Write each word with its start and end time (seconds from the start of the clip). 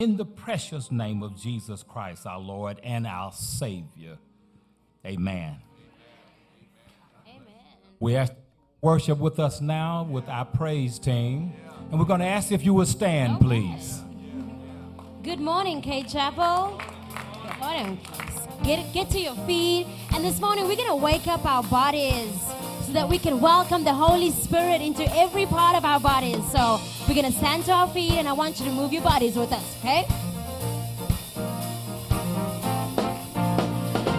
In 0.00 0.16
the 0.16 0.24
precious 0.24 0.92
name 0.92 1.24
of 1.24 1.36
Jesus 1.36 1.82
Christ, 1.82 2.24
our 2.24 2.38
Lord 2.38 2.78
and 2.84 3.04
our 3.04 3.32
Savior. 3.32 4.16
Amen. 5.04 5.56
Amen. 7.26 7.42
We 7.98 8.14
ask 8.14 8.32
worship 8.80 9.18
with 9.18 9.40
us 9.40 9.60
now 9.60 10.04
with 10.08 10.28
our 10.28 10.44
praise 10.44 11.00
team. 11.00 11.52
And 11.90 11.98
we're 11.98 12.06
going 12.06 12.20
to 12.20 12.26
ask 12.26 12.52
if 12.52 12.64
you 12.64 12.74
would 12.74 12.86
stand, 12.86 13.38
okay. 13.38 13.44
please. 13.44 14.00
Good 15.24 15.40
morning, 15.40 15.82
Cade 15.82 16.08
Chapel. 16.08 16.80
Good 17.42 17.58
morning. 17.58 17.98
Get, 18.62 18.92
get 18.92 19.10
to 19.10 19.18
your 19.18 19.34
feet. 19.48 19.88
And 20.14 20.24
this 20.24 20.40
morning, 20.40 20.68
we're 20.68 20.76
going 20.76 20.90
to 20.90 20.94
wake 20.94 21.26
up 21.26 21.44
our 21.44 21.64
bodies 21.64 22.38
so 22.88 22.94
that 22.94 23.06
we 23.06 23.18
can 23.18 23.38
welcome 23.38 23.84
the 23.84 23.92
Holy 23.92 24.30
Spirit 24.30 24.80
into 24.80 25.04
every 25.14 25.44
part 25.44 25.76
of 25.76 25.84
our 25.84 26.00
bodies. 26.00 26.40
So 26.50 26.80
we're 27.06 27.14
going 27.14 27.30
to 27.30 27.38
stand 27.38 27.66
to 27.66 27.72
our 27.72 27.88
feet 27.88 28.12
and 28.12 28.26
I 28.26 28.32
want 28.32 28.58
you 28.58 28.64
to 28.64 28.72
move 28.72 28.94
your 28.94 29.02
bodies 29.02 29.36
with 29.36 29.52
us, 29.52 29.76
okay? 29.80 30.06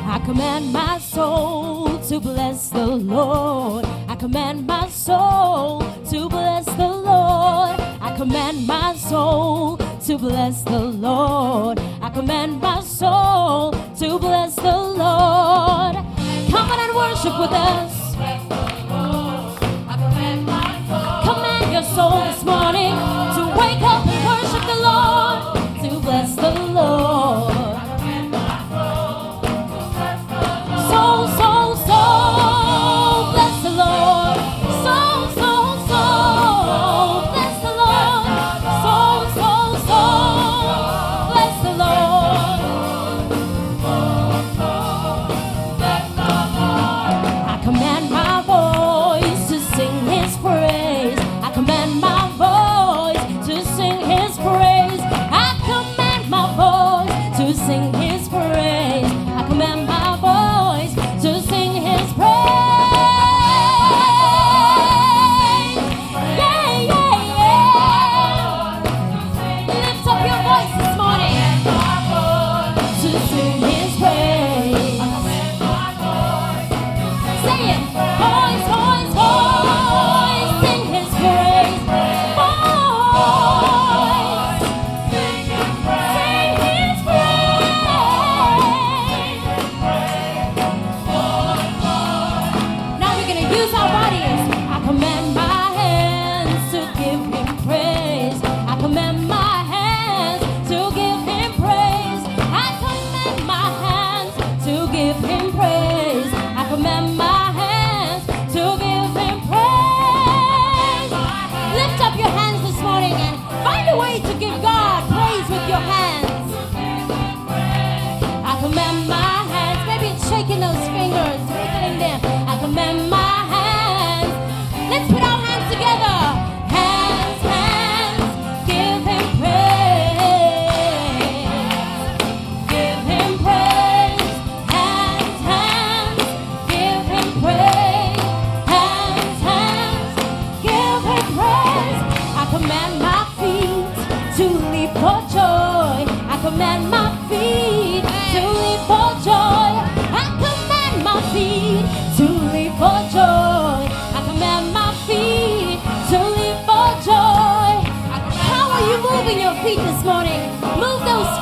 I 0.06 0.22
command 0.24 0.72
my 0.72 1.00
soul 1.00 1.98
to 2.10 2.20
bless 2.20 2.70
the 2.70 2.86
Lord. 2.86 3.86
I 4.08 4.16
command 4.16 4.68
my 4.68 4.88
soul 4.88 5.80
to 6.12 6.30
bless 6.30 6.66
the 6.66 6.88
Lord. 6.88 7.80
I 8.02 8.14
command 8.16 8.68
my 8.68 8.96
soul 8.96 9.78
to 9.78 10.18
bless 10.20 10.62
the 10.62 10.80
Lord. 10.80 11.80
I 12.02 12.12
command 12.12 12.62
my 12.62 12.82
soul 12.82 13.72
to 13.72 14.20
bless 14.20 14.56
the 14.56 14.78
Lord. 14.78 15.96
Come 16.52 16.70
on 16.72 16.80
and 16.80 16.96
worship 16.96 17.40
with 17.40 17.52
us. 17.52 17.99
soul 22.00 22.12
this 22.24 22.46
morning. 22.46 22.79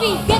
we 0.08 0.28
go. 0.28 0.37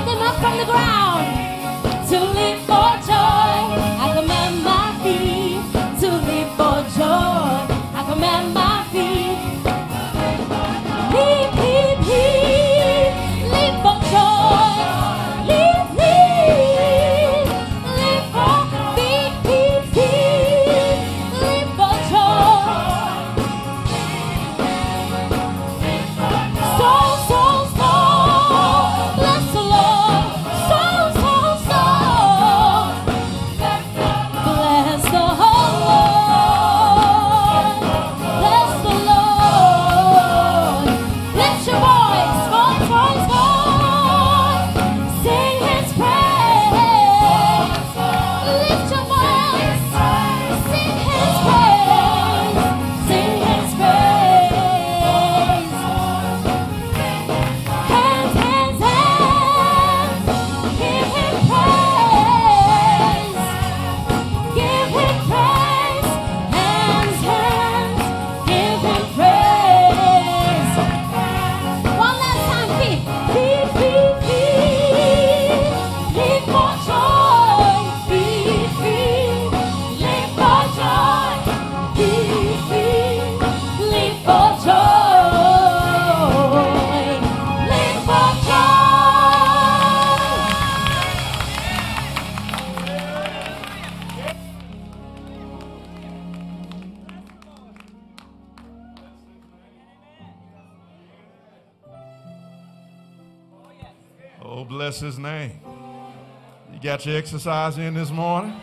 Got 106.88 107.06
your 107.06 107.18
exercise 107.18 107.78
in 107.78 107.96
this 107.96 108.12
morning? 108.12 108.56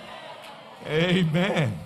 Amen. 0.86 1.78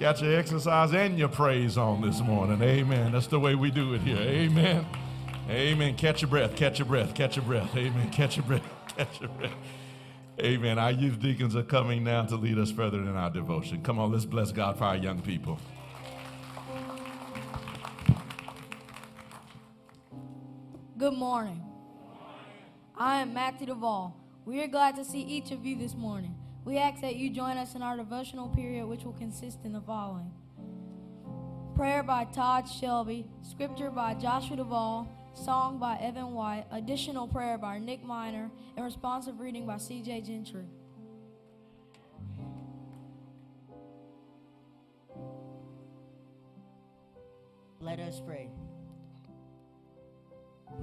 Got 0.00 0.20
your 0.20 0.36
exercise 0.36 0.92
and 0.92 1.16
your 1.16 1.28
praise 1.28 1.78
on 1.78 2.02
this 2.02 2.20
morning. 2.20 2.60
Amen. 2.60 3.12
That's 3.12 3.28
the 3.28 3.38
way 3.38 3.54
we 3.54 3.70
do 3.70 3.94
it 3.94 4.00
here. 4.00 4.16
Amen. 4.16 4.84
Amen. 5.48 5.94
Catch 5.94 6.22
your 6.22 6.28
breath. 6.28 6.56
Catch 6.56 6.80
your 6.80 6.86
breath. 6.86 7.14
Catch 7.14 7.36
your 7.36 7.44
breath. 7.44 7.70
Amen. 7.76 8.10
Catch 8.10 8.36
your 8.36 8.44
breath. 8.46 8.68
Catch 8.96 9.20
your 9.20 9.28
breath. 9.28 9.52
Amen. 10.40 10.76
Our 10.76 10.90
youth 10.90 11.20
deacons 11.20 11.54
are 11.54 11.62
coming 11.62 12.02
now 12.02 12.24
to 12.24 12.34
lead 12.34 12.58
us 12.58 12.72
further 12.72 12.98
in 12.98 13.14
our 13.14 13.30
devotion. 13.30 13.80
Come 13.80 14.00
on, 14.00 14.10
let's 14.10 14.24
bless 14.24 14.50
God 14.50 14.76
for 14.76 14.86
our 14.86 14.96
young 14.96 15.22
people. 15.22 15.60
Good 20.98 21.14
morning. 21.14 21.62
I 22.96 23.20
am 23.20 23.32
Matthew 23.32 23.68
Duvall. 23.68 24.23
We 24.46 24.62
are 24.62 24.66
glad 24.66 24.96
to 24.96 25.04
see 25.04 25.20
each 25.22 25.52
of 25.52 25.64
you 25.64 25.76
this 25.76 25.94
morning. 25.94 26.34
We 26.66 26.76
ask 26.76 27.00
that 27.00 27.16
you 27.16 27.30
join 27.30 27.56
us 27.56 27.74
in 27.74 27.82
our 27.82 27.96
devotional 27.96 28.48
period, 28.48 28.86
which 28.86 29.04
will 29.04 29.12
consist 29.14 29.64
in 29.64 29.72
the 29.72 29.80
following 29.80 30.30
prayer 31.74 32.04
by 32.04 32.24
Todd 32.26 32.68
Shelby, 32.68 33.26
scripture 33.42 33.90
by 33.90 34.14
Joshua 34.14 34.58
Duvall, 34.58 35.08
song 35.34 35.78
by 35.78 35.96
Evan 35.96 36.32
White, 36.32 36.66
additional 36.70 37.26
prayer 37.26 37.58
by 37.58 37.78
Nick 37.78 38.04
Miner, 38.04 38.48
and 38.76 38.84
responsive 38.84 39.40
reading 39.40 39.66
by 39.66 39.74
CJ 39.74 40.24
Gentry. 40.24 40.66
Let 47.80 47.98
us 47.98 48.22
pray. 48.24 48.50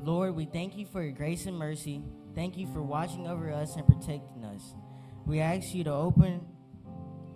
Lord, 0.03 0.35
we 0.35 0.45
thank 0.45 0.75
you 0.75 0.85
for 0.85 1.01
your 1.01 1.13
grace 1.13 1.45
and 1.45 1.57
mercy. 1.57 2.03
Thank 2.33 2.57
you 2.57 2.67
for 2.67 2.81
watching 2.81 3.27
over 3.27 3.51
us 3.51 3.75
and 3.75 3.85
protecting 3.85 4.45
us. 4.45 4.73
We 5.25 5.39
ask 5.39 5.73
you 5.73 5.83
to 5.83 5.91
open 5.91 6.41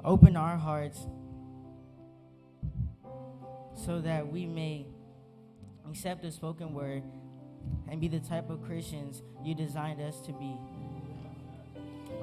open 0.04 0.38
our 0.38 0.56
hearts 0.56 1.08
so 3.86 4.00
that 4.02 4.28
we 4.28 4.46
may 4.46 4.86
accept 5.90 6.22
the 6.22 6.32
spoken 6.32 6.74
word 6.74 7.04
and 7.90 8.00
be 8.00 8.08
the 8.08 8.20
type 8.20 8.50
of 8.50 8.64
Christians 8.64 9.22
you 9.44 9.56
designed 9.56 10.02
us 10.02 10.22
to 10.22 10.32
be. 10.34 10.56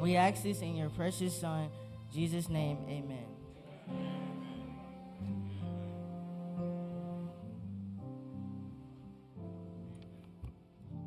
We 0.01 0.17
ask 0.17 0.43
this 0.43 0.61
in 0.61 0.77
your 0.77 0.91
precious 0.91 1.39
son, 1.39 1.69
Jesus' 2.13 2.49
name, 2.49 2.79
amen. 2.89 3.27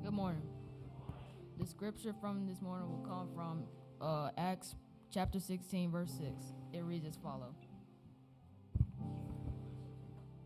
Good 0.03 0.13
morning. 0.13 0.54
The 1.65 1.71
scripture 1.71 2.13
from 2.21 2.45
this 2.45 2.62
morning 2.62 2.88
will 2.91 3.03
come 3.09 3.27
from 3.33 3.63
uh, 4.00 4.29
Acts 4.38 4.75
chapter 5.12 5.39
16, 5.39 5.89
verse 5.89 6.12
6. 6.12 6.31
It 6.73 6.81
reads 6.81 7.07
as 7.07 7.15
follows 7.15 7.56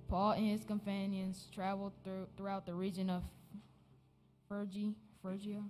Paul 0.07 0.31
and 0.31 0.47
his 0.47 0.63
companions 0.63 1.47
traveled 1.53 1.91
through, 2.05 2.27
throughout 2.37 2.65
the 2.65 2.73
region 2.73 3.09
of 3.09 3.23
Phrygia, 4.47 4.93
Phrygia 5.21 5.61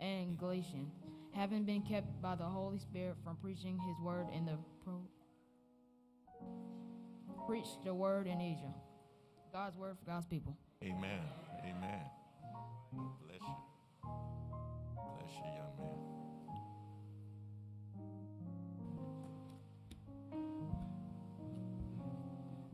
and 0.00 0.36
Galatia, 0.36 0.84
having 1.32 1.64
been 1.64 1.80
kept 1.80 2.20
by 2.20 2.34
the 2.34 2.44
Holy 2.44 2.78
Spirit 2.78 3.16
from 3.24 3.36
preaching 3.36 3.78
his 3.78 3.96
word 4.04 4.26
in 4.36 4.44
the 4.44 4.58
pro- 4.84 5.08
preached 7.46 7.86
the 7.86 7.94
word 7.94 8.26
in 8.26 8.38
Asia. 8.38 8.74
God's 9.50 9.78
word 9.78 9.96
for 9.98 10.04
God's 10.04 10.26
people. 10.26 10.58
Amen. 10.84 11.22
Amen. 11.64 12.02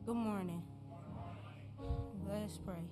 Good 0.07 0.15
morning. 0.15 0.63
Let 2.29 2.41
us 2.43 2.57
pray. 2.65 2.87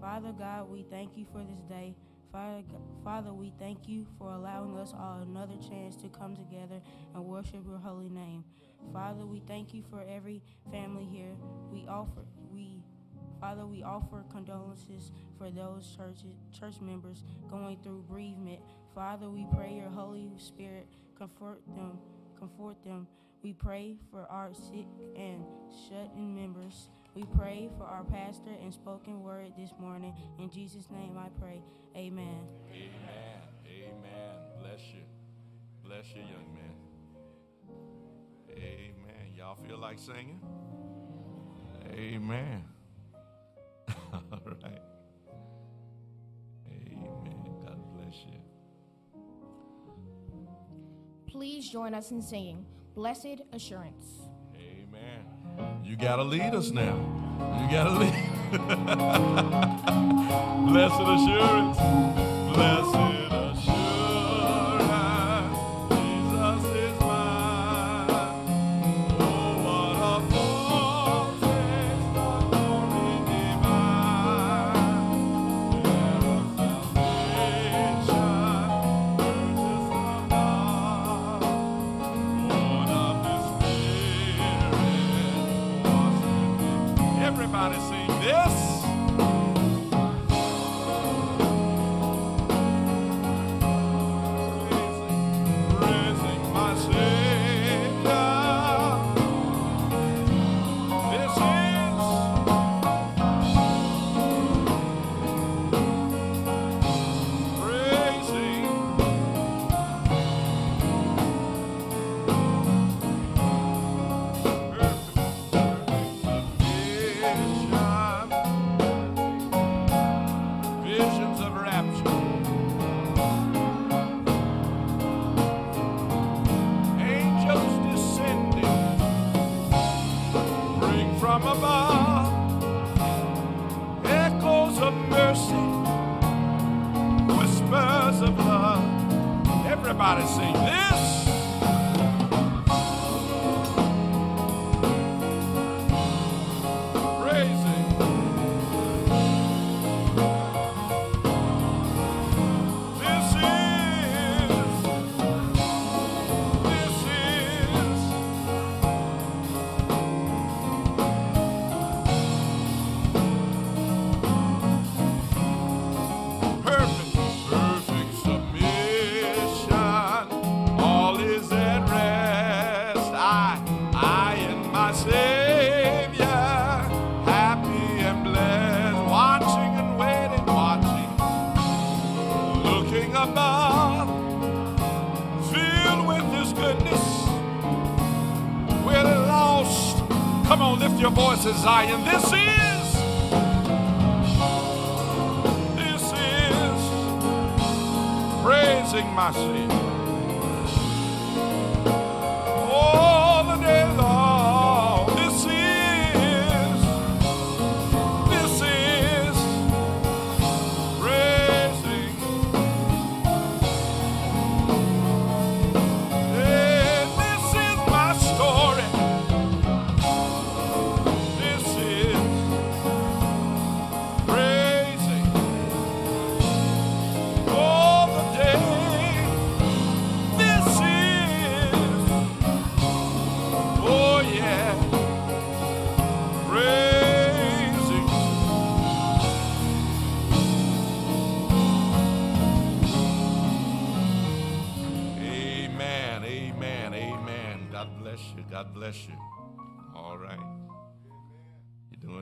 Father 0.00 0.32
God, 0.36 0.68
we 0.68 0.84
thank 0.90 1.16
you 1.16 1.24
for 1.30 1.44
this 1.44 1.62
day. 1.68 1.94
Father, 2.32 2.64
Father, 3.04 3.32
we 3.32 3.52
thank 3.56 3.88
you 3.88 4.04
for 4.18 4.32
allowing 4.32 4.76
us 4.78 4.92
all 4.98 5.20
another 5.22 5.54
chance 5.70 5.94
to 5.98 6.08
come 6.08 6.34
together 6.34 6.80
and 7.14 7.24
worship 7.24 7.64
your 7.64 7.78
holy 7.78 8.08
name. 8.08 8.42
Father, 8.92 9.24
we 9.26 9.44
thank 9.46 9.72
you 9.72 9.84
for 9.88 10.04
every 10.12 10.42
family 10.72 11.04
here. 11.04 11.36
We 11.70 11.86
offer 11.86 12.24
we 12.52 12.82
Father, 13.40 13.64
we 13.64 13.84
offer 13.84 14.24
condolences 14.28 15.12
for 15.38 15.52
those 15.52 15.94
church 15.96 16.24
church 16.50 16.80
members 16.80 17.22
going 17.48 17.78
through 17.84 18.06
bereavement. 18.10 18.58
Father, 18.92 19.30
we 19.30 19.46
pray 19.54 19.72
your 19.72 19.90
Holy 19.90 20.32
Spirit 20.36 20.88
comfort 21.16 21.62
them, 21.76 21.96
comfort 22.40 22.82
them. 22.84 23.06
We 23.42 23.52
pray 23.52 23.96
for 24.10 24.26
our 24.30 24.52
sick 24.52 24.86
and 25.16 25.44
shut-in 25.88 26.34
members. 26.34 26.90
We 27.14 27.22
pray 27.36 27.70
for 27.78 27.84
our 27.84 28.02
pastor 28.04 28.50
and 28.62 28.74
spoken 28.74 29.22
word 29.22 29.52
this 29.56 29.70
morning. 29.80 30.12
In 30.40 30.50
Jesus' 30.50 30.90
name 30.90 31.16
I 31.16 31.28
pray. 31.40 31.62
Amen. 31.96 32.48
Amen. 32.72 33.40
Amen. 33.64 34.34
Bless 34.60 34.80
you. 34.92 35.02
Bless 35.84 36.06
you, 36.14 36.22
young 36.22 36.52
man. 36.52 36.74
Amen. 38.50 39.34
Y'all 39.36 39.56
feel 39.66 39.78
like 39.78 40.00
singing? 40.00 40.40
Amen. 41.92 42.64
All 44.12 44.22
right. 44.64 44.82
Amen. 46.66 47.54
God 47.64 47.80
bless 47.94 48.16
you. 48.26 48.40
Please 51.28 51.70
join 51.70 51.94
us 51.94 52.10
in 52.10 52.20
singing 52.20 52.66
Blessed 52.98 53.42
Assurance. 53.52 54.06
Amen. 54.56 55.22
You 55.84 55.96
got 55.96 56.16
to 56.16 56.24
lead 56.24 56.52
us 56.52 56.72
now. 56.72 56.96
You 57.62 57.70
got 57.70 57.84
to 57.84 57.90
lead. 57.90 58.12
Blessed 60.72 61.00
assurance. 61.00 61.78
Blessed 62.56 63.17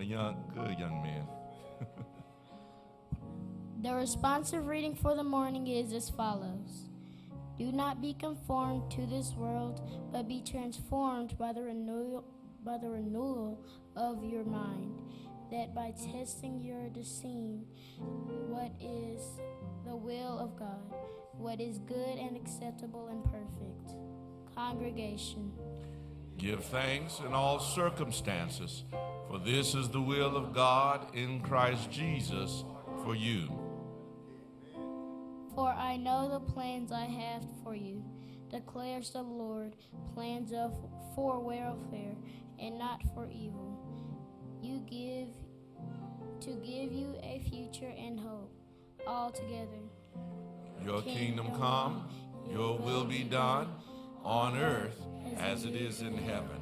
young, 0.06 0.36
good, 0.54 0.78
young 0.78 1.02
man. 1.02 1.26
The 3.82 3.92
responsive 3.94 4.66
reading 4.66 4.94
for 4.94 5.14
the 5.14 5.24
morning 5.24 5.66
is 5.66 5.92
as 5.92 6.08
follows 6.10 6.88
Do 7.58 7.72
not 7.72 8.00
be 8.00 8.14
conformed 8.14 8.90
to 8.92 9.06
this 9.06 9.32
world, 9.34 9.80
but 10.12 10.28
be 10.28 10.42
transformed 10.42 11.36
by 11.38 11.52
the 11.52 11.62
renewal, 11.62 12.24
by 12.64 12.78
the 12.78 12.88
renewal 12.88 13.64
of 13.96 14.24
your 14.24 14.44
mind, 14.44 15.02
that 15.50 15.74
by 15.74 15.92
testing 16.12 16.60
you 16.60 16.90
discern 16.92 17.64
what 18.48 18.72
is 18.80 19.20
the 19.84 19.94
will 19.94 20.38
of 20.38 20.58
God, 20.58 20.94
what 21.36 21.60
is 21.60 21.78
good 21.80 22.18
and 22.18 22.36
acceptable 22.36 23.08
and 23.08 23.24
perfect. 23.24 23.98
Congregation. 24.54 25.52
Give 26.38 26.62
thanks 26.62 27.20
in 27.20 27.32
all 27.32 27.58
circumstances, 27.58 28.84
for 29.28 29.38
this 29.38 29.74
is 29.74 29.88
the 29.88 30.00
will 30.00 30.36
of 30.36 30.52
God 30.52 31.14
in 31.14 31.40
Christ 31.40 31.90
Jesus 31.90 32.62
for 33.04 33.14
you. 33.14 33.48
For 35.54 35.68
I 35.70 35.96
know 35.96 36.28
the 36.28 36.40
plans 36.40 36.92
I 36.92 37.06
have 37.06 37.42
for 37.64 37.74
you, 37.74 38.04
declares 38.50 39.10
the 39.10 39.22
Lord, 39.22 39.76
plans 40.14 40.52
of 40.52 40.76
for 41.14 41.40
welfare 41.40 42.14
and 42.58 42.78
not 42.78 43.02
for 43.14 43.26
evil. 43.30 43.78
You 44.60 44.80
give 44.90 45.28
to 46.42 46.50
give 46.60 46.92
you 46.92 47.16
a 47.22 47.42
future 47.48 47.92
and 47.96 48.20
hope 48.20 48.52
altogether. 49.06 49.80
Your 50.84 51.00
kingdom 51.00 51.50
come, 51.56 52.10
your 52.50 52.76
will 52.78 53.04
be 53.04 53.24
done 53.24 53.68
on 54.22 54.58
earth 54.58 55.05
as 55.38 55.64
it 55.64 55.74
is 55.74 56.00
in 56.00 56.16
heaven. 56.18 56.60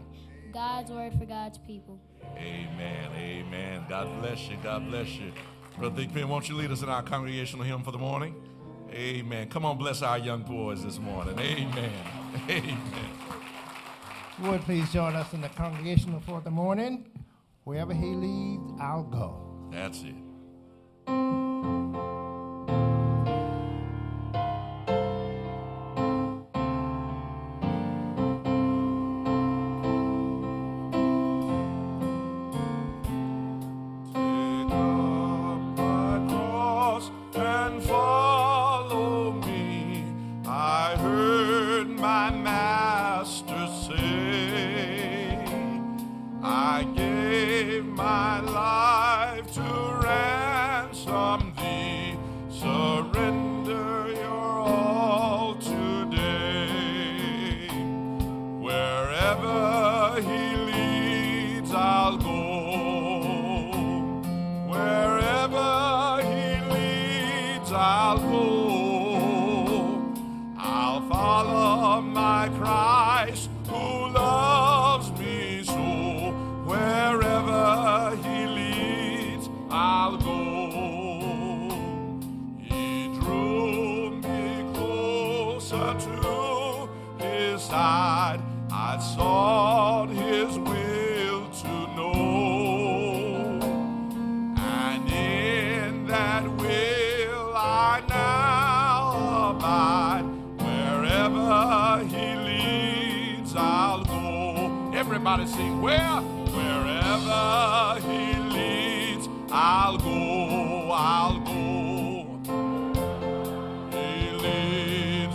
God's 0.53 0.91
word 0.91 1.13
for 1.19 1.25
God's 1.25 1.59
people. 1.59 1.99
Amen, 2.37 3.11
amen. 3.17 3.85
God 3.89 4.21
bless 4.21 4.49
you, 4.49 4.57
God 4.63 4.89
bless 4.89 5.09
you. 5.09 5.33
Brother 5.79 6.03
Thigpen, 6.03 6.27
won't 6.27 6.49
you 6.49 6.55
lead 6.55 6.71
us 6.71 6.83
in 6.83 6.89
our 6.89 7.03
congregational 7.03 7.65
hymn 7.65 7.83
for 7.83 7.91
the 7.91 7.99
morning? 7.99 8.35
Amen. 8.93 9.49
Come 9.49 9.65
on, 9.65 9.77
bless 9.77 10.03
our 10.03 10.19
young 10.19 10.43
boys 10.43 10.85
this 10.85 10.99
morning. 10.99 11.37
Amen. 11.39 11.93
Amen. 12.49 12.79
Would 14.43 14.61
please 14.63 14.93
join 14.93 15.15
us 15.15 15.33
in 15.33 15.41
the 15.41 15.49
congregational 15.49 16.21
for 16.21 16.41
the 16.41 16.51
morning. 16.51 17.07
Wherever 17.65 17.93
he 17.93 18.07
leads, 18.07 18.81
I'll 18.81 19.03
go. 19.03 19.41
That's 19.73 20.03
it. 20.03 20.15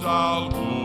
Leads, 0.10 0.79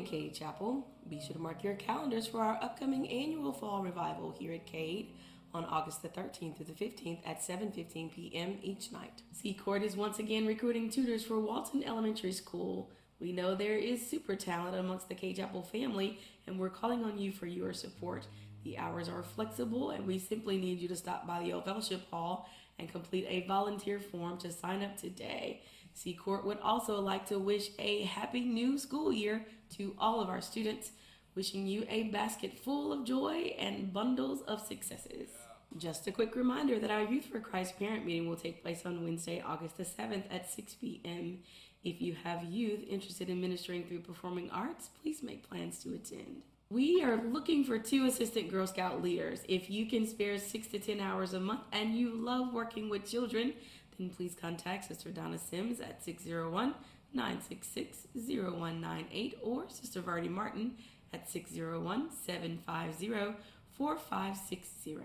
morning, 0.00 0.20
Cade 0.20 0.34
Chapel. 0.34 0.86
Be 1.08 1.20
sure 1.20 1.34
to 1.34 1.38
mark 1.38 1.62
your 1.62 1.74
calendars 1.74 2.26
for 2.26 2.40
our 2.40 2.58
upcoming 2.62 3.08
annual 3.10 3.52
fall 3.52 3.82
revival 3.82 4.34
here 4.38 4.54
at 4.54 4.64
Cade 4.64 5.14
on 5.52 5.64
August 5.66 6.02
the 6.02 6.08
13th 6.08 6.56
through 6.56 6.66
the 6.66 6.72
15th 6.72 7.18
at 7.26 7.40
7:15 7.40 8.10
p.m. 8.10 8.58
each 8.62 8.92
night. 8.92 9.22
Secord 9.32 9.82
is 9.82 9.96
once 9.96 10.18
again 10.18 10.46
recruiting 10.46 10.88
tutors 10.88 11.24
for 11.24 11.38
Walton 11.38 11.84
Elementary 11.84 12.32
School. 12.32 12.90
We 13.18 13.32
know 13.32 13.54
there 13.54 13.76
is 13.76 14.06
super 14.06 14.36
talent 14.36 14.76
amongst 14.76 15.08
the 15.08 15.14
Cade 15.14 15.36
Chapel 15.36 15.62
family, 15.62 16.18
and 16.46 16.58
we're 16.58 16.70
calling 16.70 17.04
on 17.04 17.18
you 17.18 17.30
for 17.30 17.46
your 17.46 17.74
support. 17.74 18.26
The 18.64 18.78
hours 18.78 19.08
are 19.08 19.22
flexible, 19.22 19.90
and 19.90 20.06
we 20.06 20.18
simply 20.18 20.56
need 20.56 20.78
you 20.78 20.88
to 20.88 20.96
stop 20.96 21.26
by 21.26 21.42
the 21.42 21.52
old 21.52 21.66
fellowship 21.66 22.08
hall 22.10 22.48
and 22.78 22.90
complete 22.90 23.26
a 23.28 23.46
volunteer 23.46 24.00
form 24.00 24.38
to 24.38 24.50
sign 24.50 24.82
up 24.82 24.96
today. 24.96 25.62
Secord 25.92 26.44
would 26.44 26.60
also 26.60 27.00
like 27.00 27.26
to 27.26 27.38
wish 27.38 27.70
a 27.78 28.04
happy 28.04 28.40
new 28.40 28.78
school 28.78 29.12
year 29.12 29.44
to 29.76 29.94
all 29.98 30.20
of 30.20 30.28
our 30.28 30.40
students, 30.40 30.90
wishing 31.34 31.66
you 31.66 31.84
a 31.88 32.04
basket 32.04 32.58
full 32.58 32.92
of 32.92 33.04
joy 33.04 33.54
and 33.58 33.92
bundles 33.92 34.42
of 34.42 34.60
successes. 34.60 35.28
Just 35.76 36.06
a 36.08 36.12
quick 36.12 36.34
reminder 36.34 36.78
that 36.78 36.90
our 36.90 37.02
Youth 37.02 37.26
for 37.26 37.38
Christ 37.38 37.78
parent 37.78 38.04
meeting 38.04 38.28
will 38.28 38.36
take 38.36 38.62
place 38.62 38.84
on 38.84 39.04
Wednesday, 39.04 39.40
August 39.40 39.76
the 39.76 39.84
7th 39.84 40.24
at 40.30 40.50
6 40.50 40.74
p.m. 40.74 41.38
If 41.84 42.02
you 42.02 42.16
have 42.24 42.44
youth 42.44 42.84
interested 42.88 43.30
in 43.30 43.40
ministering 43.40 43.84
through 43.84 44.00
performing 44.00 44.50
arts, 44.50 44.90
please 45.00 45.22
make 45.22 45.48
plans 45.48 45.78
to 45.82 45.94
attend. 45.94 46.42
We 46.70 47.02
are 47.02 47.16
looking 47.16 47.64
for 47.64 47.78
two 47.78 48.06
assistant 48.06 48.50
Girl 48.50 48.66
Scout 48.66 49.02
leaders. 49.02 49.42
If 49.48 49.70
you 49.70 49.86
can 49.86 50.06
spare 50.06 50.38
six 50.38 50.66
to 50.68 50.78
10 50.78 51.00
hours 51.00 51.34
a 51.34 51.40
month 51.40 51.62
and 51.72 51.96
you 51.96 52.14
love 52.14 52.52
working 52.52 52.88
with 52.88 53.08
children, 53.08 53.54
then 53.98 54.10
please 54.10 54.36
contact 54.40 54.86
Sister 54.86 55.10
Donna 55.10 55.38
Sims 55.38 55.80
at 55.80 56.04
601 56.04 56.74
966 57.12 58.06
0198 58.14 59.38
or 59.42 59.68
Sister 59.68 60.00
Vardy 60.02 60.30
Martin 60.30 60.76
at 61.12 61.28
601 61.28 62.10
750 62.10 63.36
4560. 63.76 64.98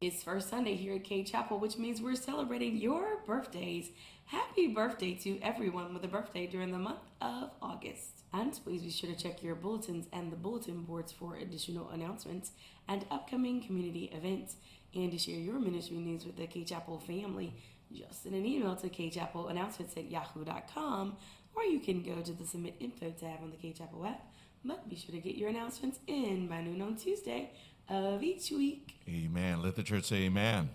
It's 0.00 0.24
first 0.24 0.48
Sunday 0.48 0.74
here 0.74 0.96
at 0.96 1.04
Cade 1.04 1.28
Chapel, 1.28 1.60
which 1.60 1.78
means 1.78 2.02
we're 2.02 2.16
celebrating 2.16 2.76
your 2.76 3.18
birthdays. 3.24 3.90
Happy 4.24 4.66
birthday 4.66 5.14
to 5.14 5.38
everyone 5.40 5.94
with 5.94 6.02
a 6.02 6.08
birthday 6.08 6.48
during 6.48 6.72
the 6.72 6.78
month 6.78 6.98
of 7.20 7.50
August. 7.62 8.24
And 8.32 8.52
please 8.64 8.82
be 8.82 8.90
sure 8.90 9.10
to 9.10 9.16
check 9.16 9.44
your 9.44 9.54
bulletins 9.54 10.06
and 10.12 10.32
the 10.32 10.36
bulletin 10.36 10.82
boards 10.82 11.12
for 11.12 11.36
additional 11.36 11.90
announcements 11.90 12.50
and 12.88 13.04
upcoming 13.12 13.62
community 13.62 14.10
events. 14.12 14.56
And 14.92 15.12
to 15.12 15.18
share 15.18 15.38
your 15.38 15.60
ministry 15.60 15.98
news 15.98 16.26
with 16.26 16.36
the 16.36 16.48
Cade 16.48 16.66
Chapel 16.66 16.98
family, 16.98 17.54
just 17.94 18.24
send 18.24 18.34
an 18.34 18.44
email 18.44 18.74
to 18.74 18.88
kchapelannouncements 18.88 19.96
at 19.96 20.10
yahoo.com 20.10 21.16
or 21.54 21.64
you 21.64 21.80
can 21.80 22.02
go 22.02 22.20
to 22.20 22.32
the 22.32 22.46
Submit 22.46 22.76
Info 22.80 23.10
tab 23.10 23.38
on 23.42 23.50
the 23.50 23.56
Cade 23.56 23.76
Chapel 23.76 24.04
app. 24.06 24.24
But 24.64 24.88
be 24.88 24.96
sure 24.96 25.14
to 25.14 25.20
get 25.20 25.36
your 25.36 25.48
announcements 25.48 25.98
in 26.06 26.46
by 26.46 26.62
noon 26.62 26.80
on 26.82 26.96
Tuesday 26.96 27.50
of 27.88 28.22
each 28.22 28.50
week. 28.50 28.94
Amen. 29.08 29.62
Let 29.62 29.76
the 29.76 29.82
church 29.82 30.04
say 30.04 30.22
amen. 30.24 30.70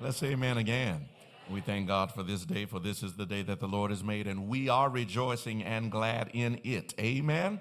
Let's 0.00 0.16
say 0.16 0.28
amen 0.28 0.58
again. 0.58 1.08
We 1.50 1.60
thank 1.60 1.86
God 1.86 2.12
for 2.12 2.22
this 2.22 2.44
day, 2.44 2.64
for 2.64 2.80
this 2.80 3.02
is 3.02 3.14
the 3.14 3.26
day 3.26 3.42
that 3.42 3.60
the 3.60 3.68
Lord 3.68 3.90
has 3.90 4.02
made, 4.02 4.26
and 4.26 4.48
we 4.48 4.68
are 4.68 4.90
rejoicing 4.90 5.62
and 5.62 5.92
glad 5.92 6.30
in 6.32 6.60
it. 6.64 6.92
Amen. 6.98 7.60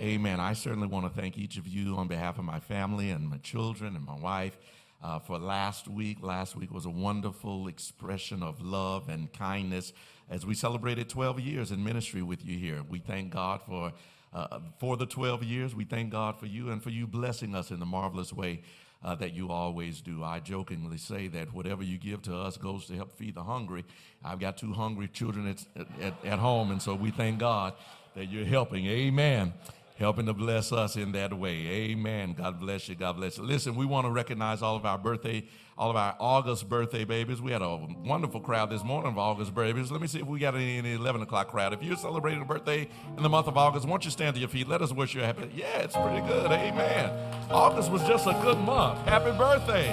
Amen. 0.00 0.40
I 0.40 0.54
certainly 0.54 0.86
want 0.86 1.12
to 1.12 1.20
thank 1.20 1.36
each 1.36 1.58
of 1.58 1.66
you 1.66 1.96
on 1.96 2.08
behalf 2.08 2.38
of 2.38 2.44
my 2.44 2.60
family 2.60 3.10
and 3.10 3.28
my 3.28 3.36
children 3.38 3.96
and 3.96 4.04
my 4.04 4.14
wife 4.14 4.56
uh, 5.02 5.18
for 5.18 5.38
last 5.38 5.88
week. 5.88 6.18
Last 6.22 6.56
week 6.56 6.72
was 6.72 6.86
a 6.86 6.90
wonderful 6.90 7.68
expression 7.68 8.42
of 8.42 8.62
love 8.62 9.08
and 9.08 9.32
kindness 9.32 9.92
as 10.30 10.44
we 10.44 10.54
celebrated 10.54 11.08
12 11.08 11.40
years 11.40 11.70
in 11.70 11.82
ministry 11.82 12.22
with 12.22 12.44
you 12.44 12.58
here. 12.58 12.82
We 12.88 12.98
thank 12.98 13.32
God 13.32 13.60
for 13.66 13.92
uh, 14.32 14.60
for 14.78 14.96
the 14.96 15.06
12 15.06 15.42
years. 15.42 15.74
We 15.74 15.84
thank 15.84 16.10
God 16.10 16.38
for 16.38 16.46
you 16.46 16.70
and 16.70 16.82
for 16.82 16.90
you 16.90 17.06
blessing 17.06 17.54
us 17.54 17.70
in 17.70 17.80
the 17.80 17.86
marvelous 17.86 18.32
way 18.32 18.60
uh, 19.02 19.14
that 19.16 19.32
you 19.32 19.50
always 19.50 20.00
do. 20.00 20.22
I 20.22 20.40
jokingly 20.40 20.98
say 20.98 21.28
that 21.28 21.52
whatever 21.54 21.82
you 21.82 21.98
give 21.98 22.22
to 22.22 22.36
us 22.36 22.56
goes 22.56 22.86
to 22.86 22.94
help 22.94 23.16
feed 23.16 23.34
the 23.34 23.44
hungry. 23.44 23.84
I've 24.24 24.40
got 24.40 24.56
two 24.58 24.72
hungry 24.72 25.08
children 25.08 25.48
at, 25.48 25.64
at, 26.00 26.14
at 26.24 26.38
home, 26.38 26.70
and 26.70 26.82
so 26.82 26.94
we 26.94 27.10
thank 27.10 27.38
God 27.38 27.74
that 28.14 28.26
you're 28.26 28.44
helping. 28.44 28.86
Amen. 28.86 29.52
Helping 29.98 30.26
to 30.26 30.32
bless 30.32 30.70
us 30.70 30.94
in 30.94 31.10
that 31.10 31.36
way. 31.36 31.66
Amen. 31.66 32.32
God 32.32 32.60
bless 32.60 32.88
you. 32.88 32.94
God 32.94 33.16
bless 33.16 33.36
you. 33.36 33.42
Listen, 33.42 33.74
we 33.74 33.84
want 33.84 34.06
to 34.06 34.12
recognize 34.12 34.62
all 34.62 34.76
of 34.76 34.86
our 34.86 34.96
birthday, 34.96 35.44
all 35.76 35.90
of 35.90 35.96
our 35.96 36.14
August 36.20 36.68
birthday 36.68 37.04
babies. 37.04 37.42
We 37.42 37.50
had 37.50 37.62
a 37.62 37.76
wonderful 38.04 38.40
crowd 38.40 38.70
this 38.70 38.84
morning 38.84 39.10
of 39.10 39.18
August 39.18 39.56
babies. 39.56 39.90
Let 39.90 40.00
me 40.00 40.06
see 40.06 40.20
if 40.20 40.26
we 40.28 40.38
got 40.38 40.54
any 40.54 40.78
in 40.78 40.84
the 40.84 40.92
11 40.92 41.22
o'clock 41.22 41.48
crowd. 41.48 41.72
If 41.72 41.82
you're 41.82 41.96
celebrating 41.96 42.40
a 42.40 42.44
birthday 42.44 42.88
in 43.16 43.24
the 43.24 43.28
month 43.28 43.48
of 43.48 43.56
August, 43.56 43.88
won't 43.88 44.04
you 44.04 44.12
stand 44.12 44.36
to 44.36 44.40
your 44.40 44.48
feet? 44.48 44.68
Let 44.68 44.82
us 44.82 44.92
wish 44.92 45.16
you 45.16 45.22
a 45.22 45.26
happy. 45.26 45.50
Yeah, 45.52 45.78
it's 45.78 45.96
pretty 45.96 46.20
good. 46.28 46.52
Amen. 46.52 47.10
August 47.50 47.90
was 47.90 48.02
just 48.04 48.28
a 48.28 48.38
good 48.40 48.58
month. 48.58 49.00
Happy 49.00 49.36
birthday. 49.36 49.88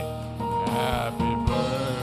Happy 0.67 1.51
birthday. 1.51 1.94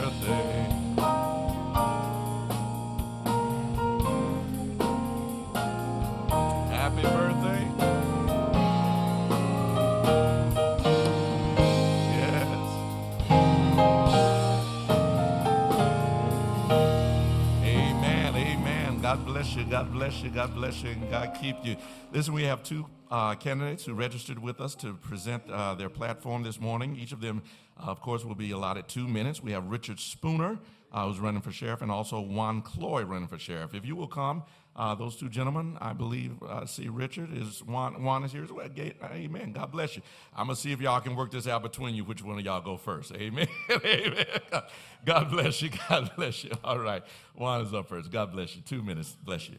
God 19.13 19.25
bless 19.27 19.55
you. 19.55 19.63
God 19.65 19.91
bless 19.91 20.23
you. 20.23 20.29
God 20.31 20.55
bless 20.55 20.81
you. 20.81 20.89
And 20.89 21.07
God 21.11 21.37
keep 21.39 21.55
you. 21.63 21.75
Listen, 22.11 22.33
we 22.33 22.45
have 22.45 22.63
two 22.63 22.87
uh, 23.11 23.35
candidates 23.35 23.85
who 23.85 23.93
registered 23.93 24.39
with 24.39 24.59
us 24.59 24.73
to 24.77 24.95
present 24.95 25.47
uh, 25.51 25.75
their 25.75 25.87
platform 25.87 26.41
this 26.41 26.59
morning. 26.59 26.95
Each 26.95 27.11
of 27.11 27.21
them, 27.21 27.43
uh, 27.77 27.91
of 27.91 28.01
course, 28.01 28.25
will 28.25 28.33
be 28.33 28.49
allotted 28.49 28.87
two 28.87 29.07
minutes. 29.07 29.43
We 29.43 29.51
have 29.51 29.67
Richard 29.67 29.99
Spooner, 29.99 30.57
uh, 30.91 31.07
who's 31.07 31.19
running 31.19 31.41
for 31.41 31.51
sheriff, 31.51 31.83
and 31.83 31.91
also 31.91 32.19
Juan 32.21 32.63
Cloy 32.63 33.03
running 33.03 33.27
for 33.27 33.37
sheriff. 33.37 33.75
If 33.75 33.85
you 33.85 33.95
will 33.95 34.07
come, 34.07 34.45
uh, 34.75 34.95
those 34.95 35.15
two 35.15 35.29
gentlemen, 35.29 35.77
I 35.79 35.93
believe, 35.93 36.41
uh, 36.41 36.65
see 36.65 36.89
Richard 36.89 37.29
is 37.31 37.63
Juan, 37.63 38.03
Juan 38.03 38.23
is 38.23 38.31
here 38.31 38.43
as 38.43 38.51
well. 38.51 38.67
Amen. 39.03 39.51
God 39.53 39.71
bless 39.71 39.95
you. 39.95 40.01
I'm 40.35 40.47
gonna 40.47 40.55
see 40.55 40.71
if 40.71 40.81
y'all 40.81 40.99
can 40.99 41.15
work 41.15 41.31
this 41.31 41.47
out 41.47 41.61
between 41.61 41.93
you. 41.93 42.03
Which 42.03 42.23
one 42.23 42.39
of 42.39 42.45
y'all 42.45 42.61
go 42.61 42.77
first? 42.77 43.11
Amen. 43.13 43.47
Amen. 43.85 44.25
God- 44.51 44.63
God 45.05 45.29
bless 45.31 45.61
you. 45.61 45.69
God 45.89 46.11
bless 46.15 46.43
you. 46.45 46.51
All 46.63 46.79
right, 46.79 47.03
Juan 47.35 47.61
is 47.61 47.73
up 47.73 47.89
first. 47.89 48.09
God 48.09 48.31
bless 48.31 48.55
you. 48.55 48.61
Two 48.61 48.81
minutes. 48.81 49.15
Bless 49.23 49.49
you. 49.49 49.57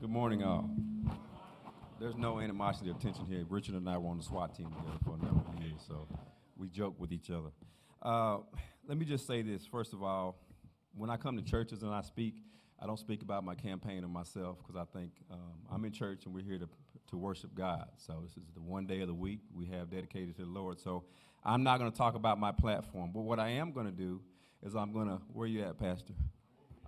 Good 0.00 0.10
morning, 0.10 0.42
all. 0.44 0.70
There's 2.00 2.16
no 2.16 2.38
animosity 2.38 2.90
or 2.90 2.94
tension 2.94 3.26
here. 3.26 3.44
Richard 3.48 3.74
and 3.74 3.88
I 3.90 3.98
were 3.98 4.08
on 4.10 4.18
the 4.18 4.22
SWAT 4.22 4.54
team 4.54 4.66
together 4.70 4.98
for 5.04 5.16
a 5.20 5.24
number 5.24 5.42
of 5.52 5.60
years, 5.60 5.80
so 5.86 6.06
we 6.56 6.68
joke 6.68 6.94
with 6.98 7.10
each 7.12 7.30
other. 7.30 7.50
Uh, 8.00 8.38
let 8.86 8.96
me 8.96 9.04
just 9.04 9.26
say 9.26 9.42
this. 9.42 9.66
First 9.66 9.92
of 9.92 10.02
all, 10.04 10.38
when 10.96 11.10
I 11.10 11.16
come 11.16 11.36
to 11.36 11.42
churches 11.42 11.82
and 11.82 11.92
I 11.92 12.02
speak, 12.02 12.36
I 12.80 12.86
don't 12.86 12.98
speak 12.98 13.22
about 13.22 13.44
my 13.44 13.54
campaign 13.54 14.04
or 14.04 14.08
myself 14.08 14.58
because 14.58 14.76
I 14.76 14.84
think 14.96 15.10
um, 15.30 15.38
I'm 15.70 15.84
in 15.84 15.92
church 15.92 16.26
and 16.26 16.34
we're 16.34 16.44
here 16.44 16.58
to, 16.58 16.68
to 17.10 17.16
worship 17.16 17.54
God. 17.54 17.88
So 17.96 18.20
this 18.22 18.32
is 18.32 18.44
the 18.54 18.60
one 18.60 18.86
day 18.86 19.00
of 19.00 19.08
the 19.08 19.14
week 19.14 19.40
we 19.52 19.66
have 19.66 19.90
dedicated 19.90 20.36
to 20.36 20.42
the 20.42 20.48
Lord. 20.48 20.78
So 20.78 21.04
I'm 21.44 21.62
not 21.62 21.78
going 21.78 21.90
to 21.90 21.96
talk 21.96 22.14
about 22.14 22.38
my 22.38 22.52
platform, 22.52 23.10
but 23.12 23.22
what 23.22 23.40
I 23.40 23.48
am 23.50 23.72
going 23.72 23.86
to 23.86 23.92
do 23.92 24.20
is 24.64 24.74
I'm 24.74 24.92
going 24.92 25.08
to, 25.08 25.20
where 25.32 25.48
you 25.48 25.62
at, 25.64 25.78
Pastor? 25.78 26.14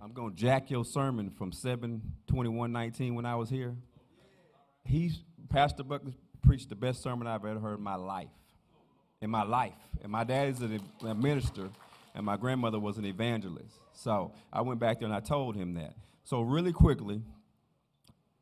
I'm 0.01 0.13
going 0.13 0.31
to 0.31 0.35
jack 0.35 0.71
your 0.71 0.85
sermon 0.85 1.29
from 1.29 1.51
7 1.51 2.01
21 2.27 2.71
19 2.71 3.15
when 3.15 3.25
I 3.25 3.35
was 3.35 3.49
here. 3.49 3.75
He's, 4.83 5.19
Pastor 5.49 5.83
Buckley 5.83 6.15
preached 6.41 6.69
the 6.69 6.75
best 6.75 7.03
sermon 7.03 7.27
I've 7.27 7.45
ever 7.45 7.59
heard 7.59 7.77
in 7.77 7.83
my 7.83 7.95
life. 7.95 8.29
In 9.21 9.29
my 9.29 9.43
life. 9.43 9.73
And 10.01 10.11
my 10.11 10.23
dad 10.23 10.49
is 10.49 10.61
an, 10.61 10.81
a 11.05 11.13
minister, 11.13 11.69
and 12.13 12.25
my 12.25 12.37
grandmother 12.37 12.79
was 12.79 12.97
an 12.97 13.05
evangelist. 13.05 13.79
So 13.93 14.33
I 14.51 14.61
went 14.61 14.79
back 14.79 14.99
there 14.99 15.07
and 15.07 15.15
I 15.15 15.19
told 15.19 15.55
him 15.55 15.75
that. 15.75 15.95
So, 16.23 16.41
really 16.41 16.71
quickly, 16.71 17.21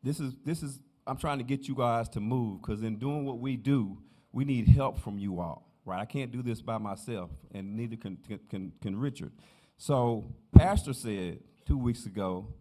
this 0.03 0.19
is, 0.19 0.33
this 0.45 0.63
is 0.63 0.79
I'm 1.07 1.17
trying 1.17 1.39
to 1.39 1.43
get 1.43 1.67
you 1.67 1.75
guys 1.75 2.09
to 2.09 2.19
move 2.19 2.61
because 2.61 2.83
in 2.83 2.97
doing 2.97 3.25
what 3.25 3.39
we 3.39 3.57
do, 3.57 3.97
we 4.31 4.45
need 4.45 4.67
help 4.67 4.99
from 4.99 5.17
you 5.17 5.39
all, 5.39 5.67
right? 5.85 5.99
I 5.99 6.05
can't 6.05 6.31
do 6.31 6.43
this 6.43 6.61
by 6.61 6.77
myself, 6.77 7.31
and 7.51 7.75
neither 7.75 7.95
can, 7.95 8.17
can, 8.49 8.71
can, 8.79 8.99
Richard. 8.99 9.31
So, 9.77 10.35
Pastor 10.55 10.93
said 10.93 11.39
two 11.65 11.77
weeks 11.77 12.05
ago 12.05 12.53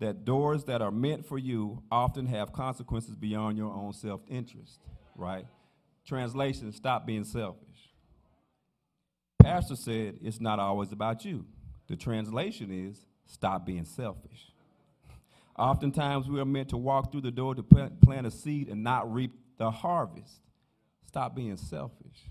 that 0.00 0.24
doors 0.24 0.64
that 0.64 0.82
are 0.82 0.90
meant 0.90 1.24
for 1.24 1.38
you 1.38 1.82
often 1.90 2.26
have 2.26 2.52
consequences 2.52 3.14
beyond 3.14 3.56
your 3.56 3.72
own 3.72 3.92
self 3.92 4.20
interest, 4.28 4.80
right? 5.16 5.46
Translation 6.04 6.72
stop 6.72 7.06
being 7.06 7.24
selfish. 7.24 7.63
Pastor 9.38 9.76
said 9.76 10.18
it's 10.22 10.40
not 10.40 10.58
always 10.58 10.92
about 10.92 11.24
you. 11.24 11.44
The 11.88 11.96
translation 11.96 12.70
is 12.70 13.04
stop 13.26 13.66
being 13.66 13.84
selfish. 13.84 14.52
Oftentimes, 15.56 16.28
we 16.28 16.40
are 16.40 16.44
meant 16.44 16.70
to 16.70 16.76
walk 16.76 17.12
through 17.12 17.20
the 17.20 17.30
door 17.30 17.54
to 17.54 17.62
plant, 17.62 18.26
a 18.26 18.30
seed 18.30 18.68
and 18.68 18.82
not 18.82 19.12
reap 19.12 19.32
the 19.58 19.70
harvest. 19.70 20.40
Stop 21.06 21.36
being 21.36 21.56
selfish. 21.56 22.30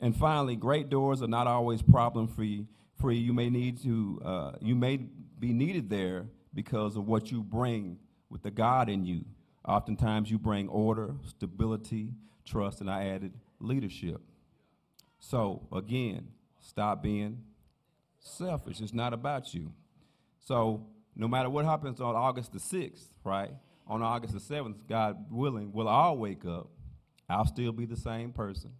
And 0.00 0.16
finally, 0.16 0.56
great 0.56 0.88
doors 0.88 1.20
are 1.22 1.28
not 1.28 1.46
always 1.46 1.82
problem 1.82 2.26
free. 2.26 2.66
Free, 3.00 3.18
you 3.18 3.34
may 3.34 3.50
need 3.50 3.82
to, 3.82 4.20
uh, 4.24 4.52
you 4.60 4.74
may 4.74 4.96
be 4.96 5.52
needed 5.52 5.90
there 5.90 6.26
because 6.54 6.96
of 6.96 7.06
what 7.06 7.30
you 7.30 7.42
bring 7.42 7.98
with 8.30 8.42
the 8.42 8.50
God 8.50 8.88
in 8.88 9.04
you. 9.04 9.24
Oftentimes, 9.66 10.30
you 10.30 10.38
bring 10.38 10.68
order, 10.68 11.14
stability, 11.26 12.14
trust, 12.44 12.80
and 12.80 12.90
I 12.90 13.08
added 13.08 13.32
leadership. 13.60 14.22
So 15.30 15.66
again, 15.72 16.28
stop 16.60 17.02
being 17.02 17.40
selfish. 18.20 18.80
It's 18.82 18.92
not 18.92 19.14
about 19.14 19.54
you. 19.54 19.72
So 20.40 20.86
no 21.16 21.26
matter 21.28 21.48
what 21.48 21.64
happens 21.64 21.98
on 22.00 22.14
August 22.14 22.52
the 22.52 22.58
6th, 22.58 23.06
right? 23.24 23.50
On 23.86 24.02
August 24.02 24.34
the 24.34 24.54
7th, 24.54 24.86
God 24.86 25.24
willing, 25.30 25.72
we'll 25.72 25.88
all 25.88 26.18
wake 26.18 26.44
up. 26.44 26.68
I'll 27.28 27.46
still 27.46 27.72
be 27.72 27.86
the 27.86 27.96
same 27.96 28.32
person. 28.32 28.72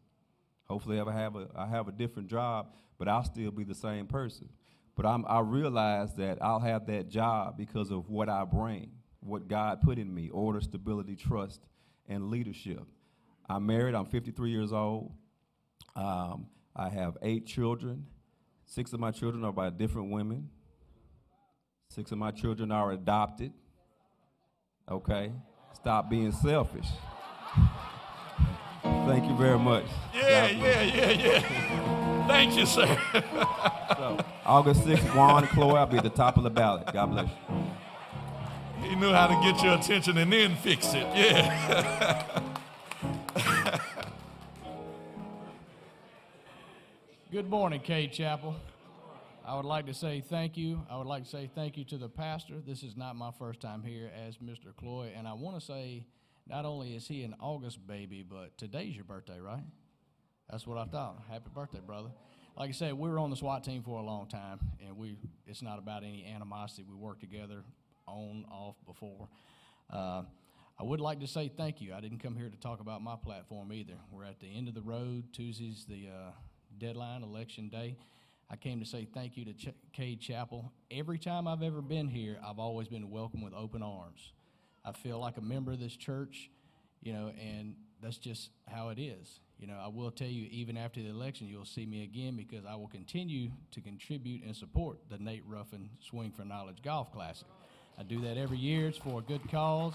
Hopefully, 0.64 1.00
I 1.00 1.12
have 1.12 1.34
a 1.34 1.48
I 1.56 1.66
have 1.66 1.88
a 1.88 1.92
different 1.92 2.28
job, 2.28 2.74
but 2.98 3.08
I'll 3.08 3.24
still 3.24 3.50
be 3.50 3.64
the 3.64 3.74
same 3.74 4.06
person. 4.06 4.48
But 4.96 5.06
I'm, 5.06 5.24
I 5.26 5.40
realize 5.40 6.14
that 6.14 6.38
I'll 6.42 6.60
have 6.60 6.86
that 6.86 7.08
job 7.08 7.56
because 7.56 7.90
of 7.90 8.08
what 8.08 8.28
I 8.28 8.44
bring, 8.44 8.90
what 9.20 9.48
God 9.48 9.80
put 9.80 9.98
in 9.98 10.14
me: 10.14 10.28
order, 10.30 10.60
stability, 10.60 11.16
trust, 11.16 11.60
and 12.06 12.30
leadership. 12.30 12.82
I'm 13.48 13.66
married. 13.66 13.94
I'm 13.94 14.06
53 14.06 14.50
years 14.50 14.72
old. 14.72 15.12
Um, 15.96 16.46
I 16.74 16.88
have 16.88 17.16
eight 17.22 17.46
children. 17.46 18.06
Six 18.66 18.92
of 18.92 19.00
my 19.00 19.10
children 19.10 19.44
are 19.44 19.52
by 19.52 19.70
different 19.70 20.10
women. 20.10 20.48
Six 21.88 22.10
of 22.10 22.18
my 22.18 22.30
children 22.30 22.72
are 22.72 22.92
adopted. 22.92 23.52
Okay? 24.90 25.32
Stop 25.74 26.10
being 26.10 26.32
selfish. 26.32 26.88
Thank 28.82 29.28
you 29.28 29.36
very 29.36 29.58
much. 29.58 29.84
Yeah, 30.14 30.48
yeah, 30.48 30.82
yeah, 30.82 31.10
yeah. 31.10 32.26
Thank 32.26 32.56
you, 32.56 32.66
sir. 32.66 32.86
so, 33.96 34.18
August 34.46 34.80
6th, 34.82 35.14
Juan 35.14 35.46
Cloy, 35.48 35.74
I'll 35.74 35.86
be 35.86 35.98
at 35.98 36.02
the 36.02 36.10
top 36.10 36.36
of 36.36 36.42
the 36.42 36.50
ballot. 36.50 36.92
God 36.92 37.10
bless 37.10 37.28
you. 37.28 38.88
He 38.88 38.94
knew 38.96 39.12
how 39.12 39.26
to 39.26 39.52
get 39.52 39.62
your 39.62 39.74
attention 39.74 40.18
and 40.18 40.32
then 40.32 40.56
fix 40.56 40.88
it. 40.94 41.06
Yeah. 41.14 42.40
Good 47.34 47.50
morning, 47.50 47.80
Cade 47.80 48.12
Chapel. 48.12 48.54
I 49.44 49.56
would 49.56 49.64
like 49.64 49.86
to 49.86 49.92
say 49.92 50.20
thank 50.20 50.56
you. 50.56 50.86
I 50.88 50.96
would 50.96 51.08
like 51.08 51.24
to 51.24 51.28
say 51.28 51.50
thank 51.52 51.76
you 51.76 51.82
to 51.86 51.98
the 51.98 52.08
pastor. 52.08 52.60
This 52.64 52.84
is 52.84 52.96
not 52.96 53.16
my 53.16 53.32
first 53.36 53.60
time 53.60 53.82
here 53.82 54.08
as 54.24 54.36
Mr. 54.36 54.72
Cloy, 54.76 55.12
and 55.16 55.26
I 55.26 55.32
want 55.32 55.58
to 55.58 55.60
say 55.60 56.06
not 56.46 56.64
only 56.64 56.94
is 56.94 57.08
he 57.08 57.24
an 57.24 57.34
August 57.40 57.84
baby, 57.88 58.22
but 58.22 58.56
today's 58.56 58.94
your 58.94 59.04
birthday, 59.04 59.40
right? 59.40 59.64
That's 60.48 60.64
what 60.64 60.78
I 60.78 60.84
thought. 60.84 61.24
Happy 61.28 61.50
birthday, 61.52 61.80
brother. 61.84 62.10
Like 62.56 62.68
I 62.68 62.72
said, 62.72 62.94
we 62.94 63.10
were 63.10 63.18
on 63.18 63.30
the 63.30 63.36
SWAT 63.36 63.64
team 63.64 63.82
for 63.82 63.98
a 63.98 64.04
long 64.04 64.28
time, 64.28 64.60
and 64.86 64.96
we 64.96 65.16
it's 65.44 65.60
not 65.60 65.80
about 65.80 66.04
any 66.04 66.24
animosity. 66.32 66.84
We 66.88 66.94
work 66.94 67.18
together 67.18 67.64
on, 68.06 68.44
off, 68.48 68.76
before. 68.86 69.28
Uh, 69.90 70.22
I 70.78 70.84
would 70.84 71.00
like 71.00 71.18
to 71.18 71.26
say 71.26 71.48
thank 71.48 71.80
you. 71.80 71.94
I 71.94 72.00
didn't 72.00 72.20
come 72.20 72.36
here 72.36 72.48
to 72.48 72.56
talk 72.58 72.78
about 72.78 73.02
my 73.02 73.16
platform 73.16 73.72
either. 73.72 73.94
We're 74.12 74.24
at 74.24 74.38
the 74.38 74.46
end 74.46 74.68
of 74.68 74.74
the 74.74 74.82
road. 74.82 75.32
Tuesday's 75.32 75.84
the 75.88 76.10
uh, 76.14 76.30
deadline, 76.78 77.22
election 77.22 77.68
day. 77.68 77.96
I 78.50 78.56
came 78.56 78.80
to 78.80 78.86
say 78.86 79.06
thank 79.12 79.36
you 79.36 79.44
to 79.46 79.52
Ch- 79.52 79.74
Cade 79.92 80.20
Chapel. 80.20 80.72
Every 80.90 81.18
time 81.18 81.48
I've 81.48 81.62
ever 81.62 81.80
been 81.80 82.08
here, 82.08 82.38
I've 82.46 82.58
always 82.58 82.88
been 82.88 83.10
welcomed 83.10 83.42
with 83.42 83.54
open 83.54 83.82
arms. 83.82 84.32
I 84.84 84.92
feel 84.92 85.18
like 85.18 85.38
a 85.38 85.40
member 85.40 85.72
of 85.72 85.80
this 85.80 85.96
church, 85.96 86.50
you 87.02 87.12
know, 87.12 87.32
and 87.40 87.74
that's 88.02 88.18
just 88.18 88.50
how 88.68 88.90
it 88.90 88.98
is. 88.98 89.40
You 89.58 89.66
know, 89.66 89.80
I 89.82 89.88
will 89.88 90.10
tell 90.10 90.28
you, 90.28 90.46
even 90.50 90.76
after 90.76 91.00
the 91.00 91.08
election, 91.08 91.46
you'll 91.46 91.64
see 91.64 91.86
me 91.86 92.02
again 92.02 92.36
because 92.36 92.66
I 92.66 92.74
will 92.74 92.88
continue 92.88 93.50
to 93.70 93.80
contribute 93.80 94.44
and 94.44 94.54
support 94.54 94.98
the 95.10 95.18
Nate 95.18 95.44
Ruffin 95.46 95.88
Swing 96.00 96.32
for 96.32 96.44
Knowledge 96.44 96.82
Golf 96.82 97.12
Classic. 97.12 97.46
I 97.98 98.02
do 98.02 98.20
that 98.22 98.36
every 98.36 98.58
year. 98.58 98.88
It's 98.88 98.98
for 98.98 99.20
a 99.20 99.22
good 99.22 99.48
cause. 99.50 99.94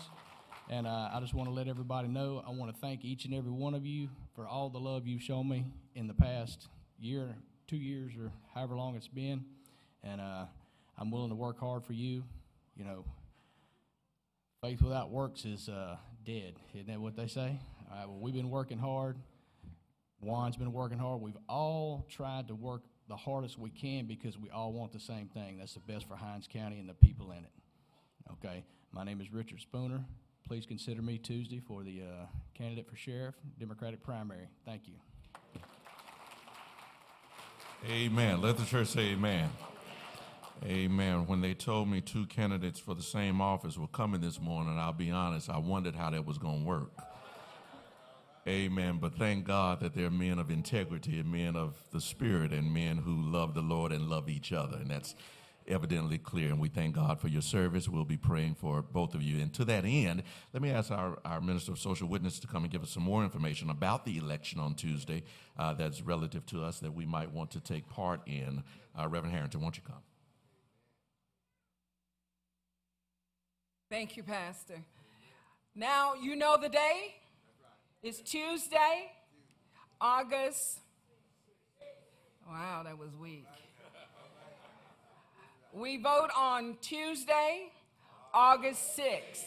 And 0.70 0.88
uh, 0.88 1.10
I 1.14 1.20
just 1.20 1.34
want 1.34 1.50
to 1.50 1.54
let 1.54 1.68
everybody 1.68 2.08
know 2.08 2.44
I 2.46 2.52
want 2.52 2.74
to 2.74 2.80
thank 2.80 3.04
each 3.04 3.26
and 3.26 3.34
every 3.34 3.52
one 3.52 3.74
of 3.74 3.86
you 3.86 4.08
for 4.40 4.48
all 4.48 4.70
the 4.70 4.80
love 4.80 5.06
you've 5.06 5.22
shown 5.22 5.50
me 5.50 5.66
in 5.96 6.08
the 6.08 6.14
past 6.14 6.70
year, 6.98 7.36
two 7.68 7.76
years, 7.76 8.14
or 8.18 8.32
however 8.56 8.78
long 8.78 8.96
it's 8.96 9.10
been. 9.10 9.44
And 10.02 10.22
uh, 10.22 10.46
I'm 10.98 11.12
willing 11.12 11.28
to 11.28 11.36
work 11.36 11.60
hard 11.60 11.84
for 11.84 11.92
you. 11.92 12.24
You 12.78 12.86
know, 12.86 13.04
faith 14.64 14.82
without 14.82 15.10
works 15.12 15.44
is 15.44 15.68
uh, 15.68 15.98
dead. 16.26 16.54
Isn't 16.74 16.88
that 16.88 17.02
what 17.02 17.18
they 17.18 17.28
say? 17.28 17.60
All 17.92 17.98
right, 17.98 18.08
well, 18.08 18.18
we've 18.22 18.34
been 18.34 18.50
working 18.50 18.78
hard. 18.78 19.18
Juan's 20.22 20.56
been 20.56 20.72
working 20.72 21.00
hard. 21.00 21.20
We've 21.20 21.36
all 21.50 22.06
tried 22.10 22.48
to 22.48 22.56
work 22.56 22.84
the 23.10 23.18
hardest 23.18 23.60
we 23.60 23.72
can 23.72 24.06
because 24.06 24.38
we 24.38 24.50
all 24.52 24.72
want 24.72 24.94
the 24.94 25.02
same 25.02 25.28
thing. 25.28 25.58
That's 25.58 25.74
the 25.74 25.82
best 25.82 26.08
for 26.08 26.16
Hinds 26.16 26.48
County 26.48 26.80
and 26.80 26.88
the 26.88 26.94
people 26.94 27.32
in 27.32 27.40
it. 27.40 27.52
Okay, 28.32 28.64
my 28.94 29.04
name 29.04 29.20
is 29.20 29.34
Richard 29.34 29.60
Spooner. 29.60 30.06
Please 30.50 30.66
consider 30.66 31.04
me 31.04 31.20
Tuesday 31.20 31.60
for 31.60 31.84
the 31.84 32.02
uh, 32.02 32.26
candidate 32.56 32.90
for 32.90 32.96
sheriff, 32.96 33.36
Democratic 33.60 34.02
primary. 34.02 34.48
Thank 34.66 34.88
you. 34.88 34.96
Amen. 37.88 38.42
Let 38.42 38.58
the 38.58 38.66
church 38.66 38.88
say 38.88 39.12
amen. 39.12 39.52
Amen. 40.66 41.28
When 41.28 41.42
they 41.42 41.54
told 41.54 41.88
me 41.88 42.02
two 42.02 42.26
candidates 42.26 42.80
for 42.80 42.96
the 42.96 43.04
same 43.04 43.42
office 43.42 43.78
were 43.78 43.86
coming 43.90 44.22
this 44.22 44.42
morning, 44.42 44.80
I'll 44.80 44.92
be 44.92 45.12
honest, 45.12 45.52
I 45.52 45.60
wondered 45.60 45.94
how 45.94 46.10
that 46.10 46.26
was 46.26 46.40
going 46.40 46.62
to 46.62 46.66
work. 46.66 46.94
Amen. 48.48 48.98
But 49.00 49.20
thank 49.20 49.46
God 49.46 49.82
that 49.82 49.94
they're 49.94 50.10
men 50.10 50.40
of 50.40 50.50
integrity 50.50 51.20
and 51.20 51.32
men 51.32 51.56
of 51.56 51.76
the 51.92 52.02
Spirit 52.02 52.52
and 52.54 52.74
men 52.74 52.98
who 52.98 53.22
love 53.22 53.54
the 53.54 53.62
Lord 53.62 53.92
and 53.92 54.10
love 54.10 54.28
each 54.28 54.52
other. 54.52 54.78
And 54.78 54.90
that's 54.90 55.14
evidently 55.70 56.18
clear. 56.18 56.50
And 56.50 56.60
we 56.60 56.68
thank 56.68 56.96
God 56.96 57.20
for 57.20 57.28
your 57.28 57.42
service. 57.42 57.88
We'll 57.88 58.06
be 58.06 58.18
praying 58.18 58.56
for 58.56 58.82
both 58.82 59.14
of 59.14 59.22
you. 59.22 59.40
And 59.42 59.54
to 59.54 59.66
that 59.66 59.86
end, 59.86 60.24
let 60.54 60.62
me 60.62 60.72
ask 60.72 60.92
our, 60.92 61.20
our 61.24 61.40
Minister 61.40 61.72
of 61.72 61.80
Social 61.80 62.08
Witness 62.08 62.40
to 62.40 62.48
come 62.48 62.64
and 62.64 62.72
give 62.72 62.84
us 62.84 62.90
some 62.90 63.04
more 63.04 63.24
information 63.24 63.70
about 63.70 64.06
the 64.06 64.18
election 64.18 64.60
on 64.60 64.76
Tuesday 64.76 65.24
uh, 65.58 65.74
that's 65.74 66.02
relative 66.02 66.46
to 66.48 66.64
us 66.64 66.80
that 66.80 66.94
we 66.94 67.06
might 67.06 67.32
want 67.32 67.52
to 67.52 67.60
take 67.60 67.88
part 67.88 68.22
in. 68.26 68.64
Uh, 69.00 69.08
Reverend 69.08 69.34
Harrington, 69.34 69.62
won't 69.62 69.78
you 69.78 69.84
come? 69.86 70.02
Thank 73.90 74.18
you, 74.18 74.24
Pastor. 74.24 74.84
Now, 75.76 76.14
you 76.14 76.36
know 76.36 76.58
the 76.62 76.70
day? 76.70 77.16
It's 78.04 78.22
Tuesday, 78.22 79.12
August. 80.00 80.80
Wow, 82.48 82.84
that 82.84 82.98
was 82.98 83.10
weak. 83.16 83.46
We 85.72 85.98
vote 85.98 86.30
on 86.36 86.78
Tuesday, 86.82 87.72
August 88.34 88.98
6th. 88.98 89.46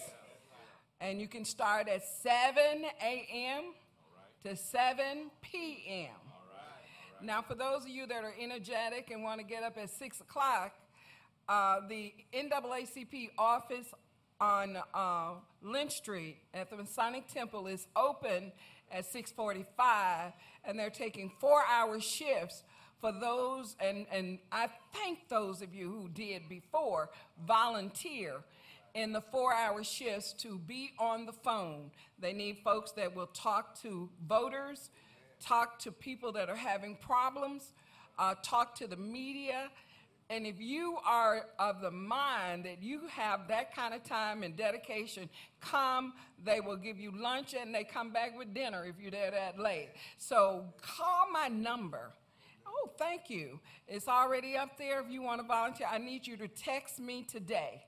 And 1.00 1.20
you 1.20 1.26
can 1.26 1.44
start 1.44 1.88
at 1.88 2.04
7 2.22 2.54
a.m. 3.02 3.64
to 4.44 4.54
7 4.54 5.30
p.m. 5.40 6.14
Now, 7.20 7.42
for 7.42 7.56
those 7.56 7.82
of 7.82 7.88
you 7.88 8.06
that 8.06 8.22
are 8.22 8.34
energetic 8.40 9.10
and 9.10 9.24
want 9.24 9.40
to 9.40 9.46
get 9.46 9.64
up 9.64 9.76
at 9.76 9.90
6 9.90 10.20
o'clock, 10.20 10.72
uh, 11.48 11.80
the 11.88 12.14
NAACP 12.32 13.30
office 13.36 13.86
on 14.40 14.78
uh, 14.94 15.30
Lynch 15.60 15.92
Street 15.92 16.36
at 16.54 16.70
the 16.70 16.76
Masonic 16.76 17.26
Temple 17.26 17.66
is 17.66 17.88
open 17.96 18.52
at 18.92 19.12
6:45, 19.12 20.32
and 20.64 20.78
they're 20.78 20.90
taking 20.90 21.32
four-hour 21.40 21.98
shifts 22.00 22.62
for 23.02 23.12
those, 23.12 23.74
and, 23.80 24.06
and 24.12 24.38
I 24.52 24.68
thank 24.94 25.28
those 25.28 25.60
of 25.60 25.74
you 25.74 25.90
who 25.90 26.08
did 26.08 26.48
before 26.48 27.10
volunteer 27.46 28.36
in 28.94 29.12
the 29.12 29.20
four 29.20 29.52
hour 29.52 29.82
shifts 29.82 30.32
to 30.34 30.56
be 30.56 30.92
on 31.00 31.26
the 31.26 31.32
phone. 31.32 31.90
They 32.20 32.32
need 32.32 32.58
folks 32.62 32.92
that 32.92 33.14
will 33.14 33.26
talk 33.26 33.80
to 33.82 34.08
voters, 34.28 34.90
talk 35.44 35.80
to 35.80 35.90
people 35.90 36.30
that 36.32 36.48
are 36.48 36.56
having 36.56 36.96
problems, 36.96 37.72
uh, 38.20 38.36
talk 38.40 38.76
to 38.76 38.86
the 38.86 38.96
media. 38.96 39.68
And 40.30 40.46
if 40.46 40.60
you 40.60 40.96
are 41.04 41.46
of 41.58 41.80
the 41.80 41.90
mind 41.90 42.64
that 42.66 42.82
you 42.82 43.00
have 43.08 43.48
that 43.48 43.74
kind 43.74 43.94
of 43.94 44.04
time 44.04 44.44
and 44.44 44.56
dedication, 44.56 45.28
come. 45.60 46.12
They 46.44 46.60
will 46.60 46.76
give 46.76 47.00
you 47.00 47.10
lunch 47.10 47.54
and 47.54 47.74
they 47.74 47.82
come 47.82 48.12
back 48.12 48.38
with 48.38 48.54
dinner 48.54 48.84
if 48.86 48.94
you're 49.00 49.10
there 49.10 49.32
that 49.32 49.58
late. 49.58 49.88
So 50.18 50.66
call 50.80 51.26
my 51.32 51.48
number. 51.48 52.12
Oh, 52.66 52.90
thank 52.98 53.30
you. 53.30 53.60
It's 53.88 54.08
already 54.08 54.56
up 54.56 54.76
there 54.78 55.00
if 55.00 55.10
you 55.10 55.22
want 55.22 55.40
to 55.40 55.46
volunteer. 55.46 55.86
I 55.90 55.98
need 55.98 56.26
you 56.26 56.36
to 56.38 56.48
text 56.48 57.00
me 57.00 57.22
today. 57.22 57.84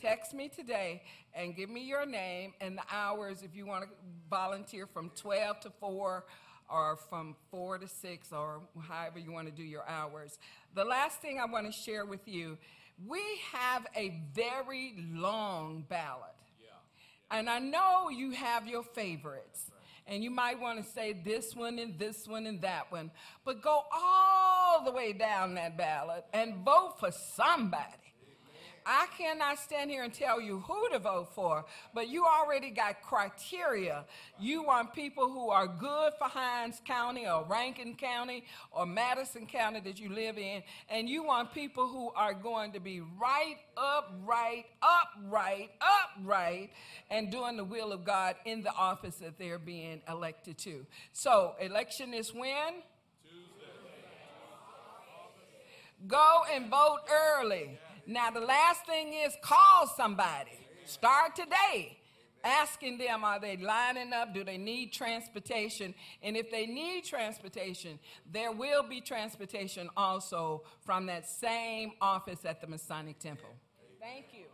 text 0.00 0.32
me 0.32 0.48
today 0.48 1.02
and 1.34 1.56
give 1.56 1.68
me 1.68 1.84
your 1.84 2.06
name 2.06 2.52
and 2.60 2.78
the 2.78 2.82
hours 2.90 3.42
if 3.42 3.54
you 3.54 3.66
want 3.66 3.84
to 3.84 3.90
volunteer 4.30 4.86
from 4.86 5.10
12 5.16 5.60
to 5.60 5.70
4 5.80 6.24
or 6.70 6.96
from 7.08 7.34
4 7.50 7.78
to 7.78 7.88
6 7.88 8.32
or 8.32 8.60
however 8.88 9.18
you 9.18 9.32
want 9.32 9.46
to 9.48 9.52
do 9.52 9.64
your 9.64 9.88
hours. 9.88 10.38
The 10.74 10.84
last 10.84 11.20
thing 11.20 11.40
I 11.40 11.46
want 11.46 11.66
to 11.66 11.72
share 11.72 12.04
with 12.06 12.28
you 12.28 12.58
we 13.06 13.20
have 13.52 13.86
a 13.96 14.20
very 14.34 14.94
long 15.12 15.84
ballot. 15.88 16.34
And 17.30 17.48
I 17.48 17.58
know 17.58 18.08
you 18.08 18.30
have 18.30 18.66
your 18.66 18.82
favorites. 18.82 19.70
And 20.08 20.24
you 20.24 20.30
might 20.30 20.58
want 20.58 20.82
to 20.82 20.90
say 20.92 21.12
this 21.12 21.54
one 21.54 21.78
and 21.78 21.98
this 21.98 22.26
one 22.26 22.46
and 22.46 22.62
that 22.62 22.90
one. 22.90 23.10
But 23.44 23.62
go 23.62 23.82
all 23.92 24.84
the 24.84 24.90
way 24.90 25.12
down 25.12 25.54
that 25.54 25.76
ballot 25.76 26.24
and 26.32 26.64
vote 26.64 26.94
for 26.98 27.12
somebody. 27.12 28.07
I 28.90 29.06
cannot 29.18 29.58
stand 29.58 29.90
here 29.90 30.02
and 30.02 30.14
tell 30.14 30.40
you 30.40 30.60
who 30.60 30.88
to 30.88 30.98
vote 30.98 31.34
for, 31.34 31.66
but 31.92 32.08
you 32.08 32.24
already 32.24 32.70
got 32.70 33.02
criteria. 33.02 34.06
You 34.40 34.62
want 34.62 34.94
people 34.94 35.28
who 35.28 35.50
are 35.50 35.66
good 35.66 36.14
for 36.18 36.26
Hinds 36.26 36.80
County 36.86 37.28
or 37.28 37.44
Rankin 37.44 37.96
County 37.96 38.44
or 38.72 38.86
Madison 38.86 39.44
County 39.46 39.80
that 39.80 40.00
you 40.00 40.08
live 40.08 40.38
in, 40.38 40.62
and 40.88 41.06
you 41.06 41.22
want 41.22 41.52
people 41.52 41.86
who 41.86 42.10
are 42.16 42.32
going 42.32 42.72
to 42.72 42.80
be 42.80 43.00
right, 43.00 43.56
upright, 43.76 44.64
upright, 44.80 45.68
upright, 46.16 46.70
and 47.10 47.30
doing 47.30 47.58
the 47.58 47.64
will 47.64 47.92
of 47.92 48.06
God 48.06 48.36
in 48.46 48.62
the 48.62 48.72
office 48.72 49.16
that 49.16 49.38
they're 49.38 49.58
being 49.58 50.00
elected 50.08 50.56
to. 50.60 50.86
So, 51.12 51.56
election 51.60 52.14
is 52.14 52.32
when? 52.32 52.72
Tuesday. 53.22 53.66
Go 56.06 56.44
and 56.54 56.70
vote 56.70 57.00
early. 57.12 57.78
Now, 58.10 58.30
the 58.30 58.40
last 58.40 58.86
thing 58.86 59.12
is 59.12 59.36
call 59.42 59.86
somebody. 59.94 60.58
Start 60.86 61.36
today. 61.36 61.98
Asking 62.42 62.96
them, 62.96 63.22
are 63.22 63.38
they 63.38 63.58
lining 63.58 64.14
up? 64.14 64.32
Do 64.32 64.44
they 64.44 64.56
need 64.56 64.94
transportation? 64.94 65.92
And 66.22 66.34
if 66.34 66.50
they 66.50 66.64
need 66.64 67.04
transportation, 67.04 67.98
there 68.32 68.50
will 68.50 68.82
be 68.82 69.02
transportation 69.02 69.90
also 69.94 70.62
from 70.80 71.04
that 71.06 71.28
same 71.28 71.92
office 72.00 72.46
at 72.46 72.62
the 72.62 72.66
Masonic 72.66 73.18
Temple. 73.18 73.50
Thank 74.00 74.26
you. 74.32 74.44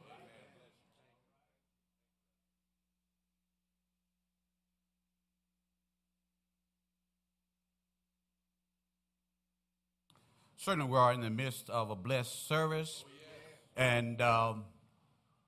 Certainly, 10.57 10.91
we 10.91 10.97
are 10.97 11.13
in 11.13 11.21
the 11.21 11.31
midst 11.31 11.71
of 11.71 11.91
a 11.91 11.95
blessed 11.95 12.49
service. 12.49 13.05
And 13.77 14.21
um, 14.21 14.65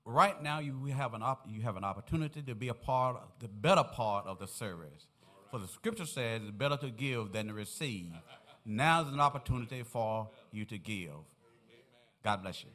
right 0.05 0.41
now, 0.41 0.59
you 0.59 0.85
have 0.85 1.13
an 1.13 1.23
op- 1.23 1.47
you 1.49 1.61
have 1.61 1.77
an 1.77 1.83
opportunity 1.83 2.41
to 2.41 2.55
be 2.55 2.67
a 2.67 2.73
part, 2.73 3.17
of 3.17 3.29
the 3.39 3.47
better 3.47 3.83
part 3.83 4.25
of 4.27 4.39
the 4.39 4.47
service. 4.47 5.07
For 5.51 5.59
the 5.59 5.67
scripture 5.67 6.05
says, 6.05 6.41
"It's 6.41 6.51
better 6.51 6.77
to 6.77 6.89
give 6.89 7.31
than 7.31 7.47
to 7.47 7.53
receive." 7.53 8.11
Now 8.65 9.01
is 9.01 9.13
an 9.13 9.21
opportunity 9.21 9.83
for 9.83 10.29
you 10.51 10.65
to 10.65 10.77
give. 10.77 11.11
God 12.21 12.41
bless 12.41 12.63
you. 12.63 12.69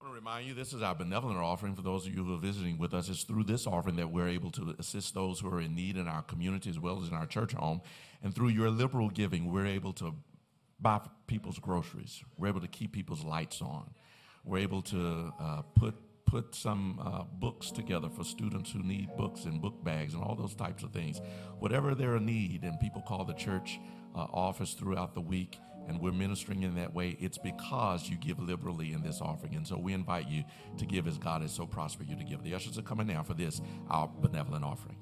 I 0.00 0.06
want 0.06 0.16
to 0.16 0.20
remind 0.20 0.46
you 0.46 0.54
this 0.54 0.72
is 0.72 0.82
our 0.82 0.94
benevolent 0.94 1.38
offering 1.38 1.74
for 1.74 1.82
those 1.82 2.06
of 2.06 2.14
you 2.14 2.24
who 2.24 2.34
are 2.34 2.38
visiting 2.38 2.78
with 2.78 2.94
us. 2.94 3.08
It's 3.08 3.24
through 3.24 3.44
this 3.44 3.66
offering 3.66 3.96
that 3.96 4.10
we're 4.10 4.28
able 4.28 4.50
to 4.52 4.74
assist 4.78 5.14
those 5.14 5.40
who 5.40 5.48
are 5.48 5.60
in 5.60 5.74
need 5.74 5.96
in 5.96 6.08
our 6.08 6.22
community 6.22 6.70
as 6.70 6.78
well 6.78 7.02
as 7.02 7.08
in 7.08 7.14
our 7.14 7.26
church 7.26 7.52
home. 7.52 7.82
And 8.22 8.34
through 8.34 8.48
your 8.48 8.70
liberal 8.70 9.10
giving, 9.10 9.52
we're 9.52 9.66
able 9.66 9.92
to 9.94 10.14
buy 10.80 11.00
people's 11.26 11.58
groceries. 11.58 12.22
We're 12.36 12.48
able 12.48 12.60
to 12.60 12.68
keep 12.68 12.92
people's 12.92 13.24
lights 13.24 13.62
on. 13.62 13.90
We're 14.44 14.58
able 14.58 14.82
to 14.82 15.32
uh, 15.40 15.62
put 15.74 15.94
put 16.26 16.54
some 16.54 17.00
uh, 17.04 17.22
books 17.38 17.70
together 17.70 18.08
for 18.08 18.24
students 18.24 18.72
who 18.72 18.82
need 18.82 19.08
books 19.16 19.44
and 19.44 19.60
book 19.60 19.84
bags 19.84 20.14
and 20.14 20.22
all 20.22 20.34
those 20.34 20.54
types 20.54 20.82
of 20.82 20.90
things. 20.90 21.20
Whatever 21.58 21.94
their 21.94 22.18
need, 22.18 22.64
and 22.64 22.80
people 22.80 23.02
call 23.02 23.24
the 23.24 23.34
church 23.34 23.78
uh, 24.16 24.26
office 24.32 24.74
throughout 24.74 25.14
the 25.14 25.20
week, 25.20 25.58
and 25.86 26.00
we're 26.00 26.12
ministering 26.12 26.62
in 26.62 26.74
that 26.76 26.92
way. 26.92 27.16
It's 27.20 27.38
because 27.38 28.08
you 28.08 28.16
give 28.16 28.38
liberally 28.38 28.92
in 28.92 29.02
this 29.02 29.20
offering, 29.20 29.54
and 29.54 29.66
so 29.66 29.78
we 29.78 29.92
invite 29.92 30.28
you 30.28 30.44
to 30.78 30.86
give 30.86 31.06
as 31.06 31.18
God 31.18 31.42
has 31.42 31.52
so 31.52 31.66
prospered 31.66 32.08
you 32.08 32.16
to 32.16 32.24
give. 32.24 32.42
The 32.42 32.54
ushers 32.54 32.78
are 32.78 32.82
coming 32.82 33.06
now 33.06 33.22
for 33.22 33.34
this 33.34 33.60
our 33.88 34.08
benevolent 34.20 34.64
offering. 34.64 34.96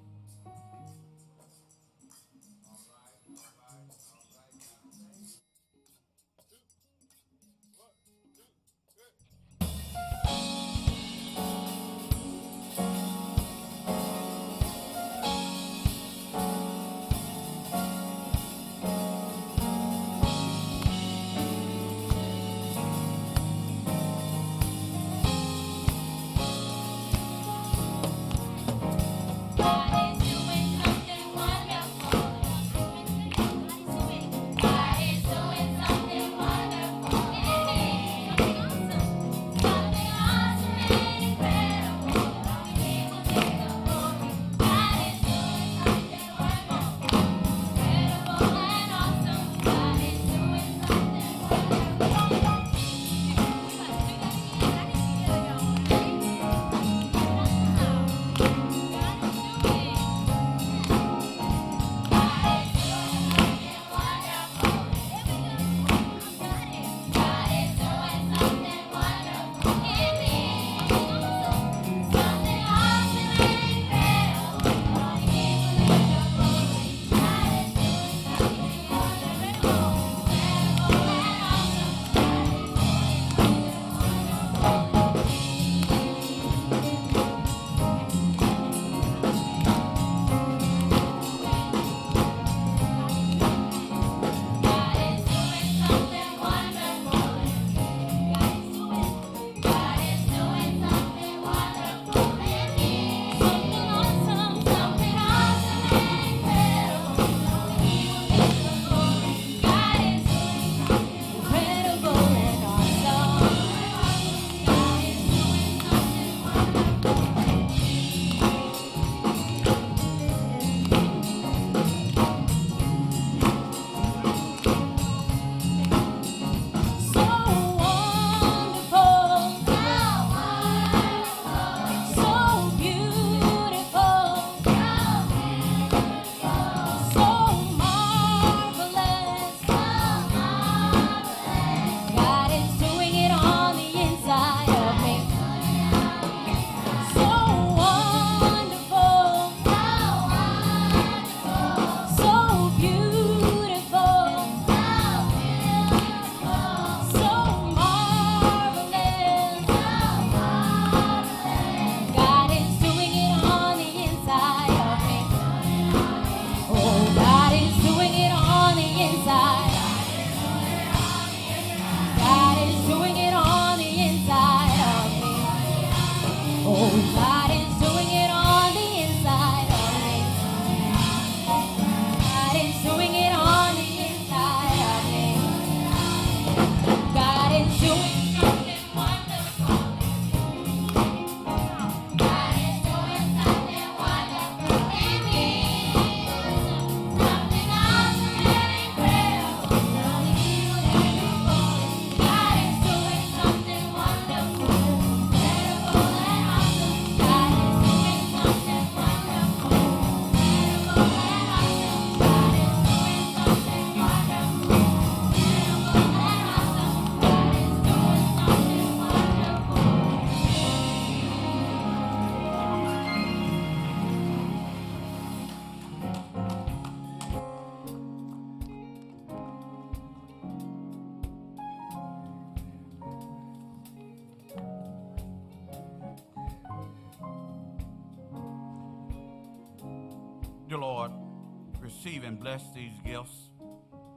Receive 242.02 242.24
and 242.24 242.40
bless 242.40 242.62
these 242.74 242.92
gifts 243.04 243.50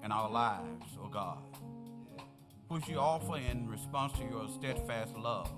in 0.03 0.11
our 0.11 0.29
lives, 0.29 0.97
O 1.03 1.07
God, 1.07 1.37
which 2.67 2.87
you 2.87 2.97
offer 2.97 3.37
in 3.37 3.69
response 3.69 4.13
to 4.13 4.23
your 4.23 4.47
steadfast 4.49 5.15
love 5.15 5.51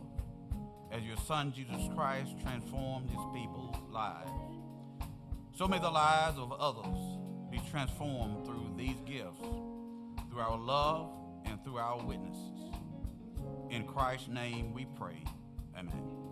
as 0.91 1.03
your 1.03 1.15
Son 1.25 1.53
Jesus 1.55 1.87
Christ 1.95 2.31
transformed 2.41 3.09
his 3.09 3.21
people's 3.33 3.75
lives. 3.89 4.31
So 5.55 5.69
may 5.69 5.79
the 5.79 5.89
lives 5.89 6.37
of 6.37 6.51
others 6.51 6.97
be 7.49 7.61
transformed 7.71 8.45
through 8.45 8.73
these 8.75 8.99
gifts, 9.05 9.39
through 10.29 10.41
our 10.41 10.57
love 10.57 11.09
and 11.45 11.63
through 11.63 11.77
our 11.77 12.03
witnesses. 12.03 12.73
In 13.69 13.85
Christ's 13.85 14.27
name 14.27 14.73
we 14.73 14.85
pray. 14.97 15.23
Amen. 15.77 16.26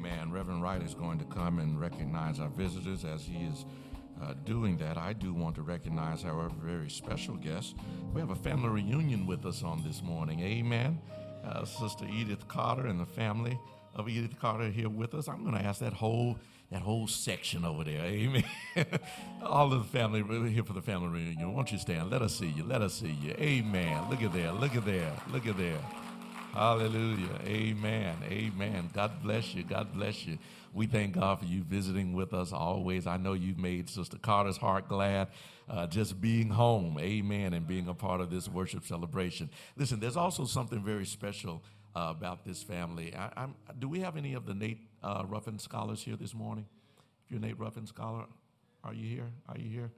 Amen. 0.00 0.32
Reverend 0.32 0.62
Wright 0.62 0.82
is 0.82 0.94
going 0.94 1.18
to 1.18 1.26
come 1.26 1.58
and 1.58 1.78
recognize 1.78 2.40
our 2.40 2.48
visitors 2.48 3.04
as 3.04 3.22
he 3.22 3.44
is 3.44 3.66
uh, 4.22 4.32
doing 4.46 4.78
that. 4.78 4.96
I 4.96 5.12
do 5.12 5.34
want 5.34 5.56
to 5.56 5.62
recognize, 5.62 6.22
however, 6.22 6.50
very 6.58 6.88
special 6.88 7.34
guest. 7.34 7.76
We 8.14 8.20
have 8.22 8.30
a 8.30 8.34
family 8.34 8.70
reunion 8.70 9.26
with 9.26 9.44
us 9.44 9.62
on 9.62 9.82
this 9.82 10.02
morning. 10.02 10.40
Amen. 10.40 11.02
Uh, 11.44 11.66
Sister 11.66 12.06
Edith 12.10 12.48
Carter 12.48 12.86
and 12.86 12.98
the 12.98 13.04
family 13.04 13.60
of 13.94 14.08
Edith 14.08 14.40
Carter 14.40 14.70
here 14.70 14.88
with 14.88 15.12
us. 15.12 15.28
I'm 15.28 15.44
going 15.44 15.58
to 15.58 15.62
ask 15.62 15.80
that 15.80 15.92
whole 15.92 16.38
that 16.72 16.80
whole 16.80 17.06
section 17.06 17.66
over 17.66 17.84
there. 17.84 18.02
Amen. 18.02 18.44
All 19.42 19.70
of 19.70 19.80
the 19.80 19.98
family 19.98 20.22
we're 20.22 20.46
here 20.46 20.64
for 20.64 20.72
the 20.72 20.80
family 20.80 21.08
reunion. 21.08 21.52
Won't 21.52 21.72
you 21.72 21.78
stand? 21.78 22.10
Let 22.10 22.22
us 22.22 22.34
see 22.34 22.48
you. 22.48 22.64
Let 22.64 22.80
us 22.80 22.94
see 22.94 23.18
you. 23.20 23.32
Amen. 23.32 24.08
Look 24.08 24.22
at 24.22 24.32
there. 24.32 24.52
Look 24.52 24.76
at 24.76 24.86
there. 24.86 25.12
Look 25.30 25.46
at 25.46 25.58
there. 25.58 25.80
Hallelujah. 26.52 27.38
Amen. 27.46 28.16
Amen. 28.24 28.90
God 28.92 29.22
bless 29.22 29.54
you. 29.54 29.62
God 29.62 29.94
bless 29.94 30.26
you. 30.26 30.38
We 30.74 30.86
thank 30.86 31.14
God 31.14 31.38
for 31.38 31.44
you 31.44 31.62
visiting 31.62 32.12
with 32.12 32.34
us 32.34 32.52
always. 32.52 33.06
I 33.06 33.16
know 33.16 33.34
you've 33.34 33.58
made 33.58 33.88
Sister 33.88 34.18
Carter's 34.18 34.56
heart 34.56 34.88
glad 34.88 35.28
uh, 35.68 35.86
just 35.86 36.20
being 36.20 36.50
home. 36.50 36.98
Amen. 36.98 37.54
And 37.54 37.66
being 37.66 37.88
a 37.88 37.94
part 37.94 38.20
of 38.20 38.30
this 38.30 38.48
worship 38.48 38.84
celebration. 38.84 39.48
Listen, 39.76 40.00
there's 40.00 40.16
also 40.16 40.44
something 40.44 40.82
very 40.82 41.06
special 41.06 41.62
uh, 41.94 42.08
about 42.10 42.44
this 42.44 42.62
family. 42.62 43.14
I, 43.14 43.46
do 43.78 43.88
we 43.88 44.00
have 44.00 44.16
any 44.16 44.34
of 44.34 44.44
the 44.46 44.54
Nate 44.54 44.80
uh, 45.02 45.24
Ruffin 45.26 45.58
scholars 45.58 46.02
here 46.02 46.16
this 46.16 46.34
morning? 46.34 46.66
If 47.24 47.30
you're 47.30 47.40
Nate 47.40 47.58
Ruffin 47.58 47.86
scholar, 47.86 48.24
are 48.82 48.94
you 48.94 49.08
here? 49.08 49.26
Are 49.48 49.58
you 49.58 49.70
here? 49.70 49.90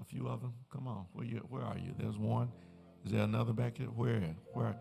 A 0.00 0.04
few 0.04 0.26
of 0.26 0.40
them? 0.40 0.54
Come 0.72 0.88
on. 0.88 1.06
Where, 1.12 1.24
you, 1.24 1.36
where 1.48 1.62
are 1.62 1.78
you? 1.78 1.94
There's 1.96 2.18
one. 2.18 2.50
Is 3.04 3.12
there 3.12 3.22
another 3.22 3.52
back 3.52 3.78
here? 3.78 3.86
Where? 3.86 4.34
Where? 4.54 4.74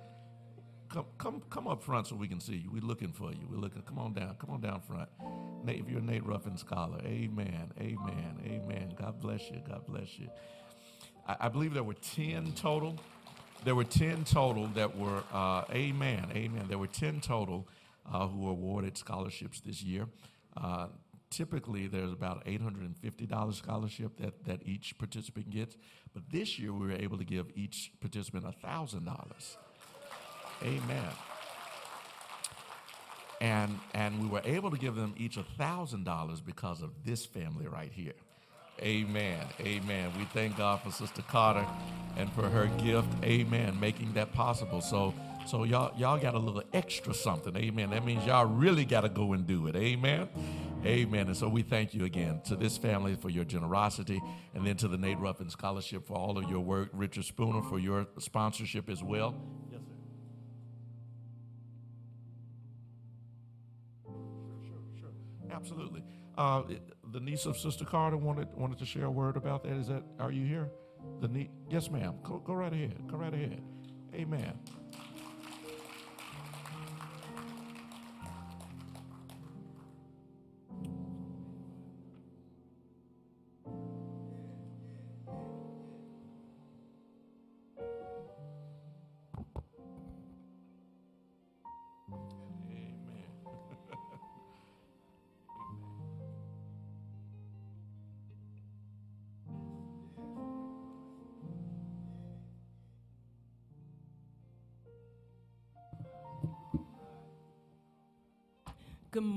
Come, 0.94 1.06
come, 1.18 1.42
come 1.50 1.68
up 1.68 1.82
front 1.82 2.06
so 2.06 2.16
we 2.16 2.28
can 2.28 2.40
see 2.40 2.58
you. 2.58 2.70
We're 2.72 2.84
looking 2.84 3.12
for 3.12 3.32
you. 3.32 3.48
We're 3.50 3.58
looking. 3.58 3.82
Come 3.82 3.98
on 3.98 4.14
down. 4.14 4.36
Come 4.40 4.52
on 4.52 4.62
down 4.62 4.80
front. 4.82 5.10
Nate, 5.64 5.80
if 5.80 5.90
you're 5.90 5.98
a 5.98 6.04
Nate 6.04 6.24
Ruffin 6.24 6.56
scholar, 6.56 7.00
Amen. 7.04 7.72
Amen. 7.80 8.38
Amen. 8.46 8.94
God 8.96 9.20
bless 9.20 9.50
you. 9.50 9.60
God 9.68 9.88
bless 9.88 10.20
you. 10.20 10.30
I, 11.28 11.38
I 11.40 11.50
believe 11.50 11.74
there 11.74 11.84
were 11.84 11.96
ten 11.96 12.52
total. 12.52 13.00
There 13.64 13.74
were 13.74 13.86
ten 13.86 14.24
total 14.24 14.68
that 14.76 14.96
were 14.96 15.24
uh, 15.34 15.64
Amen. 15.72 16.28
Amen. 16.36 16.66
There 16.70 16.78
were 16.78 16.86
ten 16.86 17.22
total 17.22 17.68
uh, 18.12 18.28
who 18.28 18.42
were 18.42 18.52
awarded 18.52 18.96
scholarships 18.96 19.62
this 19.62 19.82
year. 19.82 20.06
Uh, 20.56 20.90
typically, 21.32 21.88
there's 21.88 22.12
about 22.12 22.46
$850 22.46 23.54
scholarship 23.56 24.12
that, 24.20 24.46
that 24.46 24.62
each 24.64 24.96
participant 25.00 25.50
gets, 25.50 25.76
but 26.14 26.30
this 26.30 26.60
year 26.60 26.72
we 26.72 26.86
were 26.86 26.94
able 26.94 27.18
to 27.18 27.26
give 27.26 27.48
each 27.56 27.92
participant 28.00 28.46
$1,000. 28.64 29.58
Amen. 30.63 31.12
And, 33.41 33.78
and 33.93 34.21
we 34.21 34.28
were 34.28 34.41
able 34.45 34.71
to 34.71 34.78
give 34.78 34.95
them 34.95 35.13
each 35.17 35.38
$1,000 35.38 36.45
because 36.45 36.82
of 36.82 36.91
this 37.04 37.26
family 37.26 37.67
right 37.67 37.91
here. 37.91 38.13
Amen. 38.82 39.45
Amen. 39.60 40.12
We 40.17 40.26
thank 40.26 40.58
God 40.58 40.82
for 40.82 40.91
Sister 40.91 41.21
Carter 41.23 41.65
and 42.17 42.32
for 42.34 42.49
her 42.49 42.67
gift. 42.82 43.08
Amen. 43.23 43.80
Making 43.80 44.13
that 44.13 44.34
possible. 44.34 44.82
So, 44.82 45.13
so 45.45 45.63
y'all, 45.63 45.93
y'all 45.97 46.17
got 46.17 46.36
a 46.36 46.39
little 46.39 46.63
extra 46.73 47.13
something. 47.13 47.56
Amen. 47.56 47.91
That 47.91 48.06
means 48.06 48.26
y'all 48.26 48.45
really 48.45 48.86
got 48.86 49.02
to 49.02 49.10
go 49.10 49.34
and 49.34 49.45
do 49.45 49.67
it. 49.67 49.76
Amen. 49.76 50.28
Amen. 50.86 51.28
And 51.28 51.38
so 51.38 51.47
we 51.47 51.62
thank 51.62 51.93
you 51.93 52.06
again 52.06 52.41
to 52.45 52.56
this 52.56 52.78
family 52.78 53.15
for 53.15 53.30
your 53.30 53.45
generosity 53.45 54.21
and 54.54 54.65
then 54.65 54.76
to 54.78 54.88
the 54.88 54.97
Nate 54.97 55.19
Ruffin 55.19 55.49
Scholarship 55.49 56.06
for 56.06 56.17
all 56.17 56.38
of 56.38 56.49
your 56.49 56.60
work. 56.60 56.89
Richard 56.93 57.26
Spooner 57.26 57.62
for 57.62 57.80
your 57.80 58.08
sponsorship 58.19 58.89
as 58.89 59.04
well. 59.04 59.36
Absolutely. 65.64 66.03
Uh, 66.38 66.64
the 67.14 67.22
niece 67.22 67.45
of 67.45 67.57
Sister 67.57 67.86
Carter 67.86 68.18
wanted 68.18 68.49
wanted 68.53 68.78
to 68.80 68.86
share 68.86 69.05
a 69.05 69.11
word 69.11 69.38
about 69.38 69.64
that. 69.64 69.72
Is 69.78 69.88
that 69.88 70.03
are 70.20 70.32
you 70.32 70.45
here? 70.45 70.70
The 71.22 71.30
nie- 71.30 71.49
yes, 71.70 71.89
ma'am. 71.89 72.16
Go, 72.22 72.39
go 72.39 72.53
right 72.53 72.74
ahead. 72.74 73.01
Go 73.09 73.16
right 73.16 73.34
ahead. 73.34 73.61
Amen. 74.14 74.59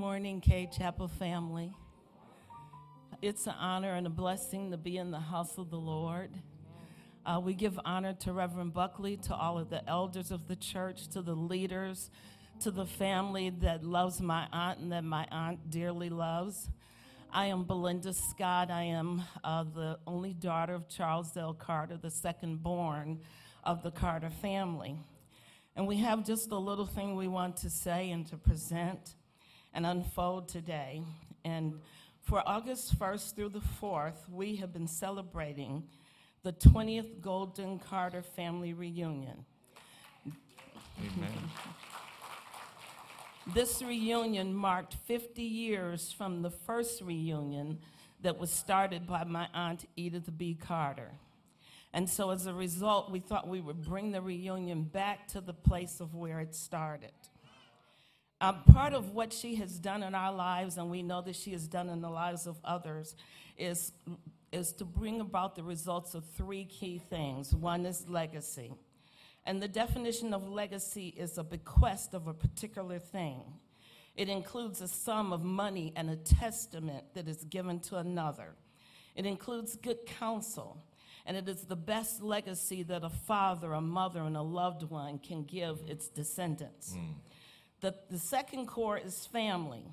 Morning, 0.07 0.39
Cade 0.39 0.71
Chapel 0.71 1.09
family. 1.09 1.73
It's 3.21 3.45
an 3.45 3.55
honor 3.59 3.91
and 3.95 4.07
a 4.07 4.09
blessing 4.09 4.71
to 4.71 4.77
be 4.77 4.95
in 4.95 5.11
the 5.11 5.19
house 5.19 5.57
of 5.57 5.69
the 5.69 5.77
Lord. 5.77 6.31
Uh, 7.25 7.41
we 7.43 7.53
give 7.53 7.77
honor 7.83 8.13
to 8.21 8.31
Reverend 8.31 8.73
Buckley, 8.73 9.17
to 9.17 9.35
all 9.35 9.57
of 9.57 9.69
the 9.69 9.87
elders 9.87 10.31
of 10.31 10.47
the 10.47 10.55
church, 10.55 11.09
to 11.09 11.21
the 11.21 11.33
leaders, 11.33 12.09
to 12.61 12.71
the 12.71 12.85
family 12.85 13.49
that 13.49 13.83
loves 13.83 14.21
my 14.21 14.47
aunt 14.53 14.79
and 14.79 14.93
that 14.93 15.03
my 15.03 15.27
aunt 15.29 15.69
dearly 15.69 16.09
loves. 16.09 16.69
I 17.29 17.47
am 17.47 17.65
Belinda 17.65 18.13
Scott. 18.13 18.71
I 18.71 18.83
am 18.83 19.23
uh, 19.43 19.65
the 19.65 19.99
only 20.07 20.31
daughter 20.31 20.73
of 20.73 20.87
Charles 20.87 21.35
L. 21.35 21.53
Carter, 21.53 21.97
the 21.97 22.11
second 22.11 22.63
born 22.63 23.19
of 23.65 23.83
the 23.83 23.91
Carter 23.91 24.29
family. 24.29 24.95
And 25.75 25.85
we 25.85 25.97
have 25.97 26.25
just 26.25 26.49
a 26.51 26.57
little 26.57 26.87
thing 26.87 27.17
we 27.17 27.27
want 27.27 27.57
to 27.57 27.69
say 27.69 28.09
and 28.09 28.25
to 28.27 28.37
present 28.37 29.15
and 29.73 29.85
unfold 29.85 30.49
today. 30.49 31.01
And 31.43 31.79
for 32.21 32.43
August 32.45 32.97
1st 32.99 33.35
through 33.35 33.49
the 33.49 33.61
4th, 33.81 34.29
we 34.29 34.57
have 34.57 34.73
been 34.73 34.87
celebrating 34.87 35.83
the 36.43 36.53
20th 36.53 37.21
Golden 37.21 37.79
Carter 37.79 38.21
family 38.21 38.73
reunion. 38.73 39.45
Amen. 40.99 41.49
This 43.53 43.81
reunion 43.81 44.53
marked 44.53 44.95
50 45.05 45.41
years 45.41 46.11
from 46.11 46.41
the 46.41 46.49
first 46.49 47.01
reunion 47.01 47.79
that 48.21 48.37
was 48.37 48.51
started 48.51 49.07
by 49.07 49.23
my 49.23 49.47
aunt 49.53 49.85
Edith 49.95 50.37
B. 50.37 50.53
Carter. 50.53 51.11
And 51.93 52.09
so, 52.09 52.31
as 52.31 52.45
a 52.45 52.53
result, 52.53 53.09
we 53.09 53.19
thought 53.19 53.47
we 53.47 53.61
would 53.61 53.81
bring 53.83 54.11
the 54.11 54.21
reunion 54.21 54.83
back 54.83 55.27
to 55.29 55.41
the 55.41 55.53
place 55.53 55.99
of 56.01 56.13
where 56.13 56.39
it 56.39 56.53
started. 56.53 57.11
Part 58.39 58.93
of 58.93 59.11
what 59.11 59.33
she 59.33 59.55
has 59.55 59.79
done 59.79 60.03
in 60.03 60.13
our 60.13 60.33
lives, 60.33 60.77
and 60.77 60.91
we 60.91 61.01
know 61.01 61.21
that 61.21 61.35
she 61.35 61.51
has 61.51 61.67
done 61.67 61.89
in 61.89 62.01
the 62.01 62.09
lives 62.09 62.45
of 62.45 62.57
others, 62.63 63.15
is, 63.57 63.93
is 64.51 64.73
to 64.73 64.85
bring 64.85 65.19
about 65.21 65.55
the 65.55 65.63
results 65.63 66.13
of 66.13 66.23
three 66.23 66.65
key 66.65 66.99
things. 66.99 67.53
One 67.55 67.85
is 67.85 68.07
legacy. 68.07 68.73
And 69.45 69.61
the 69.61 69.67
definition 69.67 70.33
of 70.33 70.47
legacy 70.47 71.13
is 71.17 71.37
a 71.37 71.43
bequest 71.43 72.13
of 72.13 72.27
a 72.27 72.33
particular 72.33 72.99
thing. 72.99 73.41
It 74.15 74.29
includes 74.29 74.81
a 74.81 74.87
sum 74.87 75.31
of 75.31 75.43
money 75.43 75.93
and 75.95 76.09
a 76.09 76.15
testament 76.15 77.05
that 77.13 77.27
is 77.27 77.43
given 77.45 77.79
to 77.81 77.97
another. 77.97 78.55
It 79.15 79.25
includes 79.25 79.75
good 79.75 80.05
counsel, 80.05 80.83
and 81.25 81.37
it 81.37 81.47
is 81.47 81.63
the 81.63 81.75
best 81.75 82.21
legacy 82.21 82.83
that 82.83 83.03
a 83.03 83.09
father, 83.09 83.73
a 83.73 83.81
mother, 83.81 84.21
and 84.21 84.37
a 84.37 84.41
loved 84.41 84.83
one 84.83 85.17
can 85.17 85.43
give 85.43 85.79
its 85.87 86.07
descendants. 86.07 86.93
Mm. 86.95 87.13
The, 87.81 87.93
the 88.09 88.17
second 88.17 88.65
core 88.65 88.97
is 88.97 89.25
family. 89.27 89.83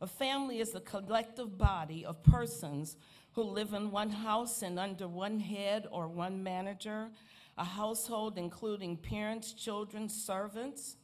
A 0.00 0.06
family 0.06 0.60
is 0.60 0.74
a 0.74 0.80
collective 0.80 1.58
body 1.58 2.04
of 2.04 2.22
persons 2.22 2.96
who 3.32 3.42
live 3.42 3.74
in 3.74 3.90
one 3.90 4.10
house 4.10 4.62
and 4.62 4.78
under 4.78 5.06
one 5.06 5.38
head 5.38 5.86
or 5.90 6.08
one 6.08 6.42
manager, 6.42 7.10
a 7.58 7.64
household 7.64 8.38
including 8.38 8.96
parents, 8.96 9.52
children, 9.52 10.08
servants. 10.08 10.96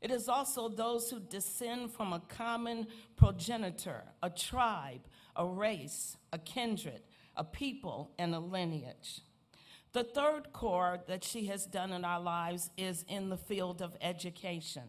It 0.00 0.12
is 0.12 0.28
also 0.28 0.68
those 0.68 1.10
who 1.10 1.18
descend 1.18 1.90
from 1.92 2.12
a 2.12 2.22
common 2.28 2.86
progenitor, 3.16 4.04
a 4.22 4.30
tribe, 4.30 5.00
a 5.34 5.44
race, 5.44 6.16
a 6.32 6.38
kindred, 6.38 7.02
a 7.36 7.42
people, 7.42 8.12
and 8.18 8.34
a 8.34 8.38
lineage. 8.38 9.20
The 9.92 10.04
third 10.04 10.52
core 10.52 11.00
that 11.08 11.24
she 11.24 11.46
has 11.46 11.66
done 11.66 11.92
in 11.92 12.04
our 12.04 12.20
lives 12.20 12.70
is 12.76 13.04
in 13.08 13.30
the 13.30 13.36
field 13.36 13.82
of 13.82 13.96
education. 14.00 14.82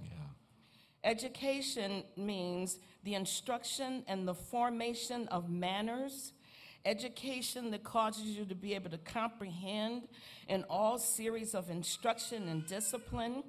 Education 1.08 2.04
means 2.18 2.80
the 3.06 3.14
instruction 3.14 4.04
and 4.10 4.28
the 4.28 4.34
formation 4.34 5.26
of 5.30 5.50
manners, 5.50 6.34
education 6.84 7.72
that 7.72 7.86
causes 7.86 8.38
you 8.38 8.44
to 8.44 8.56
be 8.56 8.76
able 8.76 8.90
to 8.90 8.98
comprehend 8.98 10.10
in 10.50 10.66
all 10.70 10.98
series 10.98 11.56
of 11.56 11.70
instruction 11.70 12.50
and 12.50 12.68
discipline. 12.68 13.44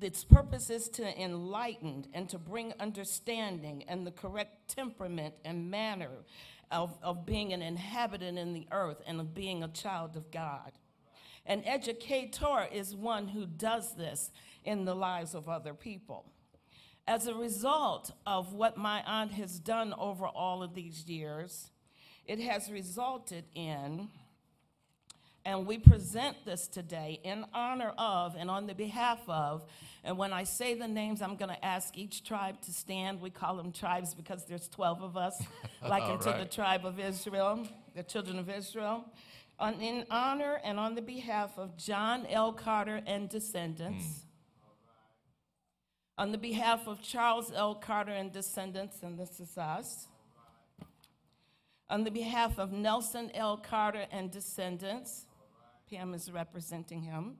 Its 0.00 0.24
purpose 0.24 0.68
is 0.68 0.88
to 0.88 1.22
enlighten 1.22 2.06
and 2.12 2.28
to 2.28 2.38
bring 2.38 2.72
understanding 2.80 3.84
and 3.86 4.04
the 4.04 4.10
correct 4.10 4.74
temperament 4.74 5.34
and 5.44 5.70
manner 5.70 6.24
of, 6.72 6.98
of 7.04 7.24
being 7.24 7.52
an 7.52 7.62
inhabitant 7.62 8.36
in 8.36 8.52
the 8.52 8.66
earth 8.72 9.00
and 9.06 9.20
of 9.20 9.32
being 9.32 9.62
a 9.62 9.68
child 9.68 10.16
of 10.16 10.32
God. 10.32 10.72
An 11.46 11.62
educator 11.64 12.66
is 12.72 12.96
one 12.96 13.28
who 13.28 13.46
does 13.46 13.94
this 13.94 14.32
in 14.64 14.84
the 14.84 14.96
lives 14.96 15.36
of 15.36 15.48
other 15.48 15.72
people. 15.72 16.24
As 17.10 17.26
a 17.26 17.34
result 17.34 18.12
of 18.24 18.52
what 18.52 18.76
my 18.76 19.02
aunt 19.04 19.32
has 19.32 19.58
done 19.58 19.92
over 19.98 20.28
all 20.28 20.62
of 20.62 20.76
these 20.76 21.08
years, 21.08 21.72
it 22.24 22.38
has 22.38 22.70
resulted 22.70 23.46
in, 23.52 24.06
and 25.44 25.66
we 25.66 25.76
present 25.76 26.36
this 26.44 26.68
today 26.68 27.18
in 27.24 27.46
honor 27.52 27.92
of 27.98 28.36
and 28.38 28.48
on 28.48 28.68
the 28.68 28.76
behalf 28.76 29.18
of, 29.26 29.64
and 30.04 30.18
when 30.18 30.32
I 30.32 30.44
say 30.44 30.74
the 30.74 30.86
names, 30.86 31.20
I'm 31.20 31.34
going 31.34 31.48
to 31.48 31.64
ask 31.64 31.98
each 31.98 32.22
tribe 32.22 32.60
to 32.60 32.72
stand. 32.72 33.20
We 33.20 33.30
call 33.30 33.56
them 33.56 33.72
tribes 33.72 34.14
because 34.14 34.44
there's 34.44 34.68
12 34.68 35.02
of 35.02 35.16
us, 35.16 35.42
like 35.82 36.04
All 36.04 36.12
into 36.12 36.32
the 36.38 36.44
tribe 36.44 36.86
of 36.86 37.00
Israel, 37.00 37.66
the 37.96 38.04
children 38.04 38.38
of 38.38 38.48
Israel. 38.48 39.04
On, 39.58 39.74
in 39.80 40.06
honor 40.12 40.60
and 40.62 40.78
on 40.78 40.94
the 40.94 41.02
behalf 41.02 41.58
of 41.58 41.76
John 41.76 42.24
L. 42.26 42.52
Carter 42.52 43.02
and 43.04 43.28
descendants, 43.28 44.04
hmm. 44.04 44.29
On 46.20 46.32
the 46.32 46.38
behalf 46.38 46.86
of 46.86 47.00
Charles 47.00 47.50
L. 47.54 47.74
Carter 47.74 48.12
and 48.12 48.30
descendants, 48.30 48.98
and 49.02 49.18
this 49.18 49.40
is 49.40 49.56
us. 49.56 50.06
On 51.88 52.04
the 52.04 52.10
behalf 52.10 52.58
of 52.58 52.72
Nelson 52.72 53.30
L. 53.32 53.56
Carter 53.56 54.04
and 54.12 54.30
descendants, 54.30 55.24
Pam 55.88 56.12
is 56.12 56.30
representing 56.30 57.00
him. 57.00 57.38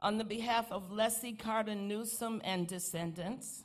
On 0.00 0.18
the 0.18 0.24
behalf 0.24 0.72
of 0.72 0.90
Leslie 0.90 1.34
Carter 1.34 1.76
Newsom 1.76 2.40
and 2.42 2.66
descendants. 2.66 3.62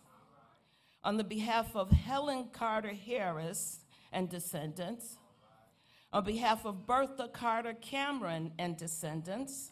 On 1.03 1.17
the 1.17 1.23
behalf 1.23 1.75
of 1.75 1.89
Helen 1.89 2.49
Carter 2.53 2.93
Harris 2.93 3.79
and 4.13 4.29
descendants. 4.29 5.17
On 6.13 6.23
behalf 6.23 6.67
of 6.67 6.85
Bertha 6.85 7.29
Carter 7.29 7.73
Cameron 7.73 8.51
and 8.59 8.77
descendants. 8.77 9.71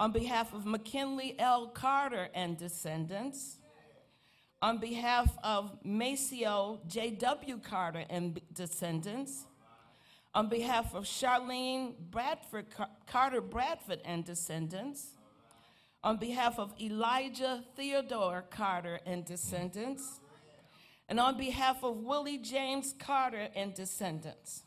On 0.00 0.12
behalf 0.12 0.54
of 0.54 0.64
McKinley 0.64 1.36
L. 1.38 1.66
Carter 1.66 2.30
and 2.34 2.56
descendants. 2.56 3.58
On 4.62 4.78
behalf 4.78 5.36
of 5.44 5.76
Maceo 5.84 6.80
J.W. 6.86 7.58
Carter 7.58 8.06
and 8.08 8.40
descendants. 8.54 9.44
On 10.34 10.48
behalf 10.48 10.94
of 10.94 11.04
Charlene 11.04 11.92
Bradford 12.10 12.64
Carter 13.06 13.42
Bradford 13.42 14.00
and 14.06 14.24
descendants. 14.24 15.08
On 16.02 16.16
behalf 16.16 16.58
of 16.58 16.72
Elijah 16.80 17.62
Theodore 17.76 18.46
Carter 18.48 19.00
and 19.04 19.26
descendants. 19.26 20.18
And 21.10 21.20
on 21.20 21.36
behalf 21.36 21.84
of 21.84 21.98
Willie 21.98 22.38
James 22.38 22.94
Carter 22.98 23.48
and 23.54 23.74
descendants. 23.74 24.62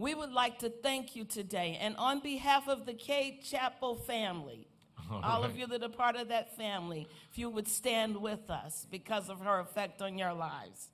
We 0.00 0.14
would 0.14 0.32
like 0.32 0.60
to 0.60 0.70
thank 0.70 1.14
you 1.14 1.24
today. 1.26 1.76
And 1.78 1.94
on 1.98 2.20
behalf 2.20 2.68
of 2.68 2.86
the 2.86 2.94
Cade 2.94 3.42
Chapel 3.42 3.96
family, 3.96 4.66
All 5.12 5.20
all 5.22 5.44
of 5.44 5.58
you 5.58 5.66
that 5.66 5.82
are 5.82 5.90
part 5.90 6.16
of 6.16 6.28
that 6.28 6.56
family, 6.56 7.06
if 7.30 7.36
you 7.36 7.50
would 7.50 7.68
stand 7.68 8.16
with 8.16 8.48
us 8.48 8.86
because 8.90 9.28
of 9.28 9.40
her 9.40 9.60
effect 9.60 10.00
on 10.00 10.16
your 10.16 10.32
lives. 10.32 10.88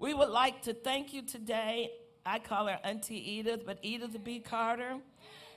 We 0.00 0.12
would 0.12 0.30
like 0.30 0.60
to 0.62 0.74
thank 0.74 1.12
you 1.12 1.22
today. 1.22 1.92
I 2.26 2.40
call 2.40 2.66
her 2.66 2.80
Auntie 2.82 3.22
Edith, 3.34 3.64
but 3.64 3.78
Edith 3.80 4.16
B. 4.24 4.40
Carter. 4.40 4.96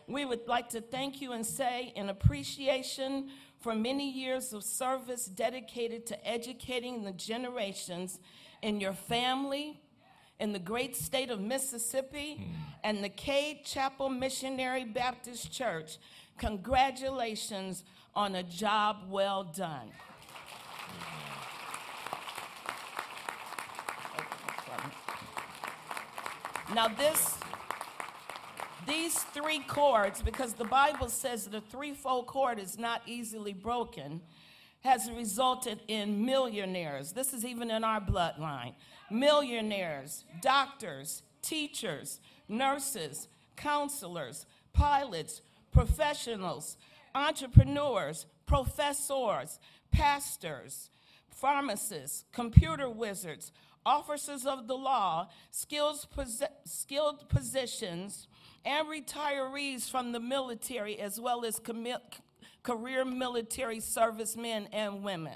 We 0.05 0.23
would 0.23 0.47
like 0.47 0.69
to 0.69 0.81
thank 0.81 1.21
you 1.21 1.31
and 1.31 1.43
say, 1.43 1.91
in 1.95 2.09
appreciation 2.09 3.31
for 3.61 3.73
many 3.73 4.11
years 4.11 4.53
of 4.53 4.63
service 4.63 5.25
dedicated 5.25 6.05
to 6.05 6.27
educating 6.27 7.03
the 7.03 7.13
generations 7.13 8.19
in 8.61 8.79
your 8.79 8.93
family, 8.93 9.81
in 10.39 10.51
the 10.51 10.59
great 10.59 10.95
state 10.95 11.29
of 11.29 11.39
Mississippi, 11.39 12.35
hmm. 12.35 12.43
and 12.83 13.03
the 13.03 13.09
Cade 13.09 13.63
Chapel 13.63 14.09
Missionary 14.09 14.83
Baptist 14.83 15.51
Church. 15.51 15.97
Congratulations 16.37 17.83
on 18.13 18.35
a 18.35 18.43
job 18.43 18.97
well 19.09 19.43
done. 19.43 19.91
Now, 26.73 26.89
this, 26.89 27.37
these 28.87 29.15
three 29.15 29.59
chords, 29.59 30.21
because 30.21 30.53
the 30.53 30.65
Bible 30.65 31.09
says 31.09 31.45
that 31.45 31.55
a 31.55 31.61
threefold 31.61 32.25
chord 32.25 32.59
is 32.59 32.77
not 32.77 33.01
easily 33.05 33.53
broken, 33.53 34.19
has 34.85 35.09
resulted 35.09 35.81
in 35.87 36.23
millionaires. 36.23 37.11
This 37.11 37.33
is 37.33 37.43
even 37.43 37.71
in 37.71 37.83
our 37.83 37.99
bloodline. 37.99 38.75
Millionaires, 39.09 40.25
doctors, 40.41 41.23
teachers, 41.41 42.19
nurses, 42.47 43.27
counselors, 43.55 44.45
pilots, 44.73 45.41
professionals, 45.71 46.77
entrepreneurs, 47.15 48.27
professors, 48.45 49.59
pastors, 49.91 50.91
pharmacists, 51.31 52.25
computer 52.31 52.87
wizards, 52.87 53.51
officers 53.87 54.45
of 54.45 54.67
the 54.67 54.77
law, 54.77 55.27
skills 55.49 56.07
skilled 56.65 57.27
positions, 57.27 58.27
and 58.63 58.87
retirees 58.87 59.89
from 59.89 60.11
the 60.11 60.19
military, 60.19 60.99
as 60.99 61.19
well 61.19 61.43
as 61.43 61.59
career 62.65 63.05
military 63.05 63.79
servicemen 63.79 64.67
and 64.73 65.03
women. 65.03 65.35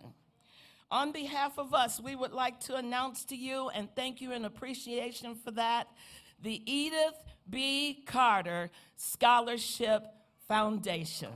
On 0.89 1.11
behalf 1.11 1.59
of 1.59 1.75
us, 1.75 1.99
we 1.99 2.15
would 2.15 2.33
like 2.33 2.59
to 2.61 2.75
announce 2.75 3.23
to 3.25 3.35
you 3.35 3.69
and 3.69 3.87
thank 3.95 4.19
you 4.19 4.31
in 4.31 4.45
appreciation 4.45 5.35
for 5.35 5.51
that 5.51 5.87
the 6.41 6.63
Edith 6.65 7.15
B. 7.47 8.03
Carter 8.07 8.71
Scholarship 8.95 10.03
Foundation. 10.47 11.31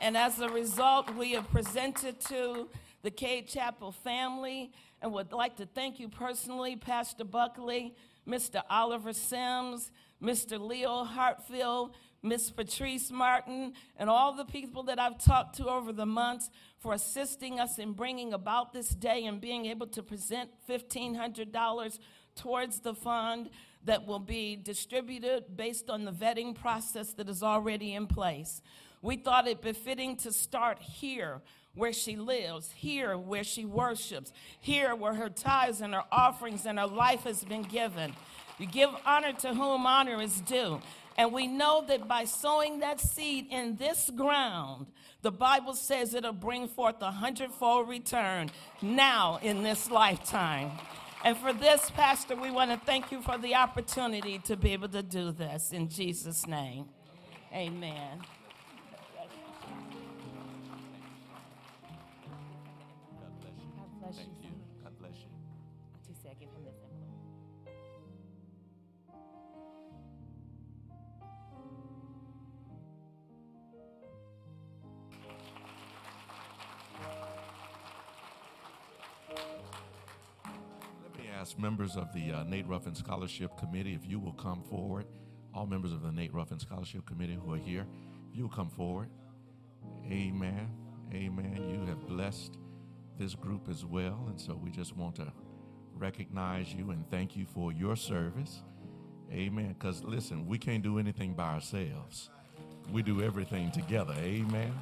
And 0.00 0.16
as 0.16 0.40
a 0.40 0.48
result, 0.48 1.14
we 1.14 1.32
have 1.32 1.50
presented 1.50 2.20
to 2.26 2.68
the 3.02 3.10
Cade 3.10 3.48
Chapel 3.48 3.92
family 3.92 4.72
and 5.00 5.12
would 5.12 5.32
like 5.32 5.56
to 5.56 5.66
thank 5.66 6.00
you 6.00 6.08
personally, 6.08 6.76
Pastor 6.76 7.24
Buckley, 7.24 7.94
Mr. 8.26 8.62
Oliver 8.68 9.12
Sims, 9.12 9.90
Mr. 10.22 10.60
Leo 10.60 11.04
Hartfield, 11.04 11.94
Miss 12.22 12.50
Patrice 12.50 13.10
Martin, 13.10 13.74
and 13.96 14.10
all 14.10 14.32
the 14.32 14.44
people 14.44 14.82
that 14.84 14.98
I've 14.98 15.22
talked 15.22 15.56
to 15.56 15.68
over 15.68 15.92
the 15.92 16.06
months 16.06 16.50
for 16.78 16.92
assisting 16.92 17.60
us 17.60 17.78
in 17.78 17.92
bringing 17.92 18.32
about 18.32 18.72
this 18.72 18.88
day 18.88 19.24
and 19.24 19.40
being 19.40 19.66
able 19.66 19.86
to 19.88 20.02
present 20.02 20.50
$1,500 20.68 21.98
towards 22.34 22.80
the 22.80 22.94
fund 22.94 23.50
that 23.84 24.06
will 24.06 24.18
be 24.18 24.56
distributed 24.56 25.56
based 25.56 25.88
on 25.88 26.04
the 26.04 26.12
vetting 26.12 26.54
process 26.54 27.12
that 27.14 27.28
is 27.28 27.42
already 27.42 27.94
in 27.94 28.06
place. 28.06 28.60
We 29.00 29.16
thought 29.16 29.46
it 29.46 29.62
befitting 29.62 30.16
to 30.18 30.32
start 30.32 30.80
here 30.80 31.40
where 31.78 31.92
she 31.92 32.16
lives, 32.16 32.72
here 32.72 33.16
where 33.16 33.44
she 33.44 33.64
worships, 33.64 34.32
here 34.60 34.94
where 34.94 35.14
her 35.14 35.30
tithes 35.30 35.80
and 35.80 35.94
her 35.94 36.02
offerings 36.10 36.66
and 36.66 36.78
her 36.78 36.86
life 36.86 37.22
has 37.22 37.44
been 37.44 37.62
given. 37.62 38.12
You 38.58 38.66
give 38.66 38.90
honor 39.06 39.32
to 39.32 39.54
whom 39.54 39.86
honor 39.86 40.20
is 40.20 40.40
due. 40.40 40.80
And 41.16 41.32
we 41.32 41.46
know 41.46 41.84
that 41.88 42.06
by 42.06 42.24
sowing 42.24 42.80
that 42.80 43.00
seed 43.00 43.46
in 43.50 43.76
this 43.76 44.10
ground, 44.14 44.86
the 45.22 45.32
Bible 45.32 45.74
says 45.74 46.14
it'll 46.14 46.32
bring 46.32 46.68
forth 46.68 46.96
a 47.00 47.10
hundredfold 47.10 47.88
return 47.88 48.50
now 48.82 49.38
in 49.42 49.62
this 49.62 49.90
lifetime. 49.90 50.72
And 51.24 51.36
for 51.36 51.52
this, 51.52 51.90
Pastor, 51.90 52.36
we 52.36 52.50
want 52.50 52.70
to 52.70 52.86
thank 52.86 53.10
you 53.10 53.20
for 53.22 53.38
the 53.38 53.56
opportunity 53.56 54.38
to 54.40 54.56
be 54.56 54.72
able 54.72 54.88
to 54.90 55.02
do 55.02 55.32
this 55.32 55.72
in 55.72 55.88
Jesus' 55.88 56.46
name. 56.46 56.86
Amen. 57.52 58.20
Ask 81.38 81.56
members 81.56 81.96
of 81.96 82.12
the 82.12 82.32
uh, 82.32 82.42
Nate 82.42 82.66
Ruffin 82.66 82.96
Scholarship 82.96 83.56
Committee 83.56 83.94
if 83.94 84.04
you 84.04 84.18
will 84.18 84.32
come 84.32 84.62
forward. 84.64 85.06
All 85.54 85.66
members 85.66 85.92
of 85.92 86.02
the 86.02 86.10
Nate 86.10 86.34
Ruffin 86.34 86.58
Scholarship 86.58 87.06
Committee 87.06 87.38
who 87.40 87.54
are 87.54 87.58
here, 87.58 87.86
if 88.28 88.36
you 88.36 88.44
will 88.44 88.50
come 88.50 88.68
forward. 88.68 89.08
Amen. 90.10 90.68
Amen. 91.14 91.64
You 91.70 91.86
have 91.86 92.06
blessed 92.08 92.58
this 93.18 93.36
group 93.36 93.68
as 93.68 93.84
well. 93.84 94.24
And 94.28 94.40
so 94.40 94.58
we 94.60 94.70
just 94.70 94.96
want 94.96 95.14
to 95.16 95.32
recognize 95.94 96.74
you 96.74 96.90
and 96.90 97.08
thank 97.08 97.36
you 97.36 97.46
for 97.46 97.72
your 97.72 97.94
service. 97.94 98.62
Amen. 99.32 99.76
Because 99.78 100.02
listen, 100.02 100.44
we 100.46 100.58
can't 100.58 100.82
do 100.82 100.98
anything 100.98 101.34
by 101.34 101.54
ourselves, 101.54 102.30
we 102.92 103.02
do 103.02 103.22
everything 103.22 103.70
together. 103.70 104.14
Amen. 104.18 104.74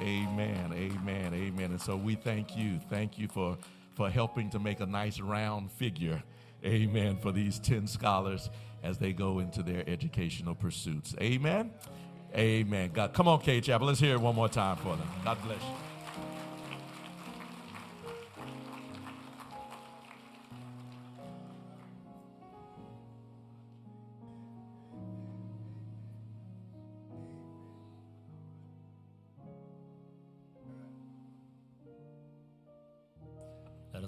Amen. 0.00 0.72
Amen. 0.72 1.34
Amen. 1.34 1.70
And 1.70 1.80
so 1.80 1.96
we 1.96 2.14
thank 2.14 2.56
you. 2.56 2.80
Thank 2.88 3.18
you 3.18 3.28
for, 3.28 3.58
for 3.96 4.10
helping 4.10 4.50
to 4.50 4.58
make 4.58 4.80
a 4.80 4.86
nice 4.86 5.18
round 5.18 5.72
figure. 5.72 6.22
Amen. 6.64 7.16
For 7.16 7.32
these 7.32 7.58
10 7.58 7.86
scholars 7.86 8.50
as 8.82 8.98
they 8.98 9.12
go 9.12 9.40
into 9.40 9.62
their 9.62 9.82
educational 9.88 10.54
pursuits. 10.54 11.14
Amen. 11.20 11.72
Amen. 12.34 12.90
God, 12.92 13.14
come 13.14 13.26
on, 13.26 13.40
Cade 13.40 13.64
Chapel. 13.64 13.86
Let's 13.86 13.98
hear 13.98 14.14
it 14.14 14.20
one 14.20 14.34
more 14.34 14.48
time 14.48 14.76
for 14.76 14.94
them. 14.96 15.08
God 15.24 15.38
bless 15.42 15.62
you. 15.62 15.85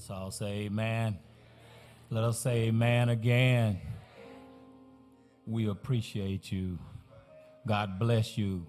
Let 0.09 0.15
us 0.15 0.23
all 0.23 0.31
say 0.31 0.53
amen. 0.61 1.19
Let 2.09 2.25
us 2.25 2.39
say 2.41 2.69
amen 2.69 3.11
again. 3.11 3.79
We 5.45 5.69
appreciate 5.69 6.51
you. 6.51 6.79
God 7.67 7.99
bless 7.99 8.39
you. 8.39 8.65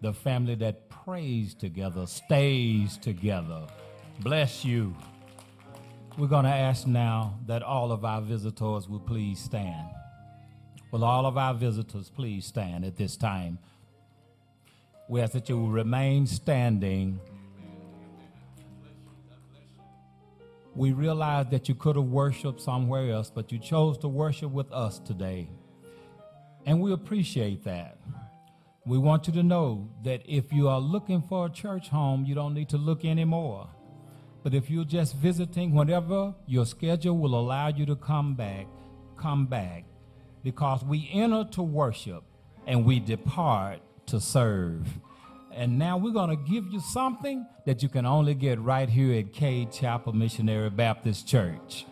The 0.00 0.12
family 0.12 0.54
that 0.56 0.88
prays 0.88 1.54
together 1.54 2.06
stays 2.06 2.98
together. 2.98 3.66
Bless 4.20 4.64
you. 4.64 4.94
We're 6.18 6.28
going 6.28 6.44
to 6.44 6.50
ask 6.50 6.86
now 6.86 7.36
that 7.46 7.64
all 7.64 7.90
of 7.90 8.04
our 8.04 8.20
visitors 8.20 8.88
will 8.88 9.00
please 9.00 9.40
stand. 9.40 9.88
Will 10.92 11.02
all 11.02 11.26
of 11.26 11.36
our 11.36 11.54
visitors 11.54 12.10
please 12.10 12.46
stand 12.46 12.84
at 12.84 12.96
this 12.96 13.16
time? 13.16 13.58
We 15.08 15.20
ask 15.20 15.32
that 15.32 15.48
you 15.48 15.58
will 15.58 15.70
remain 15.70 16.28
standing. 16.28 17.18
We 20.76 20.92
realize 20.92 21.46
that 21.52 21.70
you 21.70 21.74
could 21.74 21.96
have 21.96 22.04
worshiped 22.04 22.60
somewhere 22.60 23.10
else, 23.10 23.30
but 23.34 23.50
you 23.50 23.58
chose 23.58 23.96
to 23.98 24.08
worship 24.08 24.50
with 24.50 24.70
us 24.70 24.98
today. 24.98 25.48
And 26.66 26.82
we 26.82 26.92
appreciate 26.92 27.64
that. 27.64 27.98
We 28.84 28.98
want 28.98 29.26
you 29.26 29.32
to 29.32 29.42
know 29.42 29.88
that 30.04 30.20
if 30.26 30.52
you 30.52 30.68
are 30.68 30.78
looking 30.78 31.22
for 31.22 31.46
a 31.46 31.50
church 31.50 31.88
home, 31.88 32.26
you 32.26 32.34
don't 32.34 32.52
need 32.52 32.68
to 32.68 32.76
look 32.76 33.06
anymore. 33.06 33.68
But 34.42 34.52
if 34.52 34.68
you're 34.68 34.84
just 34.84 35.16
visiting, 35.16 35.74
whenever 35.74 36.34
your 36.46 36.66
schedule 36.66 37.16
will 37.16 37.34
allow 37.34 37.68
you 37.68 37.86
to 37.86 37.96
come 37.96 38.34
back, 38.34 38.66
come 39.16 39.46
back. 39.46 39.84
Because 40.44 40.84
we 40.84 41.08
enter 41.10 41.44
to 41.52 41.62
worship 41.62 42.22
and 42.66 42.84
we 42.84 43.00
depart 43.00 43.80
to 44.08 44.20
serve. 44.20 44.86
And 45.56 45.78
now 45.78 45.96
we're 45.96 46.12
going 46.12 46.28
to 46.28 46.52
give 46.52 46.66
you 46.70 46.80
something 46.80 47.46
that 47.64 47.82
you 47.82 47.88
can 47.88 48.04
only 48.04 48.34
get 48.34 48.60
right 48.60 48.88
here 48.88 49.18
at 49.18 49.32
Cade 49.32 49.72
Chapel 49.72 50.12
Missionary 50.12 50.68
Baptist 50.68 51.26
Church. 51.26 51.86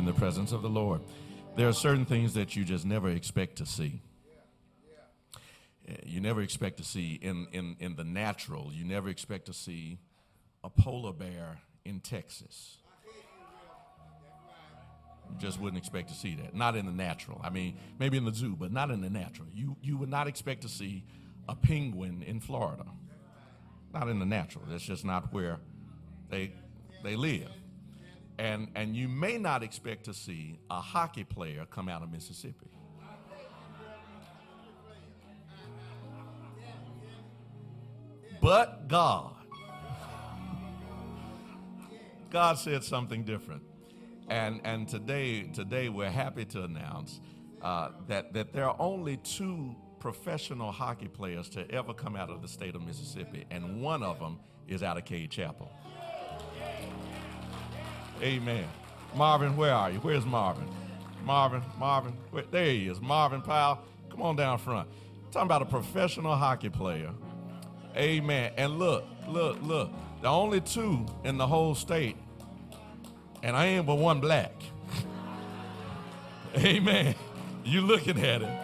In 0.00 0.06
the 0.06 0.12
presence 0.14 0.52
of 0.52 0.62
the 0.62 0.68
Lord. 0.70 1.02
There 1.56 1.68
are 1.68 1.74
certain 1.74 2.06
things 2.06 2.32
that 2.32 2.56
you 2.56 2.64
just 2.64 2.86
never 2.86 3.10
expect 3.10 3.56
to 3.56 3.66
see. 3.66 4.00
You 6.06 6.22
never 6.22 6.40
expect 6.40 6.78
to 6.78 6.84
see 6.84 7.18
in, 7.20 7.48
in, 7.52 7.76
in 7.80 7.96
the 7.96 8.04
natural, 8.04 8.70
you 8.72 8.86
never 8.86 9.10
expect 9.10 9.46
to 9.46 9.52
see 9.52 9.98
a 10.64 10.70
polar 10.70 11.12
bear 11.12 11.58
in 11.84 12.00
Texas. 12.00 12.78
You 15.28 15.36
just 15.38 15.60
wouldn't 15.60 15.78
expect 15.78 16.08
to 16.08 16.14
see 16.14 16.34
that. 16.36 16.54
Not 16.54 16.76
in 16.76 16.86
the 16.86 16.92
natural. 16.92 17.38
I 17.44 17.50
mean, 17.50 17.76
maybe 17.98 18.16
in 18.16 18.24
the 18.24 18.34
zoo, 18.34 18.56
but 18.58 18.72
not 18.72 18.90
in 18.90 19.02
the 19.02 19.10
natural. 19.10 19.48
You, 19.52 19.76
you 19.82 19.98
would 19.98 20.08
not 20.08 20.28
expect 20.28 20.62
to 20.62 20.68
see 20.68 21.04
a 21.46 21.54
penguin 21.54 22.22
in 22.26 22.40
Florida. 22.40 22.86
Not 23.92 24.08
in 24.08 24.18
the 24.18 24.26
natural. 24.26 24.64
That's 24.66 24.82
just 24.82 25.04
not 25.04 25.30
where 25.30 25.58
they, 26.30 26.52
they 27.04 27.16
live. 27.16 27.50
And, 28.40 28.68
and 28.74 28.96
you 28.96 29.06
may 29.06 29.36
not 29.36 29.62
expect 29.62 30.06
to 30.06 30.14
see 30.14 30.58
a 30.70 30.80
hockey 30.80 31.24
player 31.24 31.66
come 31.70 31.90
out 31.90 32.02
of 32.02 32.10
Mississippi. 32.10 32.70
But 38.40 38.88
God. 38.88 39.34
God 42.30 42.56
said 42.56 42.82
something 42.82 43.24
different. 43.24 43.60
And, 44.30 44.62
and 44.64 44.88
today, 44.88 45.42
today 45.42 45.90
we're 45.90 46.08
happy 46.08 46.46
to 46.46 46.62
announce 46.62 47.20
uh, 47.60 47.90
that, 48.08 48.32
that 48.32 48.54
there 48.54 48.64
are 48.64 48.76
only 48.78 49.18
two 49.18 49.76
professional 49.98 50.72
hockey 50.72 51.08
players 51.08 51.50
to 51.50 51.70
ever 51.70 51.92
come 51.92 52.16
out 52.16 52.30
of 52.30 52.40
the 52.40 52.48
state 52.48 52.74
of 52.74 52.80
Mississippi, 52.86 53.44
and 53.50 53.82
one 53.82 54.02
of 54.02 54.18
them 54.18 54.38
is 54.66 54.82
out 54.82 54.96
of 54.96 55.04
Cade 55.04 55.30
Chapel. 55.30 55.70
Amen. 58.22 58.66
Marvin, 59.14 59.56
where 59.56 59.74
are 59.74 59.90
you? 59.90 59.98
Where's 59.98 60.26
Marvin? 60.26 60.68
Marvin, 61.24 61.62
Marvin, 61.78 62.12
where, 62.30 62.44
there 62.50 62.66
he 62.66 62.88
is. 62.88 63.00
Marvin 63.00 63.42
Powell, 63.42 63.80
come 64.10 64.22
on 64.22 64.36
down 64.36 64.58
front. 64.58 64.88
talking 65.30 65.46
about 65.46 65.62
a 65.62 65.66
professional 65.66 66.36
hockey 66.36 66.68
player. 66.68 67.10
Amen. 67.96 68.52
And 68.56 68.78
look, 68.78 69.04
look, 69.28 69.58
look. 69.62 69.90
The 70.22 70.28
only 70.28 70.60
two 70.60 71.06
in 71.24 71.38
the 71.38 71.46
whole 71.46 71.74
state, 71.74 72.16
and 73.42 73.56
I 73.56 73.66
ain't 73.66 73.86
but 73.86 73.96
one 73.96 74.20
black. 74.20 74.52
Amen. 76.56 77.14
You 77.64 77.80
looking 77.80 78.18
at 78.20 78.42
him. 78.42 78.56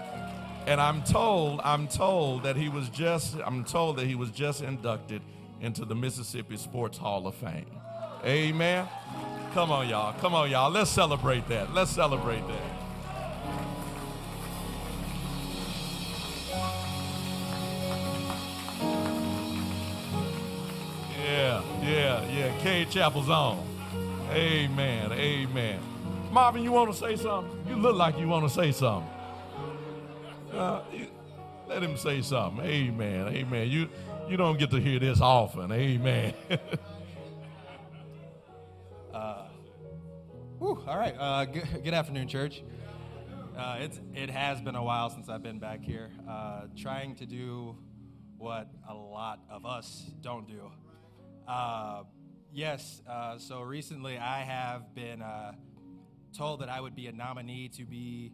And 0.67 0.81
I'm 0.81 1.03
told, 1.05 1.61
I'm 1.63 1.87
told 1.87 2.43
that 2.43 2.57
he 2.57 2.69
was 2.69 2.89
just, 2.89 3.37
I'm 3.45 3.65
told 3.65 3.97
that 3.99 4.07
he 4.07 4.17
was 4.17 4.31
just 4.31 4.63
inducted 4.63 5.23
into 5.61 5.85
the 5.85 5.95
Mississippi 5.95 6.57
Sports 6.57 6.99
Hall 6.99 7.27
of 7.27 7.37
Fame. 7.37 7.67
Amen. 8.25 8.89
Come 9.57 9.73
on, 9.73 9.89
y'all. 9.89 10.13
Come 10.21 10.35
on, 10.35 10.51
y'all. 10.51 10.71
Let's 10.71 10.91
celebrate 10.91 11.49
that. 11.49 11.73
Let's 11.73 11.91
celebrate 11.91 12.47
that. 12.47 12.63
Yeah, 21.23 21.63
yeah, 21.83 22.23
yeah. 22.31 22.59
Cade 22.59 22.91
Chapel's 22.91 23.31
on. 23.31 23.67
Amen. 24.31 25.11
Amen. 25.13 25.81
Marvin, 26.31 26.63
you 26.63 26.71
want 26.73 26.93
to 26.93 26.99
say 26.99 27.17
something? 27.17 27.59
You 27.67 27.77
look 27.77 27.97
like 27.97 28.19
you 28.19 28.29
want 28.29 28.47
to 28.47 28.55
say 28.55 28.73
something. 28.73 29.11
Uh, 30.53 30.83
you- 30.93 31.07
let 31.67 31.83
him 31.83 31.97
say 31.97 32.21
something. 32.21 32.63
Amen. 32.63 33.29
Amen. 33.29 33.71
You 33.71 33.89
you 34.29 34.37
don't 34.37 34.59
get 34.59 34.71
to 34.73 34.77
hear 34.81 34.99
this 34.99 35.23
often. 35.23 35.73
Amen. 35.73 36.35
whew, 40.59 40.83
all 40.87 40.99
right. 40.99 41.15
Uh, 41.19 41.45
good, 41.45 41.85
good 41.85 41.95
afternoon, 41.95 42.29
church. 42.29 42.63
Uh, 43.57 43.77
it's, 43.81 44.01
it 44.15 44.31
has 44.31 44.61
been 44.61 44.75
a 44.75 44.83
while 44.83 45.11
since 45.11 45.29
I've 45.29 45.43
been 45.43 45.59
back 45.59 45.83
here, 45.83 46.11
uh, 46.29 46.63
trying 46.77 47.15
to 47.17 47.27
do 47.27 47.77
what 48.39 48.69
a 48.89 48.95
lot 48.95 49.41
of 49.51 49.65
us 49.65 50.11
don't 50.21 50.47
do. 50.47 50.71
Uh, 51.49 52.03
yes, 52.53 53.01
uh, 53.09 53.39
so 53.39 53.63
recently 53.63 54.19
I 54.19 54.41
have 54.41 54.95
been 54.95 55.23
uh, 55.23 55.53
told 56.37 56.61
that 56.61 56.69
I 56.69 56.81
would 56.81 56.95
be 56.95 57.07
a 57.07 57.13
nominee 57.13 57.69
to 57.77 57.85
be 57.85 58.33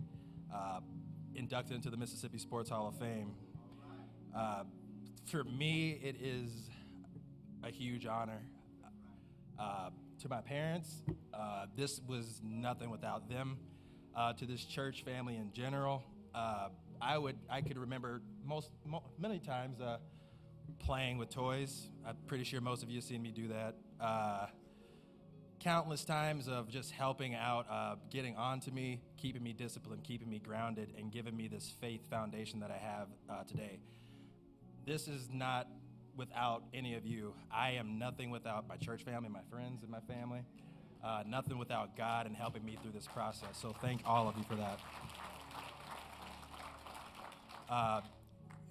inducted 1.35 1.75
into 1.77 1.89
the 1.89 1.97
Mississippi 1.97 2.39
Sports 2.39 2.69
Hall 2.71 2.89
of 2.89 2.99
Fame. 2.99 3.33
For 5.27 5.45
me, 5.45 6.01
it 6.03 6.17
is 6.21 6.51
a 7.63 7.71
huge 7.71 8.07
honor. 8.07 8.43
To 10.23 10.29
my 10.29 10.41
parents, 10.41 11.03
uh, 11.35 11.67
this 11.77 12.01
was 12.07 12.41
nothing 12.45 12.91
without 12.91 13.29
them. 13.29 13.59
Uh, 14.15 14.33
to 14.35 14.47
this 14.47 14.65
church 14.65 15.03
family 15.03 15.35
in 15.35 15.53
general, 15.53 16.05
uh, 16.33 16.69
I 17.01 17.19
would 17.19 17.35
I 17.51 17.61
could 17.61 17.77
remember 17.77 18.23
most 18.47 18.71
mo- 18.87 19.03
many 19.19 19.41
times 19.41 19.81
uh, 19.81 19.97
playing 20.79 21.19
with 21.19 21.31
toys. 21.31 21.89
I'm 22.07 22.15
pretty 22.29 22.45
sure 22.45 22.61
most 22.61 22.85
of 22.85 22.89
you 22.89 22.99
have 22.99 23.05
seen 23.05 23.21
me 23.21 23.33
do 23.33 23.49
that. 23.49 23.75
Uh, 24.01 24.47
countless 25.59 26.05
times 26.05 26.47
of 26.47 26.69
just 26.69 26.93
helping 26.93 27.35
out, 27.35 27.67
uh, 27.69 27.97
getting 28.09 28.37
on 28.37 28.61
to 28.61 28.71
me, 28.71 29.03
keeping 29.17 29.43
me 29.43 29.53
disciplined, 29.53 30.05
keeping 30.05 30.31
me 30.31 30.39
grounded, 30.39 30.95
and 30.97 31.11
giving 31.11 31.37
me 31.37 31.49
this 31.49 31.75
faith 31.81 32.09
foundation 32.09 32.61
that 32.61 32.71
I 32.71 32.79
have 32.79 33.09
today. 33.49 33.81
This 34.87 35.09
is 35.09 35.29
not 35.33 35.67
without 36.17 36.63
any 36.75 36.95
of 36.95 37.07
you. 37.07 37.35
I 37.51 37.73
am 37.73 37.99
nothing 37.99 38.31
without 38.31 38.69
my 38.69 38.77
church 38.77 39.03
family, 39.03 39.29
my 39.29 39.43
friends, 39.51 39.83
and 39.83 39.91
my 39.91 40.01
family. 40.01 40.43
Uh, 41.03 41.25
nothing 41.27 41.59
without 41.59 41.97
God 41.97 42.27
and 42.27 42.37
helping 42.37 42.65
me 42.65 42.79
through 42.81 42.93
this 42.93 43.07
process. 43.07 43.59
So 43.61 43.75
thank 43.81 44.03
all 44.07 44.29
of 44.29 44.37
you 44.37 44.45
for 44.45 44.55
that. 44.55 44.79
Uh, 47.69 48.01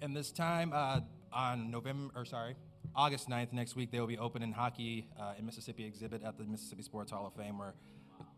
and 0.00 0.16
this 0.16 0.30
time 0.32 0.72
uh, 0.72 1.00
on 1.32 1.70
November, 1.70 2.12
or 2.16 2.24
sorry, 2.24 2.56
August 2.94 3.28
9th 3.28 3.52
next 3.52 3.76
week, 3.76 3.90
they 3.90 4.00
will 4.00 4.06
be 4.06 4.18
opening 4.18 4.52
hockey 4.52 5.08
uh, 5.20 5.34
in 5.38 5.44
Mississippi 5.44 5.84
exhibit 5.84 6.22
at 6.22 6.38
the 6.38 6.44
Mississippi 6.44 6.82
Sports 6.82 7.10
Hall 7.10 7.26
of 7.26 7.34
Fame, 7.34 7.58
where 7.58 7.74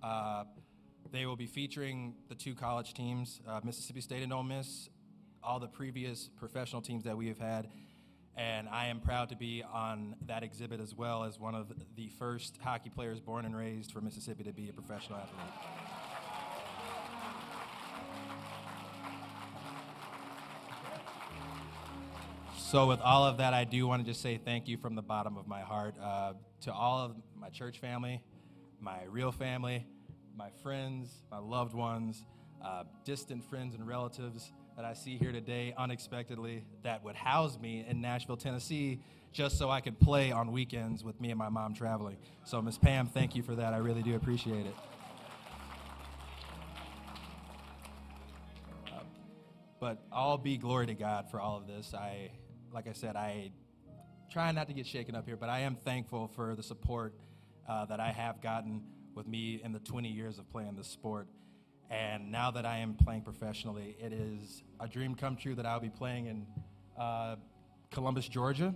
uh, 0.03 0.45
they 1.13 1.27
will 1.27 1.37
be 1.37 1.47
featuring 1.47 2.15
the 2.29 2.35
two 2.35 2.55
college 2.55 2.95
teams, 2.95 3.41
uh, 3.47 3.61
Mississippi 3.63 4.01
State 4.01 4.23
and 4.23 4.33
Ole 4.33 4.43
Miss, 4.43 4.89
all 5.43 5.61
the 5.61 5.69
previous 5.69 6.31
professional 6.37 6.83
teams 6.83 7.05
that 7.05 7.17
we 7.17 7.29
have 7.29 7.39
had. 7.39 7.69
And 8.37 8.69
I 8.69 8.87
am 8.87 8.99
proud 8.99 9.29
to 9.29 9.37
be 9.37 9.63
on 9.73 10.17
that 10.27 10.43
exhibit 10.43 10.81
as 10.81 10.95
well 10.95 11.23
as 11.23 11.39
one 11.39 11.55
of 11.55 11.73
the 11.97 12.09
first 12.19 12.59
hockey 12.63 12.91
players 12.91 13.21
born 13.21 13.45
and 13.45 13.57
raised 13.57 13.93
for 13.93 14.01
Mississippi 14.01 14.43
to 14.45 14.53
be 14.53 14.69
a 14.69 14.73
professional 14.73 15.19
athlete. 15.19 15.41
So, 22.57 22.89
with 22.89 23.01
all 23.01 23.25
of 23.25 23.37
that, 23.37 23.55
I 23.55 23.63
do 23.63 23.87
want 23.87 24.05
to 24.05 24.11
just 24.11 24.21
say 24.21 24.37
thank 24.37 24.67
you 24.67 24.77
from 24.79 24.97
the 24.97 25.03
bottom 25.03 25.37
of 25.37 25.47
my 25.47 25.61
heart 25.61 25.95
uh, 26.03 26.33
to 26.63 26.73
all 26.73 27.05
of 27.05 27.15
my 27.37 27.49
church 27.51 27.79
family, 27.79 28.21
my 28.81 29.05
real 29.09 29.31
family, 29.31 29.87
my 30.37 30.51
friends, 30.61 31.23
my 31.31 31.39
loved 31.39 31.73
ones, 31.73 32.25
uh, 32.65 32.83
distant 33.05 33.45
friends 33.45 33.77
and 33.77 33.87
relatives 33.87 34.51
that 34.77 34.85
I 34.85 34.95
see 34.95 35.17
here 35.17 35.33
today 35.33 35.73
unexpectedly 35.77 36.65
that 36.83 37.05
would 37.05 37.15
house 37.15 37.59
me 37.59 37.85
in 37.89 38.01
Nashville, 38.01 38.37
Tennessee, 38.37 39.01
just 39.33 39.57
so 39.59 39.71
I 39.71 39.81
could 39.81 40.01
play 40.01 40.33
on 40.33 40.53
weekends 40.53 41.05
with 41.05 41.21
me 41.21 41.31
and 41.31 41.39
my 41.39 41.49
mom 41.49 41.75
traveling. 41.75 42.17
So, 42.45 42.61
Miss 42.61 42.79
Pam, 42.79 43.07
thank 43.07 43.37
you 43.37 43.43
for 43.43 43.55
that. 43.55 43.73
I 43.73 43.79
really 43.79 44.03
do 44.03 44.17
appreciate 44.17 44.67
it. 44.67 44.75
Uh, 48.89 49.01
but 49.81 50.03
all 50.13 50.39
be 50.39 50.57
glory 50.57 50.87
to 50.87 50.95
God 50.95 51.31
for 51.31 51.41
all 51.41 51.57
of 51.57 51.67
this. 51.67 51.95
I, 51.95 52.31
like 52.73 52.89
I 52.89 52.93
said, 52.93 53.17
I 53.17 53.53
try 54.31 54.51
not 54.51 54.67
to 54.69 54.75
get 54.75 54.87
shaken 54.87 55.15
up 55.15 55.27
here, 55.27 55.37
but 55.37 55.49
I 55.49 55.61
am 55.61 55.77
thankful 55.85 56.29
for 56.35 56.57
the 56.57 56.63
support 56.63 57.15
uh, 57.69 57.85
that 57.87 58.01
I 58.01 58.11
have 58.11 58.43
gotten 58.43 58.83
with 59.15 59.29
me 59.29 59.61
in 59.63 59.73
the 59.73 59.79
20 59.79 60.09
years 60.09 60.39
of 60.39 60.51
playing 60.51 60.75
this 60.75 60.89
sport. 60.89 61.29
And 61.91 62.33
now 62.33 62.51
that 62.51 62.67
I 62.67 62.79
am 62.79 62.95
playing 62.95 63.23
professionally, 63.23 63.97
it 64.01 64.13
is 64.13 64.63
a 64.81 64.89
dream 64.89 65.15
come 65.15 65.37
true 65.37 65.55
that 65.55 65.67
I'll 65.67 65.81
be 65.81 65.91
playing 65.91 66.27
in 66.27 66.47
uh, 66.99 67.37
Columbus, 67.91 68.29
Georgia. 68.29 68.75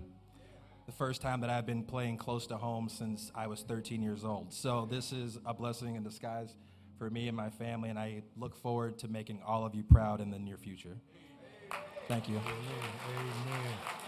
The 0.86 0.92
first 0.92 1.20
time 1.20 1.40
that 1.42 1.50
I've 1.50 1.66
been 1.66 1.82
playing 1.82 2.16
close 2.16 2.46
to 2.46 2.56
home 2.56 2.88
since 2.88 3.30
I 3.34 3.46
was 3.46 3.62
13 3.62 4.02
years 4.02 4.24
old. 4.24 4.52
So 4.52 4.86
this 4.90 5.12
is 5.12 5.38
a 5.44 5.52
blessing 5.52 5.96
in 5.96 6.02
disguise 6.02 6.54
for 6.98 7.10
me 7.10 7.28
and 7.28 7.36
my 7.36 7.50
family, 7.50 7.90
and 7.90 7.98
I 7.98 8.22
look 8.36 8.56
forward 8.56 8.98
to 8.98 9.08
making 9.08 9.40
all 9.46 9.64
of 9.64 9.74
you 9.74 9.82
proud 9.82 10.20
in 10.20 10.30
the 10.30 10.38
near 10.38 10.56
future. 10.56 10.96
Thank 12.08 12.28
you. 12.28 12.36
Amen. 12.36 14.07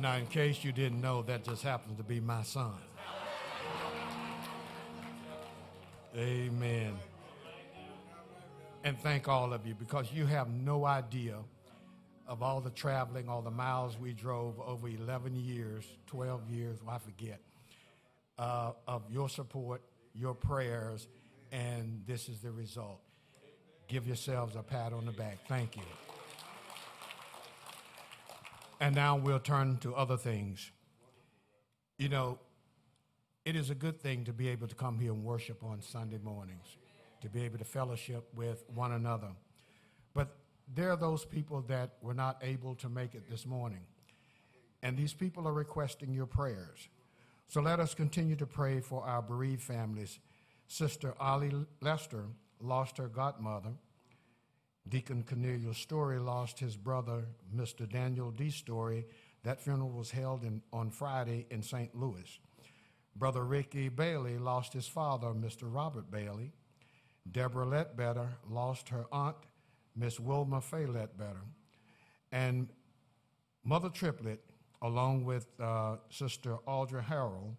Now, 0.00 0.16
in 0.16 0.26
case 0.26 0.62
you 0.62 0.70
didn't 0.70 1.00
know, 1.00 1.22
that 1.22 1.44
just 1.44 1.62
happens 1.62 1.96
to 1.96 2.04
be 2.04 2.20
my 2.20 2.42
son. 2.42 2.74
Amen. 6.16 6.94
and 8.84 8.98
thank 9.00 9.28
all 9.28 9.52
of 9.52 9.66
you 9.66 9.74
because 9.74 10.10
you 10.12 10.24
have 10.24 10.48
no 10.48 10.84
idea 10.84 11.36
of 12.26 12.42
all 12.42 12.60
the 12.60 12.70
traveling, 12.70 13.28
all 13.28 13.42
the 13.42 13.50
miles 13.50 13.98
we 13.98 14.12
drove 14.12 14.58
over 14.60 14.88
11 14.88 15.34
years, 15.34 15.84
12 16.06 16.48
years, 16.50 16.78
well, 16.84 16.94
I 16.94 16.98
forget, 16.98 17.40
uh, 18.38 18.72
of 18.86 19.02
your 19.10 19.28
support, 19.28 19.82
your 20.14 20.34
prayers, 20.34 21.08
and 21.52 22.02
this 22.06 22.28
is 22.28 22.40
the 22.40 22.50
result. 22.50 23.00
Give 23.88 24.06
yourselves 24.06 24.56
a 24.56 24.62
pat 24.62 24.92
on 24.92 25.06
the 25.06 25.12
back. 25.12 25.38
Thank 25.48 25.76
you. 25.76 25.82
And 28.80 28.94
now 28.94 29.16
we'll 29.16 29.40
turn 29.40 29.78
to 29.78 29.94
other 29.94 30.16
things. 30.16 30.70
You 31.98 32.08
know, 32.08 32.38
it 33.44 33.56
is 33.56 33.70
a 33.70 33.74
good 33.74 34.00
thing 34.00 34.24
to 34.24 34.32
be 34.32 34.48
able 34.48 34.68
to 34.68 34.74
come 34.74 34.98
here 34.98 35.12
and 35.12 35.24
worship 35.24 35.64
on 35.64 35.80
Sunday 35.82 36.18
mornings, 36.22 36.76
to 37.22 37.28
be 37.28 37.42
able 37.42 37.58
to 37.58 37.64
fellowship 37.64 38.28
with 38.36 38.64
one 38.74 38.92
another. 38.92 39.30
But 40.14 40.36
there 40.74 40.90
are 40.90 40.96
those 40.96 41.24
people 41.24 41.62
that 41.68 41.94
were 42.02 42.14
not 42.14 42.38
able 42.42 42.74
to 42.76 42.88
make 42.88 43.14
it 43.14 43.28
this 43.28 43.46
morning. 43.46 43.80
And 44.82 44.96
these 44.96 45.12
people 45.12 45.48
are 45.48 45.52
requesting 45.52 46.12
your 46.12 46.26
prayers. 46.26 46.88
So 47.48 47.60
let 47.60 47.80
us 47.80 47.94
continue 47.94 48.36
to 48.36 48.46
pray 48.46 48.80
for 48.80 49.02
our 49.02 49.22
bereaved 49.22 49.62
families. 49.62 50.18
Sister 50.68 51.14
Ollie 51.18 51.66
Lester 51.80 52.26
lost 52.60 52.98
her 52.98 53.08
godmother. 53.08 53.70
Deacon 54.88 55.22
Cornelius 55.22 55.76
Story 55.76 56.18
lost 56.18 56.58
his 56.58 56.76
brother, 56.76 57.26
Mr. 57.54 57.88
Daniel 57.88 58.30
D. 58.30 58.50
Story. 58.50 59.06
That 59.42 59.60
funeral 59.60 59.90
was 59.90 60.10
held 60.10 60.44
in, 60.44 60.62
on 60.72 60.90
Friday 60.90 61.46
in 61.50 61.62
St. 61.62 61.94
Louis. 61.94 62.38
Brother 63.14 63.44
Ricky 63.44 63.88
Bailey 63.88 64.38
lost 64.38 64.72
his 64.72 64.86
father, 64.86 65.28
Mr. 65.28 65.62
Robert 65.62 66.10
Bailey. 66.10 66.52
Deborah 67.30 67.66
Letbetter 67.66 68.28
lost 68.48 68.88
her 68.88 69.04
aunt, 69.12 69.36
Miss 69.94 70.18
Wilma 70.18 70.60
Fay 70.60 70.86
Letbetter. 70.86 71.44
And 72.32 72.68
Mother 73.64 73.90
Triplet, 73.90 74.38
along 74.80 75.24
with 75.24 75.46
uh, 75.60 75.96
Sister 76.08 76.56
Audra 76.66 77.04
Harrell, 77.04 77.56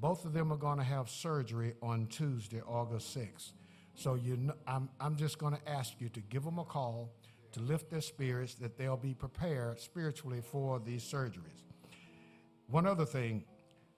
both 0.00 0.24
of 0.24 0.32
them 0.32 0.52
are 0.52 0.56
going 0.56 0.78
to 0.78 0.84
have 0.84 1.08
surgery 1.08 1.74
on 1.80 2.06
Tuesday, 2.08 2.60
August 2.60 3.16
6th. 3.16 3.52
So 3.94 4.14
you, 4.14 4.52
I'm, 4.66 4.88
I'm 5.00 5.16
just 5.16 5.38
going 5.38 5.54
to 5.54 5.68
ask 5.68 5.94
you 6.00 6.08
to 6.10 6.20
give 6.20 6.44
them 6.44 6.58
a 6.58 6.64
call 6.64 7.12
to 7.52 7.60
lift 7.60 7.90
their 7.90 8.00
spirits 8.00 8.54
that 8.54 8.78
they'll 8.78 8.96
be 8.96 9.14
prepared 9.14 9.78
spiritually 9.78 10.40
for 10.40 10.80
these 10.80 11.02
surgeries. 11.02 11.64
One 12.68 12.86
other 12.86 13.04
thing, 13.04 13.44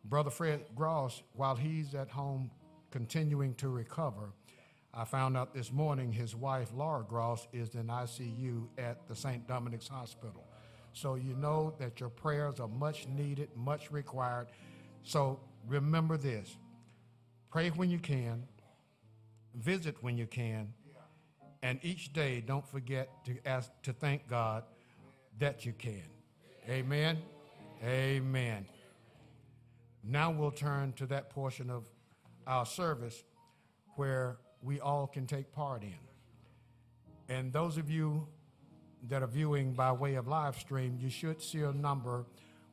Brother 0.04 0.30
Fred 0.30 0.64
Gross, 0.74 1.22
while 1.32 1.54
he's 1.54 1.94
at 1.94 2.10
home 2.10 2.50
continuing 2.90 3.54
to 3.54 3.68
recover, 3.68 4.32
I 4.92 5.04
found 5.04 5.36
out 5.36 5.54
this 5.54 5.72
morning 5.72 6.12
his 6.12 6.36
wife, 6.36 6.70
Laura 6.74 7.04
Gross, 7.08 7.46
is 7.52 7.74
in 7.74 7.86
ICU 7.86 8.66
at 8.78 9.08
the 9.08 9.14
St. 9.16 9.46
Dominic's 9.46 9.88
Hospital. 9.88 10.44
So 10.92 11.16
you 11.16 11.34
know 11.34 11.74
that 11.78 11.98
your 11.98 12.08
prayers 12.08 12.60
are 12.60 12.68
much 12.68 13.08
needed, 13.08 13.48
much 13.56 13.90
required. 13.90 14.48
So 15.02 15.40
remember 15.66 16.16
this 16.16 16.56
pray 17.50 17.70
when 17.70 17.90
you 17.90 17.98
can, 17.98 18.44
visit 19.54 19.96
when 20.00 20.18
you 20.18 20.26
can, 20.26 20.72
and 21.62 21.78
each 21.82 22.12
day 22.12 22.40
don't 22.40 22.66
forget 22.66 23.08
to 23.24 23.36
ask 23.46 23.70
to 23.82 23.92
thank 23.92 24.28
God 24.28 24.64
that 25.38 25.64
you 25.64 25.72
can. 25.72 26.02
Amen. 26.68 27.18
Amen. 27.82 28.66
Now 30.02 30.30
we'll 30.30 30.50
turn 30.50 30.92
to 30.94 31.06
that 31.06 31.30
portion 31.30 31.70
of 31.70 31.84
our 32.46 32.66
service 32.66 33.24
where 33.96 34.36
we 34.62 34.80
all 34.80 35.06
can 35.06 35.26
take 35.26 35.52
part 35.52 35.82
in. 35.82 35.94
And 37.28 37.52
those 37.52 37.78
of 37.78 37.90
you 37.90 38.26
that 39.08 39.22
are 39.22 39.26
viewing 39.26 39.72
by 39.72 39.92
way 39.92 40.14
of 40.14 40.28
live 40.28 40.56
stream, 40.56 40.98
you 41.00 41.10
should 41.10 41.40
see 41.40 41.60
a 41.60 41.72
number 41.72 42.24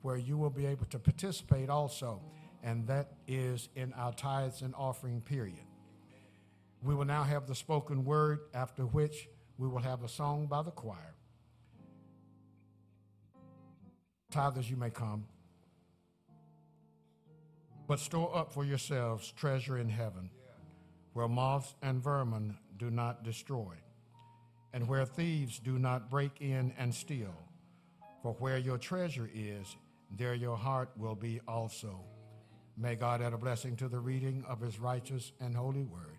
where 0.01 0.17
you 0.17 0.37
will 0.37 0.49
be 0.49 0.65
able 0.65 0.85
to 0.87 0.99
participate 0.99 1.69
also, 1.69 2.21
and 2.63 2.87
that 2.87 3.13
is 3.27 3.69
in 3.75 3.93
our 3.93 4.13
tithes 4.13 4.61
and 4.61 4.73
offering 4.75 5.21
period. 5.21 5.63
We 6.81 6.95
will 6.95 7.05
now 7.05 7.23
have 7.23 7.47
the 7.47 7.55
spoken 7.55 8.03
word, 8.05 8.39
after 8.53 8.83
which 8.83 9.29
we 9.57 9.67
will 9.67 9.79
have 9.79 10.03
a 10.03 10.09
song 10.09 10.47
by 10.47 10.63
the 10.63 10.71
choir. 10.71 11.15
Tithers, 14.31 14.69
you 14.69 14.77
may 14.77 14.89
come. 14.89 15.25
But 17.87 17.99
store 17.99 18.35
up 18.35 18.51
for 18.51 18.63
yourselves 18.63 19.31
treasure 19.31 19.77
in 19.77 19.89
heaven, 19.89 20.29
where 21.13 21.27
moths 21.27 21.75
and 21.81 22.01
vermin 22.01 22.57
do 22.77 22.89
not 22.89 23.23
destroy, 23.23 23.75
and 24.73 24.87
where 24.87 25.05
thieves 25.05 25.59
do 25.59 25.77
not 25.77 26.09
break 26.09 26.41
in 26.41 26.73
and 26.77 26.95
steal. 26.95 27.35
For 28.23 28.33
where 28.33 28.57
your 28.57 28.77
treasure 28.77 29.29
is, 29.33 29.75
there 30.17 30.33
your 30.33 30.57
heart 30.57 30.89
will 30.97 31.15
be 31.15 31.41
also. 31.47 32.05
May 32.77 32.95
God 32.95 33.21
add 33.21 33.33
a 33.33 33.37
blessing 33.37 33.75
to 33.77 33.87
the 33.87 33.99
reading 33.99 34.43
of 34.47 34.61
his 34.61 34.79
righteous 34.79 35.33
and 35.39 35.55
holy 35.55 35.83
word. 35.83 36.10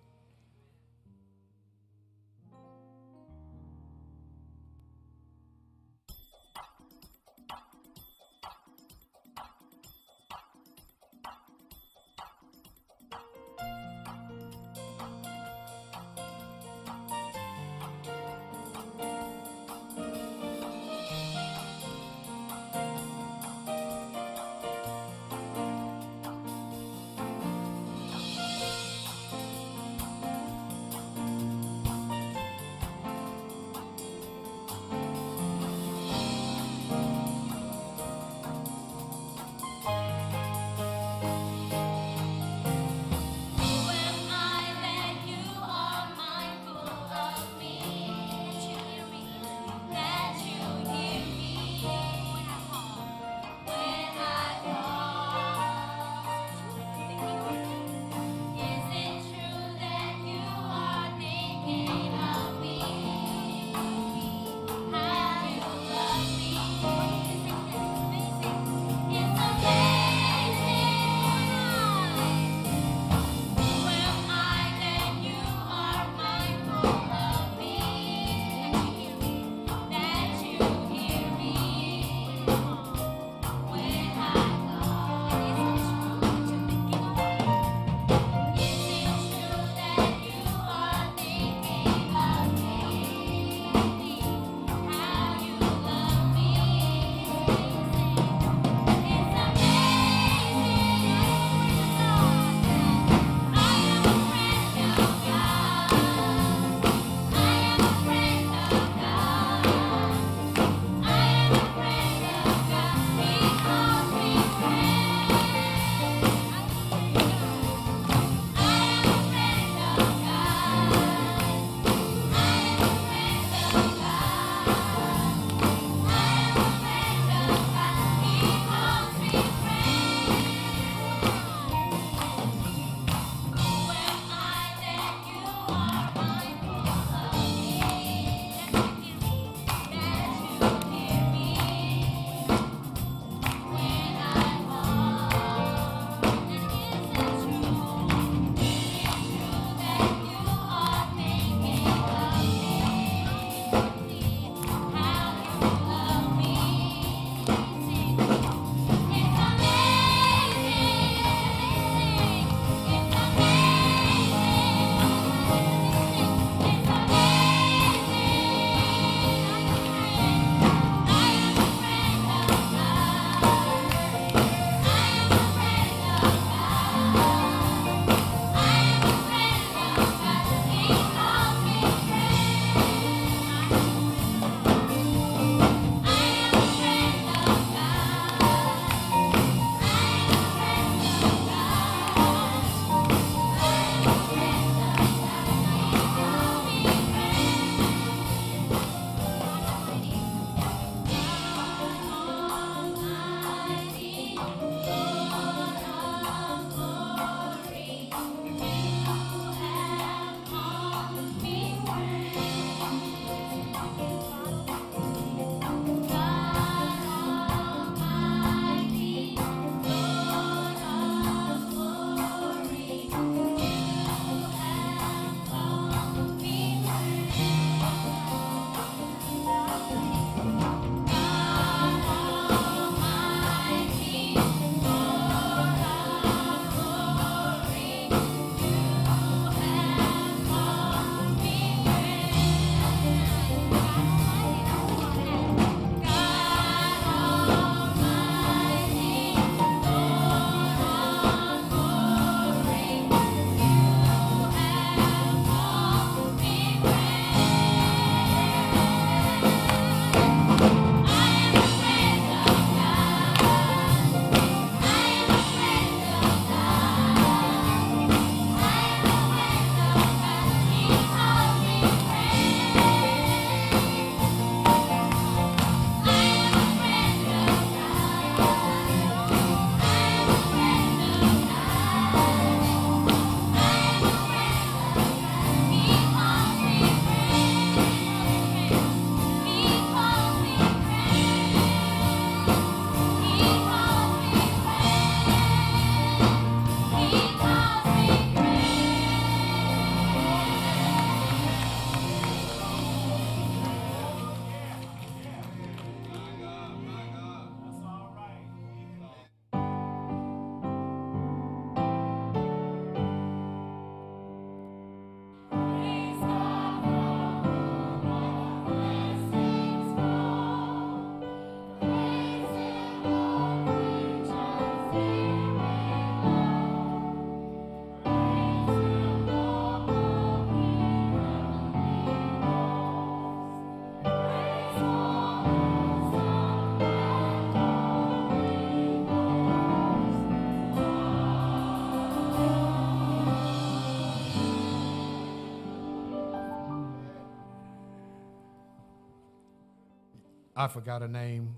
I 350.62 350.68
forgot 350.68 351.02
a 351.02 351.08
name 351.08 351.56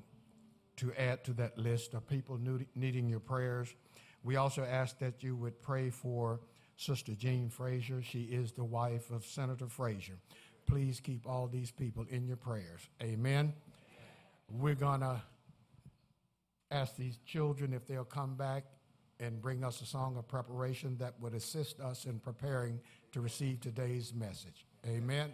to 0.76 0.90
add 0.94 1.24
to 1.24 1.34
that 1.34 1.59
list 1.59 1.92
of 1.92 2.09
people 2.09 2.40
needing 2.74 3.07
your 3.07 3.20
prayers. 3.20 3.74
We 4.22 4.36
also 4.36 4.64
ask 4.64 4.98
that 5.00 5.22
you 5.22 5.36
would 5.36 5.61
pray 5.61 5.90
for 5.90 6.40
Sister 6.78 7.12
Jean 7.14 7.50
Frazier. 7.50 8.00
She 8.00 8.22
is 8.22 8.52
the 8.52 8.64
wife 8.64 9.11
of 9.11 9.26
Senator 9.26 9.68
Frazier. 9.68 10.16
Please 10.66 11.00
keep 11.00 11.28
all 11.28 11.48
these 11.48 11.70
people 11.70 12.07
in 12.09 12.26
your 12.26 12.38
prayers. 12.38 12.80
Amen. 13.02 13.52
We're 14.50 14.74
going 14.74 15.00
to 15.00 15.20
ask 16.70 16.96
these 16.96 17.18
children 17.26 17.74
if 17.74 17.86
they'll 17.86 18.05
come 18.05 18.36
back 18.36 18.64
and 19.20 19.38
bring 19.42 19.64
us 19.64 19.82
a 19.82 19.86
song 19.86 20.16
of 20.16 20.26
preparation 20.26 20.96
that 20.96 21.12
would 21.20 21.34
assist 21.34 21.78
us 21.78 22.07
in 22.07 22.20
preparing 22.20 22.80
to 23.12 23.20
receive 23.20 23.61
today's 23.61 24.14
message. 24.14 24.64
Amen. 24.86 25.30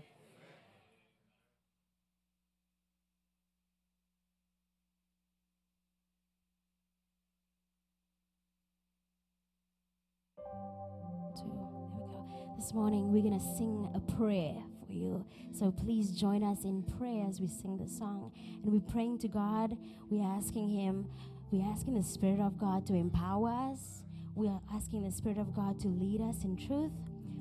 This 12.60 12.74
morning 12.74 13.10
we're 13.10 13.22
going 13.22 13.40
to 13.40 13.56
sing 13.56 13.88
a 13.94 14.00
prayer 14.18 14.54
for 14.86 14.92
you. 14.92 15.24
So 15.50 15.70
please 15.70 16.10
join 16.10 16.44
us 16.44 16.64
in 16.64 16.82
prayer 16.82 17.24
as 17.26 17.40
we 17.40 17.48
sing 17.48 17.78
the 17.78 17.88
song. 17.88 18.32
And 18.62 18.70
we're 18.70 18.92
praying 18.92 19.20
to 19.20 19.28
God. 19.28 19.78
We're 20.10 20.30
asking 20.30 20.68
Him, 20.68 21.08
we're 21.50 21.64
asking 21.64 21.94
the 21.94 22.02
Spirit 22.02 22.38
of 22.38 22.58
God 22.58 22.86
to 22.88 22.94
empower 22.94 23.48
us. 23.48 24.02
We 24.34 24.46
are 24.46 24.60
asking 24.74 25.04
the 25.04 25.10
Spirit 25.10 25.38
of 25.38 25.54
God 25.54 25.80
to 25.80 25.88
lead 25.88 26.20
us 26.20 26.44
in 26.44 26.54
truth. 26.54 26.92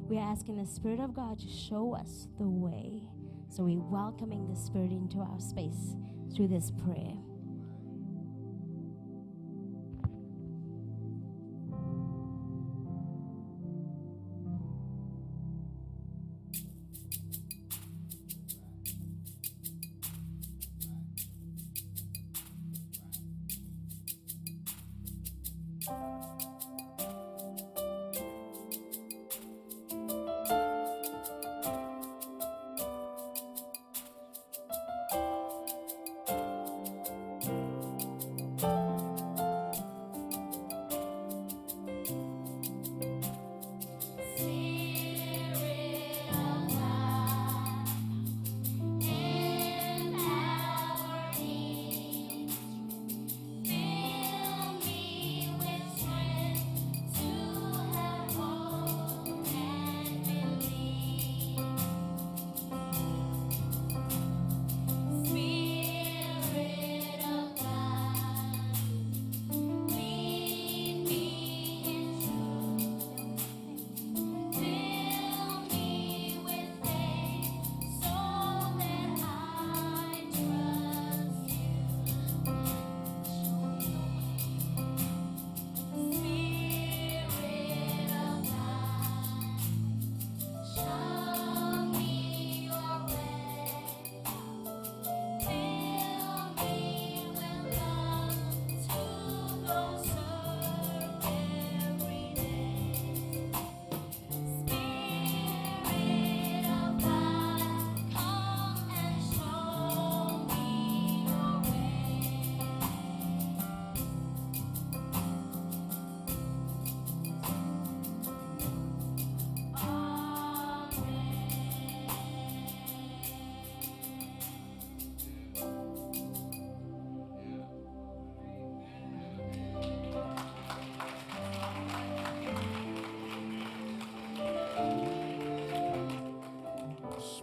We 0.08 0.18
are 0.18 0.32
asking 0.32 0.56
the 0.56 0.66
Spirit 0.66 1.02
of 1.02 1.14
God 1.14 1.38
to 1.40 1.50
show 1.50 1.94
us 1.96 2.30
the 2.38 2.48
way. 2.48 3.04
So 3.50 3.64
we're 3.64 3.82
welcoming 3.82 4.48
the 4.48 4.56
Spirit 4.56 4.94
into 4.94 5.20
our 5.20 5.40
space 5.42 5.98
through 6.34 6.48
this 6.48 6.72
prayer. 6.72 7.18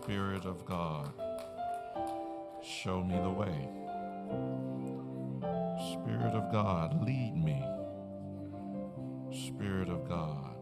Spirit 0.06 0.44
of 0.44 0.64
God, 0.64 1.12
show 2.62 3.02
me 3.02 3.16
the 3.16 3.28
way. 3.28 3.68
Spirit 5.94 6.32
of 6.32 6.52
God, 6.52 7.04
lead 7.04 7.34
me. 7.34 7.60
Spirit 9.48 9.88
of 9.88 10.08
God. 10.08 10.54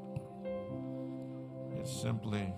It's 1.78 1.92
simply 1.92 2.54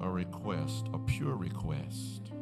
a 0.00 0.08
request, 0.08 0.86
a 0.94 0.98
pure 1.00 1.36
request, 1.36 2.32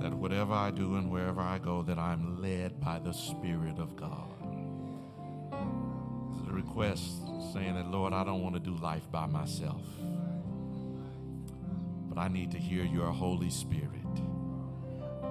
that 0.00 0.12
whatever 0.12 0.52
I 0.52 0.70
do 0.70 0.96
and 0.96 1.10
wherever 1.10 1.40
I 1.40 1.56
go, 1.56 1.80
that 1.80 1.98
I'm 1.98 2.42
led 2.42 2.78
by 2.78 2.98
the 2.98 3.14
Spirit 3.14 3.78
of 3.78 3.96
God. 3.96 4.34
It's 6.34 6.46
a 6.46 6.52
request 6.52 7.22
saying 7.54 7.76
that, 7.76 7.90
Lord, 7.90 8.12
I 8.12 8.22
don't 8.22 8.42
want 8.42 8.54
to 8.54 8.60
do 8.60 8.76
life 8.76 9.10
by 9.10 9.24
myself, 9.24 9.80
but 12.16 12.22
I 12.22 12.28
need 12.28 12.50
to 12.52 12.58
hear 12.58 12.82
your 12.82 13.12
Holy 13.12 13.50
Spirit 13.50 13.90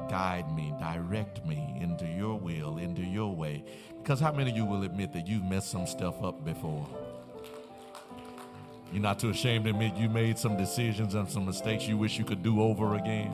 guide 0.07 0.55
me, 0.55 0.71
direct 0.79 1.43
me 1.43 1.75
into 1.81 2.05
your 2.05 2.37
will, 2.37 2.77
into 2.77 3.01
your 3.01 3.35
way. 3.35 3.65
Because 3.97 4.19
how 4.19 4.31
many 4.31 4.51
of 4.51 4.55
you 4.55 4.65
will 4.65 4.83
admit 4.83 5.11
that 5.13 5.25
you've 5.25 5.43
messed 5.43 5.71
some 5.71 5.87
stuff 5.87 6.23
up 6.23 6.45
before? 6.45 6.87
You're 8.93 9.01
not 9.01 9.17
too 9.17 9.31
ashamed 9.31 9.65
to 9.65 9.71
admit 9.71 9.95
you 9.95 10.09
made 10.09 10.37
some 10.37 10.57
decisions 10.57 11.15
and 11.15 11.27
some 11.27 11.47
mistakes 11.47 11.87
you 11.87 11.97
wish 11.97 12.19
you 12.19 12.23
could 12.23 12.43
do 12.43 12.61
over 12.61 12.93
again. 12.93 13.33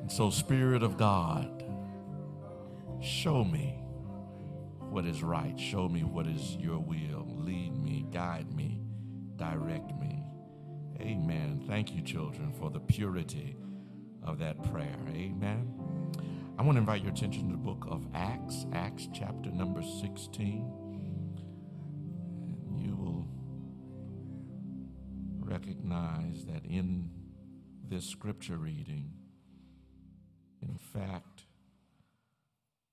And 0.00 0.12
so, 0.12 0.30
Spirit 0.30 0.84
of 0.84 0.96
God, 0.96 1.64
show 3.02 3.42
me 3.42 3.80
what 4.78 5.06
is 5.06 5.24
right. 5.24 5.58
Show 5.58 5.88
me 5.88 6.04
what 6.04 6.28
is 6.28 6.54
your 6.54 6.78
will. 6.78 7.26
Lead 7.34 7.76
me, 7.82 8.06
guide 8.12 8.54
me, 8.54 8.80
direct 9.36 9.92
me. 10.00 10.13
Amen. 11.04 11.62
Thank 11.68 11.94
you, 11.94 12.00
children, 12.00 12.50
for 12.58 12.70
the 12.70 12.80
purity 12.80 13.56
of 14.22 14.38
that 14.38 14.62
prayer. 14.72 14.96
Amen. 15.10 15.70
I 16.58 16.62
want 16.62 16.76
to 16.76 16.80
invite 16.80 17.02
your 17.02 17.12
attention 17.12 17.48
to 17.48 17.52
the 17.52 17.58
book 17.58 17.84
of 17.90 18.06
Acts, 18.14 18.64
Acts 18.72 19.06
chapter 19.12 19.50
number 19.50 19.82
16. 19.82 20.64
And 22.68 22.80
you 22.80 22.96
will 22.96 23.28
recognize 25.40 26.46
that 26.46 26.64
in 26.64 27.10
this 27.86 28.06
scripture 28.06 28.56
reading, 28.56 29.12
in 30.62 30.78
fact, 30.78 31.42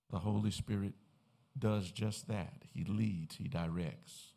the 0.09 0.19
Holy 0.19 0.51
Spirit 0.51 0.95
does 1.57 1.89
just 1.91 2.27
that. 2.27 2.63
He 2.73 2.83
leads, 2.83 3.37
He 3.37 3.47
directs, 3.47 4.33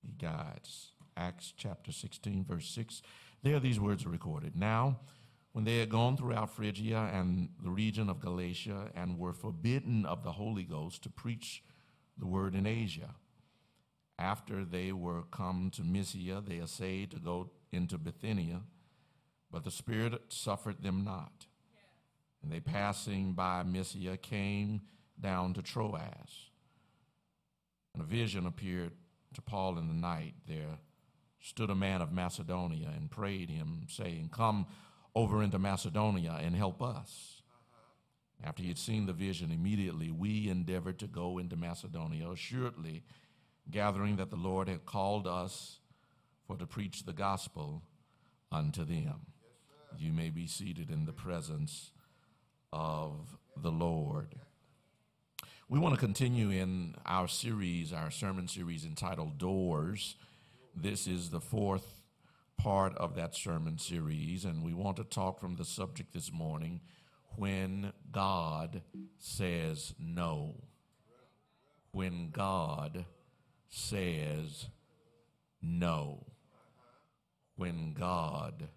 He 0.00 0.12
guides. 0.12 0.93
Acts 1.16 1.52
chapter 1.56 1.92
16, 1.92 2.44
verse 2.44 2.68
6. 2.68 3.02
There, 3.42 3.60
these 3.60 3.78
words 3.78 4.04
are 4.04 4.10
recorded. 4.10 4.56
Now, 4.56 5.00
when 5.52 5.64
they 5.64 5.78
had 5.78 5.88
gone 5.88 6.16
throughout 6.16 6.50
Phrygia 6.50 7.10
and 7.12 7.50
the 7.62 7.70
region 7.70 8.08
of 8.08 8.20
Galatia 8.20 8.90
and 8.94 9.18
were 9.18 9.32
forbidden 9.32 10.04
of 10.04 10.24
the 10.24 10.32
Holy 10.32 10.64
Ghost 10.64 11.02
to 11.04 11.10
preach 11.10 11.62
the 12.18 12.26
word 12.26 12.54
in 12.54 12.66
Asia, 12.66 13.14
after 14.18 14.64
they 14.64 14.92
were 14.92 15.22
come 15.30 15.70
to 15.74 15.82
Mysia, 15.82 16.42
they 16.44 16.56
essayed 16.56 17.10
to 17.12 17.18
go 17.18 17.50
into 17.72 17.98
Bithynia, 17.98 18.62
But 19.50 19.64
the 19.64 19.70
Spirit 19.70 20.20
suffered 20.28 20.82
them 20.82 21.04
not. 21.04 21.46
And 22.42 22.50
they 22.50 22.60
passing 22.60 23.32
by 23.32 23.62
Mysia 23.62 24.16
came 24.16 24.82
down 25.20 25.54
to 25.54 25.62
Troas. 25.62 26.50
And 27.92 28.02
a 28.02 28.06
vision 28.06 28.46
appeared 28.46 28.92
to 29.34 29.42
Paul 29.42 29.78
in 29.78 29.86
the 29.86 29.94
night. 29.94 30.34
There 30.46 30.78
stood 31.44 31.68
a 31.68 31.74
man 31.74 32.00
of 32.00 32.10
Macedonia 32.10 32.88
and 32.96 33.10
prayed 33.10 33.50
him, 33.50 33.82
saying, 33.86 34.30
Come 34.32 34.66
over 35.14 35.42
into 35.42 35.58
Macedonia 35.58 36.38
and 36.40 36.56
help 36.56 36.82
us. 36.82 37.42
After 38.42 38.62
he 38.62 38.68
had 38.68 38.78
seen 38.78 39.04
the 39.04 39.12
vision, 39.12 39.50
immediately 39.50 40.10
we 40.10 40.48
endeavored 40.48 40.98
to 41.00 41.06
go 41.06 41.36
into 41.36 41.54
Macedonia, 41.54 42.30
assuredly 42.30 43.02
gathering 43.70 44.16
that 44.16 44.30
the 44.30 44.36
Lord 44.36 44.68
had 44.68 44.86
called 44.86 45.26
us 45.26 45.80
for 46.46 46.56
to 46.56 46.66
preach 46.66 47.04
the 47.04 47.12
gospel 47.12 47.82
unto 48.50 48.82
them. 48.84 49.26
You 49.98 50.12
may 50.12 50.30
be 50.30 50.46
seated 50.46 50.90
in 50.90 51.04
the 51.04 51.12
presence 51.12 51.90
of 52.72 53.36
the 53.54 53.70
Lord. 53.70 54.34
We 55.68 55.78
want 55.78 55.94
to 55.94 56.00
continue 56.00 56.50
in 56.50 56.94
our 57.04 57.28
series, 57.28 57.92
our 57.92 58.10
sermon 58.10 58.48
series 58.48 58.84
entitled 58.84 59.36
Doors. 59.38 60.16
This 60.76 61.06
is 61.06 61.30
the 61.30 61.40
fourth 61.40 62.02
part 62.56 62.96
of 62.96 63.14
that 63.14 63.36
sermon 63.36 63.78
series, 63.78 64.44
and 64.44 64.64
we 64.64 64.74
want 64.74 64.96
to 64.96 65.04
talk 65.04 65.38
from 65.38 65.54
the 65.54 65.64
subject 65.64 66.12
this 66.12 66.32
morning 66.32 66.80
when 67.36 67.92
God 68.10 68.82
says 69.18 69.94
no. 70.00 70.56
When 71.92 72.30
God 72.30 73.04
says 73.68 74.66
no. 75.62 76.26
When 77.54 77.94
God 77.94 78.68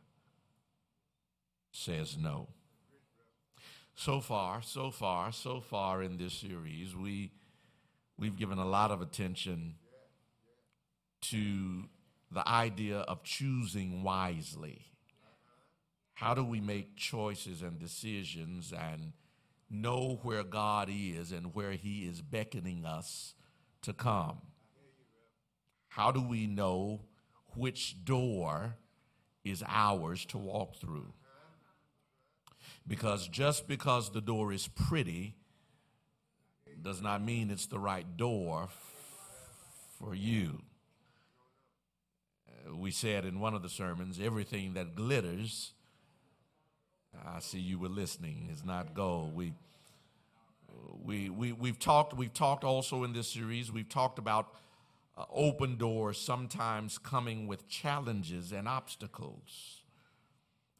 says 1.71 2.15
no. 2.15 2.47
So 3.95 4.21
far, 4.21 4.61
so 4.61 4.91
far, 4.91 5.31
so 5.31 5.59
far 5.59 6.03
in 6.03 6.17
this 6.17 6.35
series, 6.35 6.95
we, 6.95 7.31
we've 8.19 8.37
given 8.37 8.59
a 8.59 8.67
lot 8.67 8.91
of 8.91 9.01
attention 9.01 9.75
to 11.31 11.83
the 12.31 12.47
idea 12.47 12.99
of 12.99 13.23
choosing 13.23 14.03
wisely. 14.03 14.81
How 16.13 16.33
do 16.33 16.43
we 16.43 16.59
make 16.59 16.95
choices 16.95 17.61
and 17.61 17.79
decisions 17.79 18.73
and 18.73 19.13
know 19.69 20.19
where 20.23 20.43
God 20.43 20.89
is 20.91 21.31
and 21.31 21.53
where 21.53 21.71
He 21.73 22.01
is 22.01 22.21
beckoning 22.21 22.85
us 22.85 23.33
to 23.83 23.93
come? 23.93 24.41
How 25.89 26.11
do 26.11 26.21
we 26.21 26.47
know 26.47 27.01
which 27.55 28.03
door 28.03 28.75
is 29.43 29.63
ours 29.67 30.25
to 30.27 30.37
walk 30.37 30.75
through? 30.75 31.13
Because 32.87 33.27
just 33.27 33.67
because 33.67 34.11
the 34.11 34.21
door 34.21 34.53
is 34.53 34.67
pretty 34.67 35.35
does 36.81 37.01
not 37.01 37.23
mean 37.23 37.49
it's 37.49 37.65
the 37.65 37.79
right 37.79 38.17
door 38.17 38.69
for 39.99 40.13
you. 40.13 40.61
We 42.73 42.91
said 42.91 43.25
in 43.25 43.39
one 43.39 43.53
of 43.53 43.61
the 43.61 43.69
sermons 43.69 44.19
everything 44.19 44.73
that 44.73 44.95
glitters, 44.95 45.73
I 47.25 47.39
see 47.39 47.59
you 47.59 47.79
were 47.79 47.89
listening, 47.89 48.49
is 48.51 48.63
not 48.65 48.93
gold. 48.93 49.35
We, 49.35 49.53
we, 51.03 51.29
we, 51.29 51.51
we've, 51.51 51.79
talked, 51.79 52.13
we've 52.15 52.33
talked 52.33 52.63
also 52.63 53.03
in 53.03 53.13
this 53.13 53.29
series, 53.29 53.71
we've 53.71 53.89
talked 53.89 54.19
about 54.19 54.53
uh, 55.17 55.25
open 55.33 55.77
doors 55.77 56.19
sometimes 56.19 56.97
coming 56.97 57.47
with 57.47 57.67
challenges 57.67 58.51
and 58.51 58.67
obstacles 58.67 59.81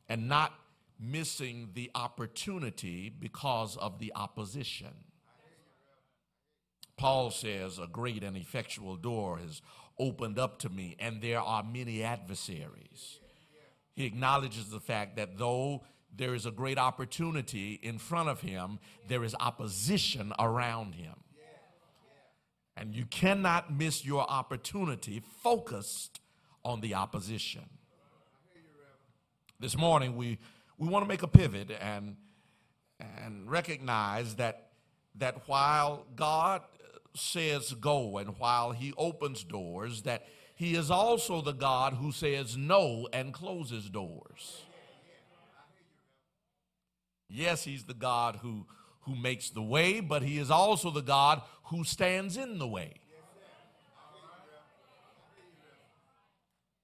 and 0.10 0.28
not 0.28 0.54
missing 1.00 1.70
the 1.74 1.92
opportunity 1.96 3.10
because 3.10 3.78
of 3.78 4.00
the 4.00 4.12
opposition. 4.16 4.94
Paul 6.98 7.30
says, 7.30 7.78
A 7.78 7.88
great 7.88 8.24
and 8.24 8.36
effectual 8.36 8.96
door 8.96 9.38
has 9.38 9.62
opened 10.00 10.38
up 10.40 10.60
to 10.60 10.70
me, 10.70 10.96
and 11.00 11.22
there 11.22 11.42
are 11.42 11.64
many 11.64 12.04
adversaries. 12.04 13.20
He 13.96 14.06
acknowledges 14.06 14.70
the 14.70 14.80
fact 14.80 15.16
that 15.16 15.38
though 15.38 15.84
there 16.16 16.34
is 16.34 16.46
a 16.46 16.52
great 16.52 16.78
opportunity 16.78 17.80
in 17.82 17.98
front 17.98 18.30
of 18.30 18.42
him, 18.42 18.80
there 19.08 19.24
is 19.24 19.36
opposition 19.40 20.34
around 20.40 20.96
him. 20.96 21.16
And 22.76 22.94
you 22.94 23.06
cannot 23.06 23.74
miss 23.74 24.06
your 24.06 24.30
opportunity 24.30 25.24
focused 25.42 26.20
on 26.64 26.82
the 26.82 26.94
opposition. 26.94 27.64
This 29.60 29.76
morning, 29.76 30.16
we, 30.16 30.38
we 30.78 30.88
want 30.88 31.04
to 31.04 31.10
make 31.10 31.24
a 31.24 31.28
pivot 31.28 31.72
and, 31.82 32.18
and 33.00 33.50
recognize 33.50 34.36
that, 34.36 34.70
that 35.16 35.48
while 35.48 36.06
God 36.16 36.62
says 37.18 37.74
go 37.74 38.18
and 38.18 38.38
while 38.40 38.72
He 38.72 38.94
opens 38.98 39.44
doors, 39.44 40.04
that 40.04 40.26
He 40.56 40.76
is 40.76 40.90
also 40.92 41.42
the 41.42 41.54
God 41.54 41.94
who 41.94 42.12
says 42.12 42.56
no 42.58 43.08
and 43.14 43.34
closes 43.34 43.90
doors. 43.90 44.64
Yes, 47.30 47.64
He's 47.64 47.84
the 47.84 47.94
God 47.94 48.38
who, 48.42 48.66
who 49.02 49.16
makes 49.16 49.50
the 49.50 49.62
way, 49.62 50.00
but 50.00 50.22
He 50.24 50.38
is 50.38 50.50
also 50.50 50.92
the 50.92 51.02
God 51.02 51.42
who 51.66 51.84
stands 51.84 52.38
in 52.38 52.58
the 52.58 52.68
way. 52.68 52.94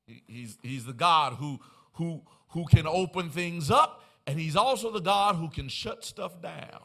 He- 0.08 0.24
He's, 0.28 0.58
he's 0.62 0.86
the 0.86 0.94
God 0.94 1.34
who, 1.34 1.60
who, 1.94 2.24
who 2.50 2.66
can 2.66 2.86
open 2.86 3.30
things 3.30 3.72
up, 3.72 4.04
and 4.28 4.38
He's 4.40 4.56
also 4.56 4.92
the 4.92 5.00
God 5.02 5.36
who 5.36 5.50
can 5.50 5.70
shut 5.70 6.04
stuff 6.04 6.42
down. 6.42 6.82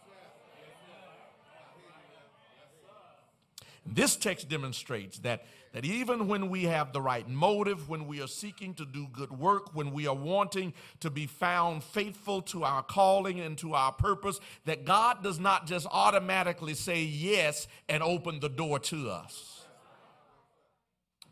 This 3.94 4.16
text 4.16 4.48
demonstrates 4.48 5.18
that, 5.20 5.44
that 5.72 5.84
even 5.84 6.28
when 6.28 6.50
we 6.50 6.64
have 6.64 6.92
the 6.92 7.00
right 7.00 7.28
motive, 7.28 7.88
when 7.88 8.06
we 8.06 8.20
are 8.20 8.26
seeking 8.26 8.74
to 8.74 8.84
do 8.84 9.06
good 9.12 9.30
work, 9.30 9.74
when 9.74 9.92
we 9.92 10.06
are 10.06 10.14
wanting 10.14 10.74
to 11.00 11.10
be 11.10 11.26
found 11.26 11.82
faithful 11.82 12.42
to 12.42 12.64
our 12.64 12.82
calling 12.82 13.40
and 13.40 13.56
to 13.58 13.74
our 13.74 13.92
purpose, 13.92 14.40
that 14.66 14.84
God 14.84 15.22
does 15.22 15.38
not 15.38 15.66
just 15.66 15.86
automatically 15.90 16.74
say 16.74 17.02
yes 17.02 17.66
and 17.88 18.02
open 18.02 18.40
the 18.40 18.48
door 18.48 18.78
to 18.80 19.10
us. 19.10 19.64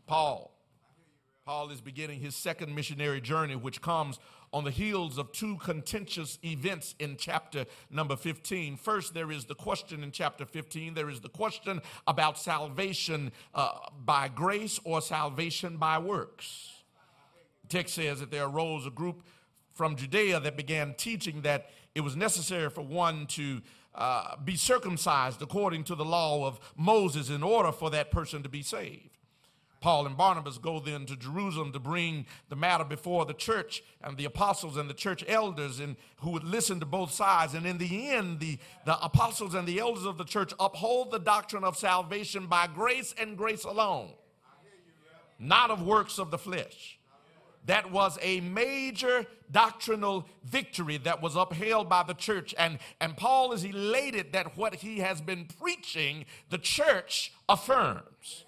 Paul. 0.07 0.53
Paul 1.45 1.69
is 1.69 1.79
beginning 1.79 2.19
his 2.19 2.35
second 2.35 2.75
missionary 2.75 3.21
journey, 3.21 3.55
which 3.55 3.81
comes 3.81 4.19
on 4.57 4.63
the 4.63 4.71
heels 4.71 5.19
of 5.19 5.31
two 5.31 5.55
contentious 5.57 6.39
events 6.43 6.95
in 6.97 7.15
chapter 7.15 7.63
number 7.91 8.15
15. 8.15 8.75
First, 8.75 9.13
there 9.13 9.31
is 9.31 9.45
the 9.45 9.53
question 9.53 10.01
in 10.01 10.11
chapter 10.11 10.47
15. 10.47 10.95
There 10.95 11.11
is 11.11 11.21
the 11.21 11.29
question 11.29 11.79
about 12.07 12.39
salvation 12.39 13.31
uh, 13.53 13.73
by 14.03 14.29
grace 14.29 14.79
or 14.83 14.99
salvation 14.99 15.77
by 15.77 15.99
works. 15.99 16.71
The 17.61 17.77
text 17.77 17.93
says 17.93 18.19
that 18.19 18.31
there 18.31 18.45
arose 18.45 18.87
a 18.87 18.89
group 18.89 19.21
from 19.73 19.95
Judea 19.95 20.39
that 20.39 20.57
began 20.57 20.95
teaching 20.95 21.43
that 21.43 21.69
it 21.93 22.01
was 22.01 22.15
necessary 22.15 22.71
for 22.71 22.81
one 22.81 23.27
to 23.27 23.61
uh, 23.93 24.37
be 24.37 24.55
circumcised 24.55 25.39
according 25.39 25.83
to 25.83 25.93
the 25.93 26.05
law 26.05 26.47
of 26.47 26.59
Moses 26.75 27.29
in 27.29 27.43
order 27.43 27.71
for 27.71 27.91
that 27.91 28.09
person 28.09 28.41
to 28.41 28.49
be 28.49 28.63
saved. 28.63 29.16
Paul 29.79 30.07
and 30.07 30.17
Barnabas 30.17 30.57
go 30.57 30.79
then 30.79 31.05
to 31.05 31.15
Jerusalem 31.15 31.71
to 31.73 31.79
bring 31.79 32.25
the 32.49 32.55
matter 32.55 32.83
before 32.83 33.25
the 33.25 33.33
church 33.33 33.83
and 34.01 34.17
the 34.17 34.25
apostles 34.25 34.75
and 34.77 34.89
the 34.89 34.93
church 34.93 35.23
elders 35.27 35.79
and 35.79 35.95
who 36.17 36.31
would 36.31 36.43
listen 36.43 36.79
to 36.79 36.85
both 36.85 37.11
sides. 37.11 37.53
And 37.53 37.65
in 37.65 37.77
the 37.77 38.09
end, 38.09 38.39
the, 38.39 38.57
the 38.85 38.99
apostles 39.03 39.53
and 39.53 39.67
the 39.67 39.79
elders 39.79 40.05
of 40.05 40.17
the 40.17 40.23
church 40.23 40.53
uphold 40.59 41.11
the 41.11 41.19
doctrine 41.19 41.63
of 41.63 41.77
salvation 41.77 42.47
by 42.47 42.67
grace 42.67 43.13
and 43.17 43.37
grace 43.37 43.63
alone, 43.63 44.09
not 45.39 45.69
of 45.69 45.81
works 45.81 46.17
of 46.17 46.31
the 46.31 46.37
flesh. 46.37 46.97
That 47.67 47.91
was 47.91 48.17
a 48.21 48.39
major 48.39 49.25
doctrinal 49.51 50.25
victory 50.45 50.97
that 50.99 51.21
was 51.21 51.35
upheld 51.35 51.89
by 51.89 52.03
the 52.03 52.13
church. 52.13 52.55
And, 52.57 52.79
and 53.01 53.17
Paul 53.17 53.51
is 53.51 53.65
elated 53.65 54.31
that 54.31 54.57
what 54.57 54.75
he 54.75 54.99
has 54.99 55.19
been 55.19 55.45
preaching, 55.59 56.25
the 56.49 56.57
church 56.57 57.33
affirms. 57.49 58.45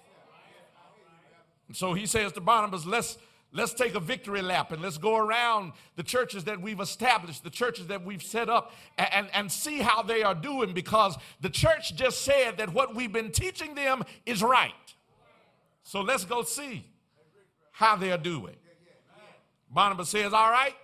So 1.72 1.94
he 1.94 2.06
says 2.06 2.32
to 2.32 2.40
Barnabas, 2.40 2.86
let's, 2.86 3.18
let's 3.52 3.72
take 3.74 3.94
a 3.94 4.00
victory 4.00 4.42
lap 4.42 4.72
and 4.72 4.82
let's 4.82 4.98
go 4.98 5.16
around 5.16 5.72
the 5.96 6.02
churches 6.02 6.44
that 6.44 6.60
we've 6.60 6.80
established, 6.80 7.44
the 7.44 7.50
churches 7.50 7.86
that 7.88 8.04
we've 8.04 8.22
set 8.22 8.48
up, 8.48 8.72
and, 8.98 9.08
and, 9.12 9.28
and 9.34 9.52
see 9.52 9.78
how 9.78 10.02
they 10.02 10.22
are 10.22 10.34
doing 10.34 10.72
because 10.72 11.16
the 11.40 11.50
church 11.50 11.94
just 11.94 12.22
said 12.22 12.58
that 12.58 12.72
what 12.72 12.94
we've 12.94 13.12
been 13.12 13.30
teaching 13.30 13.74
them 13.74 14.02
is 14.26 14.42
right. 14.42 14.72
So 15.82 16.02
let's 16.02 16.24
go 16.24 16.42
see 16.42 16.86
how 17.72 17.96
they 17.96 18.12
are 18.12 18.18
doing. 18.18 18.56
Barnabas 19.70 20.08
says, 20.08 20.32
All 20.32 20.50
right, 20.50 20.74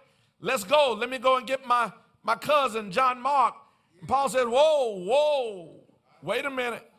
let's 0.40 0.64
go. 0.64 0.96
Let 0.98 1.10
me 1.10 1.18
go 1.18 1.36
and 1.36 1.46
get 1.46 1.66
my, 1.66 1.92
my 2.22 2.36
cousin, 2.36 2.90
John 2.90 3.20
Mark. 3.20 3.54
And 4.00 4.08
Paul 4.08 4.28
said, 4.28 4.44
Whoa, 4.44 5.04
whoa, 5.04 5.80
wait 6.22 6.44
a 6.44 6.50
minute. 6.50 6.90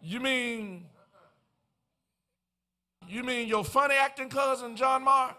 You 0.00 0.20
mean 0.20 0.87
you 3.08 3.22
mean 3.22 3.48
your 3.48 3.64
funny 3.64 3.94
acting 3.94 4.28
cousin, 4.28 4.76
John 4.76 5.04
Mark? 5.04 5.36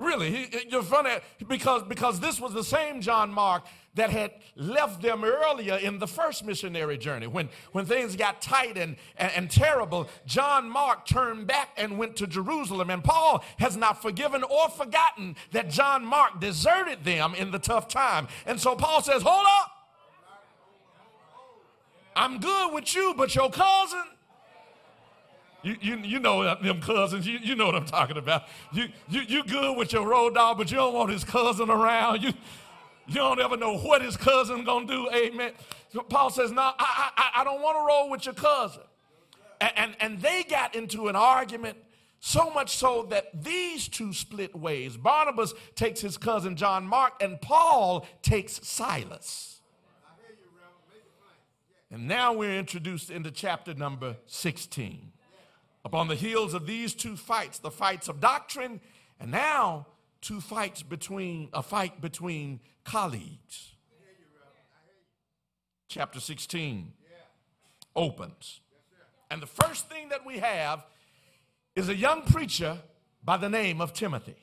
Really, 0.00 0.30
he, 0.30 0.68
you're 0.68 0.82
funny 0.82 1.10
because, 1.48 1.82
because 1.84 2.20
this 2.20 2.40
was 2.40 2.52
the 2.52 2.64
same 2.64 3.00
John 3.00 3.30
Mark 3.30 3.64
that 3.94 4.10
had 4.10 4.32
left 4.56 5.00
them 5.00 5.24
earlier 5.24 5.76
in 5.76 5.98
the 5.98 6.06
first 6.06 6.44
missionary 6.44 6.98
journey. 6.98 7.28
When, 7.28 7.48
when 7.72 7.86
things 7.86 8.16
got 8.16 8.42
tight 8.42 8.76
and, 8.76 8.96
and, 9.16 9.32
and 9.36 9.50
terrible, 9.50 10.08
John 10.26 10.68
Mark 10.68 11.06
turned 11.06 11.46
back 11.46 11.70
and 11.76 11.96
went 11.96 12.16
to 12.16 12.26
Jerusalem. 12.26 12.90
And 12.90 13.04
Paul 13.04 13.44
has 13.58 13.76
not 13.76 14.02
forgiven 14.02 14.42
or 14.42 14.68
forgotten 14.68 15.36
that 15.52 15.70
John 15.70 16.04
Mark 16.04 16.40
deserted 16.40 17.04
them 17.04 17.34
in 17.36 17.52
the 17.52 17.60
tough 17.60 17.86
time. 17.86 18.26
And 18.46 18.60
so 18.60 18.74
Paul 18.74 19.00
says, 19.00 19.22
Hold 19.22 19.46
up. 19.62 19.70
I'm 22.16 22.38
good 22.38 22.72
with 22.72 22.94
you, 22.94 23.14
but 23.16 23.34
your 23.34 23.50
cousin, 23.50 24.04
you, 25.64 25.76
you, 25.80 25.96
you 25.96 26.20
know 26.20 26.54
them 26.56 26.80
cousins. 26.82 27.26
You, 27.26 27.38
you 27.42 27.54
know 27.56 27.64
what 27.66 27.74
I'm 27.74 27.86
talking 27.86 28.18
about. 28.18 28.44
You, 28.70 28.88
you, 29.08 29.22
you 29.22 29.44
good 29.44 29.76
with 29.78 29.94
your 29.94 30.06
road 30.06 30.34
dog, 30.34 30.58
but 30.58 30.70
you 30.70 30.76
don't 30.76 30.92
want 30.92 31.10
his 31.10 31.24
cousin 31.24 31.70
around. 31.70 32.22
You, 32.22 32.34
you 33.06 33.14
don't 33.14 33.40
ever 33.40 33.56
know 33.56 33.78
what 33.78 34.02
his 34.02 34.14
cousin 34.14 34.64
going 34.64 34.86
to 34.86 34.94
do. 34.94 35.10
Amen. 35.10 35.52
So 35.90 36.02
Paul 36.02 36.28
says, 36.28 36.52
no, 36.52 36.60
I, 36.60 37.10
I, 37.16 37.30
I 37.36 37.44
don't 37.44 37.62
want 37.62 37.78
to 37.78 37.86
roll 37.86 38.10
with 38.10 38.26
your 38.26 38.34
cousin. 38.34 38.82
And, 39.58 39.72
and, 39.76 39.96
and 40.00 40.20
they 40.20 40.42
got 40.42 40.74
into 40.74 41.08
an 41.08 41.16
argument 41.16 41.78
so 42.20 42.50
much 42.50 42.76
so 42.76 43.06
that 43.08 43.42
these 43.42 43.88
two 43.88 44.12
split 44.12 44.54
ways. 44.54 44.98
Barnabas 44.98 45.54
takes 45.76 46.02
his 46.02 46.18
cousin 46.18 46.56
John 46.56 46.86
Mark, 46.86 47.14
and 47.22 47.40
Paul 47.40 48.06
takes 48.20 48.60
Silas. 48.66 49.62
And 51.90 52.06
now 52.06 52.34
we're 52.34 52.58
introduced 52.58 53.10
into 53.10 53.30
chapter 53.30 53.72
number 53.72 54.16
16 54.26 55.13
upon 55.84 56.08
the 56.08 56.14
heels 56.14 56.54
of 56.54 56.66
these 56.66 56.94
two 56.94 57.16
fights, 57.16 57.58
the 57.58 57.70
fights 57.70 58.08
of 58.08 58.20
doctrine, 58.20 58.80
and 59.20 59.30
now 59.30 59.86
two 60.20 60.40
fights 60.40 60.82
between 60.82 61.48
a 61.52 61.62
fight 61.62 62.00
between 62.00 62.60
colleagues. 62.84 63.72
Chapter 65.88 66.18
16 66.18 66.92
opens. 67.94 68.60
And 69.30 69.42
the 69.42 69.46
first 69.46 69.88
thing 69.88 70.08
that 70.08 70.24
we 70.26 70.38
have 70.38 70.84
is 71.76 71.88
a 71.88 71.94
young 71.94 72.22
preacher 72.22 72.78
by 73.22 73.36
the 73.36 73.48
name 73.48 73.80
of 73.80 73.92
Timothy. 73.92 74.36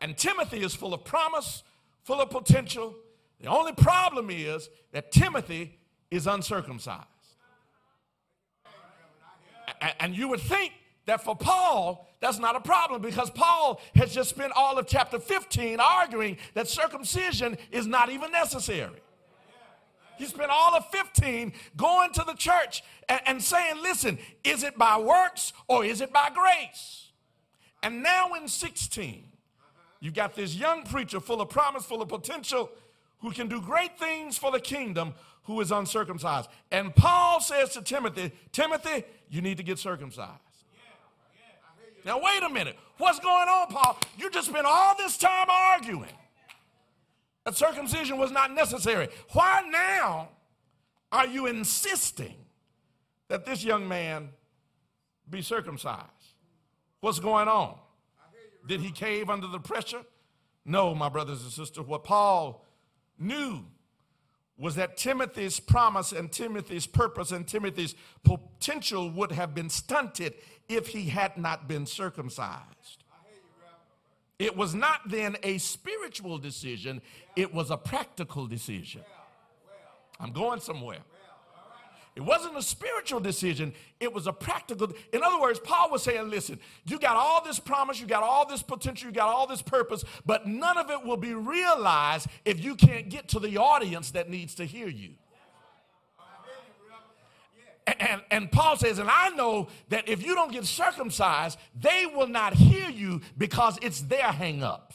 And 0.00 0.16
Timothy 0.16 0.62
is 0.62 0.74
full 0.74 0.94
of 0.94 1.04
promise, 1.04 1.64
full 2.04 2.20
of 2.20 2.30
potential. 2.30 2.94
The 3.40 3.48
only 3.48 3.72
problem 3.72 4.30
is 4.30 4.68
that 4.92 5.12
Timothy 5.12 5.78
is 6.10 6.26
uncircumcised 6.26 7.17
and 10.00 10.16
you 10.16 10.28
would 10.28 10.40
think 10.40 10.72
that 11.06 11.24
for 11.24 11.34
Paul, 11.34 12.06
that's 12.20 12.38
not 12.38 12.56
a 12.56 12.60
problem 12.60 13.00
because 13.00 13.30
Paul 13.30 13.80
has 13.94 14.12
just 14.14 14.30
spent 14.30 14.52
all 14.54 14.78
of 14.78 14.86
chapter 14.86 15.18
15 15.18 15.80
arguing 15.80 16.36
that 16.54 16.68
circumcision 16.68 17.56
is 17.70 17.86
not 17.86 18.10
even 18.10 18.30
necessary. 18.30 19.00
He 20.18 20.26
spent 20.26 20.50
all 20.50 20.74
of 20.74 20.84
15 20.90 21.52
going 21.76 22.12
to 22.12 22.24
the 22.26 22.34
church 22.34 22.82
and, 23.08 23.20
and, 23.24 23.42
saying, 23.42 23.80
listen, 23.82 24.18
is 24.42 24.64
it 24.64 24.76
by 24.76 24.98
works 24.98 25.52
or 25.68 25.84
is 25.84 26.00
it 26.00 26.12
by 26.12 26.30
grace? 26.34 27.10
And 27.84 28.02
now 28.02 28.34
in 28.34 28.48
16, 28.48 29.24
you've 30.00 30.14
got 30.14 30.34
this 30.34 30.56
young 30.56 30.82
preacher 30.82 31.20
full 31.20 31.40
of 31.40 31.48
promise, 31.48 31.84
full 31.84 32.02
of 32.02 32.08
potential, 32.08 32.70
who 33.20 33.30
can 33.30 33.48
do 33.48 33.60
great 33.60 33.96
things 33.96 34.36
for 34.36 34.50
the 34.50 34.60
kingdom, 34.60 35.14
who 35.48 35.62
is 35.62 35.72
uncircumcised. 35.72 36.48
And 36.70 36.94
Paul 36.94 37.40
says 37.40 37.70
to 37.70 37.80
Timothy, 37.80 38.32
Timothy, 38.52 39.02
you 39.30 39.40
need 39.40 39.56
to 39.56 39.62
get 39.62 39.78
circumcised. 39.78 40.30
Now, 42.04 42.20
wait 42.22 42.42
a 42.42 42.50
minute. 42.50 42.76
What's 42.98 43.18
going 43.18 43.48
on, 43.48 43.68
Paul? 43.68 43.98
You 44.18 44.30
just 44.30 44.48
spent 44.48 44.66
all 44.66 44.94
this 44.98 45.16
time 45.16 45.46
arguing 45.48 46.12
that 47.44 47.56
circumcision 47.56 48.18
was 48.18 48.30
not 48.30 48.54
necessary. 48.54 49.08
Why 49.32 49.66
now 49.70 50.28
are 51.10 51.26
you 51.26 51.46
insisting 51.46 52.34
that 53.28 53.46
this 53.46 53.64
young 53.64 53.88
man 53.88 54.28
be 55.30 55.40
circumcised? 55.40 56.04
What's 57.00 57.20
going 57.20 57.48
on? 57.48 57.78
Did 58.66 58.82
he 58.82 58.90
cave 58.90 59.30
under 59.30 59.46
the 59.46 59.60
pressure? 59.60 60.02
No, 60.66 60.94
my 60.94 61.08
brothers 61.08 61.42
and 61.42 61.50
sisters. 61.50 61.86
What 61.86 62.04
Paul 62.04 62.66
knew 63.18 63.64
was 64.58 64.74
that 64.74 64.96
Timothy's 64.96 65.60
promise 65.60 66.10
and 66.12 66.30
Timothy's 66.32 66.86
purpose 66.86 67.30
and 67.30 67.46
Timothy's 67.46 67.94
potential 68.24 69.10
would 69.10 69.32
have 69.32 69.54
been 69.54 69.70
stunted 69.70 70.34
if 70.68 70.88
he 70.88 71.08
had 71.08 71.38
not 71.38 71.68
been 71.68 71.86
circumcised. 71.86 73.04
It 74.38 74.56
was 74.56 74.74
not 74.74 75.00
then 75.06 75.36
a 75.42 75.58
spiritual 75.58 76.38
decision, 76.38 77.00
it 77.36 77.54
was 77.54 77.70
a 77.70 77.76
practical 77.76 78.46
decision. 78.46 79.02
I'm 80.20 80.32
going 80.32 80.60
somewhere. 80.60 80.98
It 82.18 82.24
wasn't 82.24 82.58
a 82.58 82.62
spiritual 82.62 83.20
decision, 83.20 83.72
it 84.00 84.12
was 84.12 84.26
a 84.26 84.32
practical. 84.32 84.92
In 85.12 85.22
other 85.22 85.40
words, 85.40 85.60
Paul 85.60 85.88
was 85.92 86.02
saying, 86.02 86.28
listen, 86.28 86.58
you 86.84 86.98
got 86.98 87.16
all 87.16 87.44
this 87.44 87.60
promise, 87.60 88.00
you 88.00 88.08
got 88.08 88.24
all 88.24 88.44
this 88.44 88.60
potential, 88.60 89.06
you 89.06 89.14
got 89.14 89.28
all 89.28 89.46
this 89.46 89.62
purpose, 89.62 90.02
but 90.26 90.44
none 90.44 90.76
of 90.78 90.90
it 90.90 91.04
will 91.04 91.16
be 91.16 91.32
realized 91.32 92.26
if 92.44 92.58
you 92.58 92.74
can't 92.74 93.08
get 93.08 93.28
to 93.28 93.38
the 93.38 93.56
audience 93.58 94.10
that 94.10 94.28
needs 94.28 94.56
to 94.56 94.64
hear 94.64 94.88
you. 94.88 95.10
And, 97.86 98.20
and, 98.32 98.50
Paul 98.50 98.76
says, 98.76 98.98
and 98.98 99.08
I 99.08 99.28
know 99.30 99.68
that 99.88 100.08
if 100.08 100.26
you 100.26 100.34
don't 100.34 100.50
get 100.50 100.64
circumcised, 100.64 101.56
they 101.80 102.04
will 102.04 102.26
not 102.26 102.52
hear 102.52 102.90
you 102.90 103.20
because 103.38 103.78
it's 103.80 104.00
their 104.00 104.32
hang 104.32 104.64
up. 104.64 104.92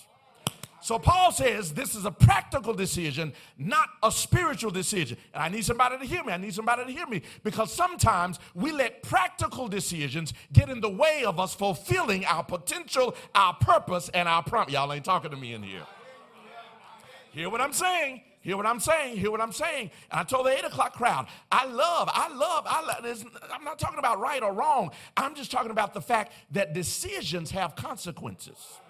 So 0.83 0.99
Paul 0.99 1.31
says 1.31 1.73
this 1.73 1.95
is 1.95 2.03
a 2.03 2.11
practical 2.11 2.73
decision, 2.73 3.31
not 3.57 3.87
a 4.03 4.11
spiritual 4.11 4.69
decision. 4.69 5.17
And 5.33 5.41
I 5.41 5.47
need 5.47 5.63
somebody 5.63 5.97
to 5.97 6.03
hear 6.03 6.25
me. 6.25 6.33
I 6.33 6.37
need 6.37 6.53
somebody 6.53 6.83
to 6.83 6.91
hear 6.91 7.07
me 7.07 7.21
because 7.41 7.71
sometimes 7.71 8.37
we 8.53 8.73
let 8.73 9.01
practical 9.01 9.69
decisions 9.69 10.33
get 10.51 10.69
in 10.69 10.81
the 10.81 10.89
way 10.89 11.23
of 11.25 11.39
us 11.39 11.55
fulfilling 11.55 12.25
our 12.25 12.43
potential, 12.43 13.15
our 13.33 13.53
purpose, 13.53 14.09
and 14.13 14.27
our 14.27 14.43
prompt. 14.43 14.73
Y'all 14.73 14.91
ain't 14.91 15.05
talking 15.05 15.31
to 15.31 15.37
me 15.37 15.53
in 15.53 15.63
here. 15.63 15.87
Hear 17.31 17.49
what 17.49 17.61
I'm 17.61 17.71
saying? 17.71 18.21
Hear 18.41 18.57
what 18.57 18.65
I'm 18.65 18.81
saying? 18.81 19.15
Hear 19.15 19.31
what 19.31 19.39
I'm 19.39 19.53
saying? 19.53 19.89
And 20.11 20.19
I 20.19 20.23
told 20.25 20.47
the 20.47 20.49
eight 20.49 20.65
o'clock 20.65 20.95
crowd, 20.95 21.27
I 21.49 21.65
love, 21.65 22.09
I 22.11 22.27
love, 22.27 22.65
I 22.67 22.85
love. 22.85 23.25
I'm 23.53 23.63
not 23.63 23.79
talking 23.79 23.99
about 23.99 24.19
right 24.19 24.43
or 24.43 24.51
wrong. 24.51 24.91
I'm 25.15 25.33
just 25.33 25.49
talking 25.49 25.71
about 25.71 25.93
the 25.93 26.01
fact 26.01 26.33
that 26.51 26.73
decisions 26.73 27.51
have 27.51 27.77
consequences 27.77 28.81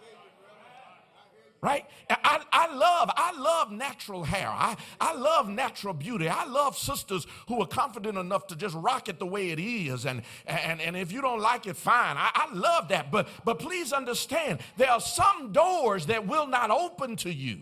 right? 1.64 1.85
I, 2.10 2.41
I 2.52 2.76
love, 2.76 3.10
I 3.15 3.40
love 3.40 3.72
natural 3.72 4.26
hair. 4.26 4.49
I, 4.49 4.76
I 4.99 5.14
love 5.14 5.48
natural 5.48 5.94
beauty. 5.94 6.27
I 6.27 6.44
love 6.44 6.77
sisters 6.77 7.26
who 7.48 7.61
are 7.61 7.65
confident 7.65 8.18
enough 8.18 8.48
to 8.48 8.57
just 8.57 8.76
rock 8.76 9.07
it 9.07 9.18
the 9.18 9.26
way 9.26 9.52
it 9.52 9.60
is. 9.60 10.06
And, 10.06 10.23
and, 10.45 10.81
and 10.81 10.98
if 10.98 11.14
you 11.14 11.22
don't 11.22 11.40
like 11.40 11.65
it, 11.65 11.77
fine. 11.77 12.18
I, 12.18 12.31
I 12.34 12.53
love 12.53 12.90
that. 12.90 13.11
But, 13.11 13.30
but 13.45 13.60
please 13.60 13.94
understand, 13.94 14.60
there 14.76 14.91
are 14.91 14.99
some 14.99 15.53
doors 15.53 16.07
that 16.07 16.27
will 16.27 16.48
not 16.48 16.69
open 16.69 17.15
to 17.18 17.31
you. 17.31 17.60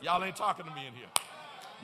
Y'all 0.00 0.24
ain't 0.24 0.36
talking 0.36 0.64
to 0.64 0.74
me 0.74 0.86
in 0.86 0.94
here. 0.94 1.08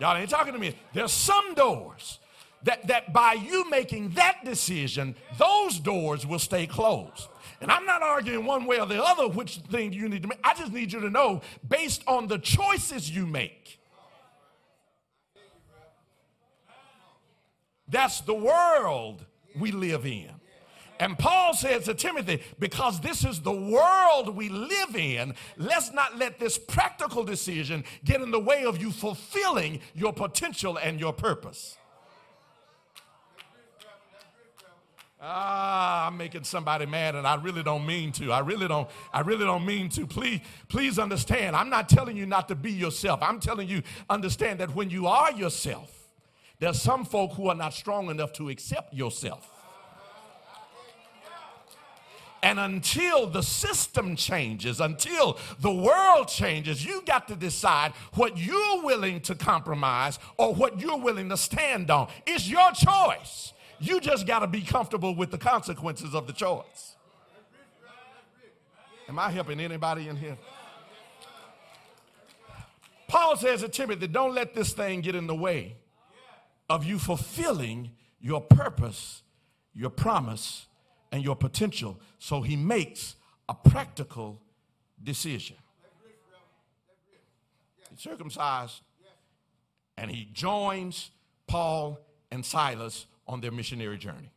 Y'all 0.00 0.16
ain't 0.16 0.30
talking 0.30 0.54
to 0.54 0.58
me. 0.58 0.74
There's 0.94 1.12
some 1.12 1.52
doors 1.52 2.20
that, 2.62 2.86
that 2.86 3.12
by 3.12 3.34
you 3.34 3.68
making 3.68 4.10
that 4.10 4.46
decision, 4.46 5.14
those 5.36 5.78
doors 5.78 6.26
will 6.26 6.38
stay 6.38 6.66
closed. 6.66 7.28
And 7.60 7.70
I'm 7.70 7.86
not 7.86 8.02
arguing 8.02 8.44
one 8.44 8.66
way 8.66 8.78
or 8.80 8.86
the 8.86 9.02
other 9.02 9.28
which 9.28 9.58
thing 9.70 9.92
you 9.92 10.08
need 10.08 10.22
to 10.22 10.28
make. 10.28 10.40
I 10.44 10.54
just 10.54 10.72
need 10.72 10.92
you 10.92 11.00
to 11.00 11.10
know 11.10 11.40
based 11.66 12.02
on 12.06 12.26
the 12.26 12.38
choices 12.38 13.10
you 13.10 13.26
make. 13.26 13.78
That's 17.88 18.20
the 18.20 18.34
world 18.34 19.24
we 19.58 19.70
live 19.72 20.06
in. 20.06 20.30
And 20.98 21.18
Paul 21.18 21.54
says 21.54 21.84
to 21.84 21.94
Timothy, 21.94 22.42
because 22.58 23.00
this 23.00 23.24
is 23.24 23.40
the 23.40 23.52
world 23.52 24.34
we 24.34 24.48
live 24.48 24.96
in, 24.96 25.34
let's 25.56 25.92
not 25.92 26.16
let 26.16 26.38
this 26.38 26.56
practical 26.58 27.22
decision 27.22 27.84
get 28.04 28.22
in 28.22 28.30
the 28.30 28.40
way 28.40 28.64
of 28.64 28.80
you 28.80 28.90
fulfilling 28.90 29.80
your 29.94 30.12
potential 30.12 30.78
and 30.78 30.98
your 30.98 31.12
purpose. 31.12 31.76
Ah, 35.18 36.08
I'm 36.08 36.18
making 36.18 36.44
somebody 36.44 36.84
mad 36.84 37.14
and 37.14 37.26
I 37.26 37.36
really 37.36 37.62
don't 37.62 37.86
mean 37.86 38.12
to. 38.12 38.32
I 38.32 38.40
really 38.40 38.68
don't 38.68 38.88
I 39.12 39.20
really 39.20 39.44
don't 39.44 39.64
mean 39.64 39.88
to. 39.90 40.06
Please 40.06 40.40
please 40.68 40.98
understand. 40.98 41.56
I'm 41.56 41.70
not 41.70 41.88
telling 41.88 42.16
you 42.16 42.26
not 42.26 42.48
to 42.48 42.54
be 42.54 42.70
yourself. 42.70 43.20
I'm 43.22 43.40
telling 43.40 43.66
you 43.68 43.82
understand 44.10 44.60
that 44.60 44.74
when 44.74 44.90
you 44.90 45.06
are 45.06 45.32
yourself, 45.32 45.90
there's 46.58 46.80
some 46.80 47.04
folk 47.06 47.32
who 47.32 47.48
are 47.48 47.54
not 47.54 47.72
strong 47.72 48.10
enough 48.10 48.32
to 48.34 48.50
accept 48.50 48.92
yourself. 48.92 49.50
And 52.42 52.60
until 52.60 53.26
the 53.26 53.42
system 53.42 54.14
changes, 54.14 54.80
until 54.80 55.38
the 55.58 55.72
world 55.72 56.28
changes, 56.28 56.84
you 56.84 57.02
got 57.04 57.26
to 57.28 57.34
decide 57.34 57.92
what 58.14 58.38
you're 58.38 58.82
willing 58.82 59.20
to 59.22 59.34
compromise 59.34 60.18
or 60.36 60.54
what 60.54 60.78
you're 60.80 60.98
willing 60.98 61.30
to 61.30 61.36
stand 61.36 61.90
on. 61.90 62.08
It's 62.26 62.48
your 62.48 62.70
choice. 62.72 63.52
You 63.78 64.00
just 64.00 64.26
got 64.26 64.40
to 64.40 64.46
be 64.46 64.62
comfortable 64.62 65.14
with 65.14 65.30
the 65.30 65.38
consequences 65.38 66.14
of 66.14 66.26
the 66.26 66.32
choice. 66.32 66.96
Am 69.08 69.18
I 69.18 69.30
helping 69.30 69.60
anybody 69.60 70.08
in 70.08 70.16
here? 70.16 70.36
Paul 73.08 73.36
says 73.36 73.60
to 73.60 73.68
Timothy, 73.68 74.08
don't 74.08 74.34
let 74.34 74.54
this 74.54 74.72
thing 74.72 75.00
get 75.00 75.14
in 75.14 75.26
the 75.26 75.34
way 75.34 75.76
of 76.68 76.84
you 76.84 76.98
fulfilling 76.98 77.92
your 78.20 78.40
purpose, 78.40 79.22
your 79.74 79.90
promise, 79.90 80.66
and 81.12 81.22
your 81.22 81.36
potential. 81.36 82.00
So 82.18 82.42
he 82.42 82.56
makes 82.56 83.14
a 83.48 83.54
practical 83.54 84.42
decision. 85.02 85.56
He's 87.90 88.00
circumcised, 88.00 88.80
and 89.96 90.10
he 90.10 90.28
joins 90.32 91.10
Paul 91.46 92.00
and 92.32 92.44
Silas 92.44 93.06
on 93.26 93.40
their 93.40 93.50
missionary 93.50 93.98
journey. 93.98 94.30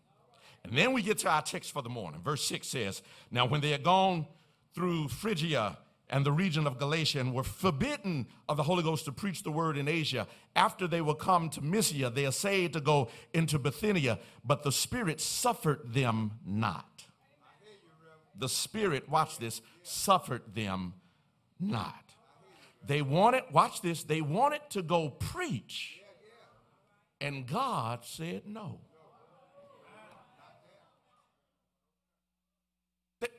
And 0.64 0.78
then 0.78 0.94
we 0.94 1.02
get 1.02 1.18
to 1.20 1.30
our 1.30 1.42
text 1.42 1.72
for 1.72 1.82
the 1.82 1.90
morning. 1.90 2.22
Verse 2.22 2.44
6 2.46 2.68
says, 2.68 3.02
Now 3.32 3.46
when 3.46 3.62
they 3.62 3.72
had 3.72 3.84
gone 3.84 4.28
through 4.74 5.08
Phrygia 5.08 5.78
and 6.10 6.26
the 6.26 6.32
region 6.32 6.68
of 6.68 6.78
Galatia 6.78 7.20
and 7.20 7.34
were 7.34 7.44
forbidden 7.44 8.28
of 8.48 8.58
the 8.58 8.64
Holy 8.64 8.84
Ghost 8.84 9.06
to 9.06 9.12
preach 9.12 9.44
the 9.44 9.52
word 9.52 9.78
in 9.78 9.88
Asia, 9.88 10.28
after 10.56 10.88
they 10.88 11.02
were 11.02 11.16
come 11.16 11.50
to 11.52 11.62
Mysia, 11.62 12.10
they 12.10 12.26
essayed 12.26 12.74
to 12.74 12.82
go 12.82 13.10
into 13.34 13.60
Bithynia, 13.60 14.20
but 14.44 14.64
the 14.64 14.72
Spirit 14.72 15.22
suffered 15.22 15.94
them 15.94 16.32
not. 16.46 16.86
The 18.38 18.50
Spirit, 18.50 19.10
watch 19.10 19.38
this, 19.38 19.62
suffered 19.84 20.56
them 20.56 20.94
not. 21.60 22.04
They 22.86 23.02
wanted, 23.02 23.44
watch 23.52 23.82
this, 23.82 24.04
they 24.04 24.22
wanted 24.22 24.62
to 24.70 24.82
go 24.82 25.10
preach, 25.10 25.99
and 27.22 27.46
God 27.46 28.04
said 28.04 28.44
no. 28.46 28.80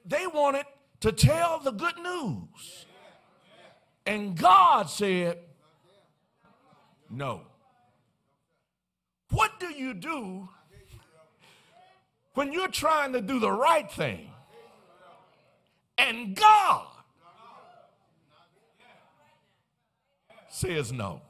They 0.04 0.26
wanted 0.26 0.66
to 1.00 1.12
tell 1.12 1.60
the 1.60 1.70
good 1.70 1.96
news. 2.02 2.86
And 4.06 4.36
God 4.36 4.90
said, 4.90 5.38
no. 7.08 7.42
What 9.30 9.60
do 9.60 9.66
you 9.72 9.94
do 9.94 10.48
when 12.34 12.52
you're 12.52 12.68
trying 12.68 13.12
to 13.12 13.20
do 13.20 13.38
the 13.38 13.50
right 13.52 13.90
thing 13.90 14.30
and 15.96 16.34
God 16.34 16.86
says 20.48 20.92
no? 20.92 21.22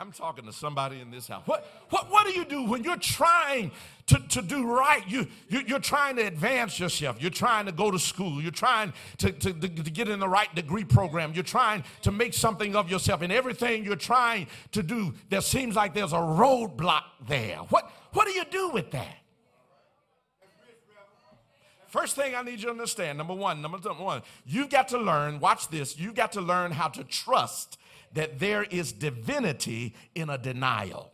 I'm 0.00 0.12
talking 0.12 0.46
to 0.46 0.52
somebody 0.52 0.98
in 1.02 1.10
this 1.10 1.28
house. 1.28 1.42
What, 1.44 1.66
what, 1.90 2.10
what 2.10 2.26
do 2.26 2.32
you 2.32 2.46
do 2.46 2.64
when 2.64 2.82
you're 2.82 2.96
trying 2.96 3.70
to, 4.06 4.18
to 4.30 4.40
do 4.40 4.66
right? 4.66 5.02
You, 5.06 5.26
you, 5.50 5.60
you're 5.66 5.78
trying 5.78 6.16
to 6.16 6.22
advance 6.26 6.80
yourself. 6.80 7.20
You're 7.20 7.30
trying 7.30 7.66
to 7.66 7.72
go 7.72 7.90
to 7.90 7.98
school. 7.98 8.40
You're 8.40 8.50
trying 8.50 8.94
to, 9.18 9.30
to, 9.30 9.52
to, 9.52 9.68
to 9.68 9.90
get 9.90 10.08
in 10.08 10.18
the 10.18 10.28
right 10.28 10.52
degree 10.54 10.84
program. 10.84 11.32
You're 11.34 11.42
trying 11.42 11.84
to 12.00 12.10
make 12.10 12.32
something 12.32 12.74
of 12.76 12.90
yourself. 12.90 13.20
And 13.20 13.30
everything 13.30 13.84
you're 13.84 13.94
trying 13.94 14.46
to 14.72 14.82
do, 14.82 15.12
there 15.28 15.42
seems 15.42 15.76
like 15.76 15.92
there's 15.92 16.14
a 16.14 16.16
roadblock 16.16 17.02
there. 17.28 17.58
What, 17.68 17.92
what 18.14 18.26
do 18.26 18.32
you 18.32 18.44
do 18.50 18.70
with 18.70 18.92
that? 18.92 19.18
First 21.88 22.16
thing 22.16 22.34
I 22.34 22.40
need 22.40 22.60
you 22.60 22.66
to 22.66 22.70
understand, 22.70 23.18
number 23.18 23.34
one, 23.34 23.60
number 23.60 23.76
one, 23.76 24.22
you've 24.46 24.70
got 24.70 24.88
to 24.88 24.98
learn, 24.98 25.40
watch 25.40 25.68
this, 25.68 25.98
you've 25.98 26.14
got 26.14 26.32
to 26.32 26.40
learn 26.40 26.72
how 26.72 26.88
to 26.88 27.04
trust 27.04 27.79
that 28.14 28.38
there 28.38 28.64
is 28.64 28.92
divinity 28.92 29.94
in 30.14 30.30
a 30.30 30.38
denial. 30.38 31.12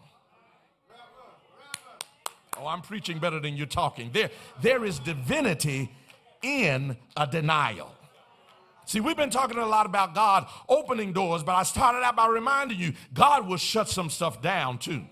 Oh, 2.59 2.67
I'm 2.67 2.81
preaching 2.81 3.19
better 3.19 3.39
than 3.39 3.57
you're 3.57 3.67
talking. 3.67 4.11
There, 4.13 4.31
there 4.63 4.85
is 4.85 4.99
divinity 4.99 5.91
in 6.43 6.97
a 7.17 7.27
denial. 7.27 7.93
See, 8.87 9.01
we've 9.01 9.17
been 9.17 9.31
talking 9.31 9.59
a 9.59 9.67
lot 9.67 9.85
about 9.85 10.15
God 10.15 10.47
opening 10.69 11.13
doors, 11.13 11.43
but 11.43 11.55
I 11.55 11.65
started 11.65 12.05
out 12.05 12.17
by 12.17 12.29
reminding 12.29 12.79
you 12.79 12.93
God 13.13 13.47
will 13.47 13.57
shut 13.57 13.89
some 13.89 14.09
stuff 14.09 14.41
down 14.41 14.79
too. 14.79 15.03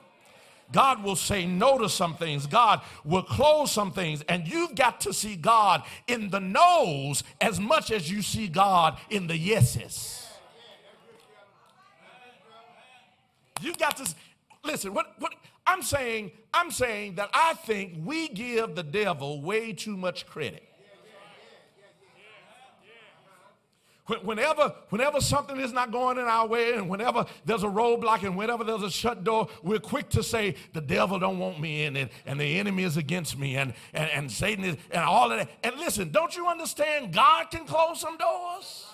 God 0.73 1.03
will 1.03 1.17
say 1.17 1.45
no 1.45 1.79
to 1.79 1.89
some 1.89 2.17
things. 2.17 2.47
God 2.47 2.81
will 3.05 3.23
close 3.23 3.71
some 3.71 3.93
things. 3.93 4.23
And 4.29 4.49
you've 4.49 4.75
got 4.75 5.01
to 5.03 5.13
see 5.13 5.37
God 5.37 5.83
in 6.07 6.31
the 6.31 6.41
no's 6.41 7.23
as 7.41 7.61
much 7.61 7.91
as 7.91 8.11
you 8.11 8.23
see 8.23 8.49
God 8.49 8.99
in 9.11 9.27
the 9.27 9.37
yeses. 9.37 10.24
You've 13.61 13.79
got 13.79 13.97
to 13.99 14.15
listen. 14.65 14.93
What 14.95 15.15
what 15.19 15.35
I'm 15.67 15.83
saying? 15.83 16.33
I'm 16.53 16.71
saying 16.71 17.15
that 17.17 17.31
I 17.33 17.55
think 17.55 17.99
we 18.05 18.29
give 18.29 18.75
the 18.75 18.83
devil 18.83 19.41
way 19.41 19.73
too 19.73 19.97
much 19.97 20.27
credit. 20.27 20.63
Whenever, 24.23 24.75
whenever 24.91 25.19
something 25.19 25.59
is 25.59 25.73
not 25.73 25.91
going 25.91 26.19
in 26.19 26.25
our 26.25 26.47
way, 26.47 26.75
and 26.75 26.91
whenever 26.91 27.25
there's 27.47 27.63
a 27.63 27.69
roadblock, 27.69 28.23
and 28.23 28.37
whenever 28.37 28.63
there's 28.63 28.83
a 28.83 28.91
shut 28.91 29.25
door, 29.25 29.49
we're 29.63 29.79
quick 29.79 30.11
to 30.11 30.23
say 30.23 30.57
the 30.75 30.81
devil 30.83 31.19
don't 31.19 31.39
want 31.39 31.59
me 31.59 31.85
in, 31.85 31.97
it, 31.97 32.13
and 32.27 32.39
the 32.39 32.59
enemy 32.59 32.83
is 32.83 32.99
against 32.99 33.39
me, 33.39 33.57
and, 33.57 33.73
and, 33.95 34.11
and 34.11 34.31
Satan 34.31 34.63
is, 34.63 34.77
and 34.91 35.03
all 35.03 35.33
of 35.33 35.39
that. 35.39 35.49
And 35.63 35.77
listen, 35.77 36.11
don't 36.11 36.37
you 36.37 36.47
understand? 36.49 37.15
God 37.15 37.51
can 37.51 37.65
close 37.65 37.99
some 37.99 38.19
doors. 38.19 38.85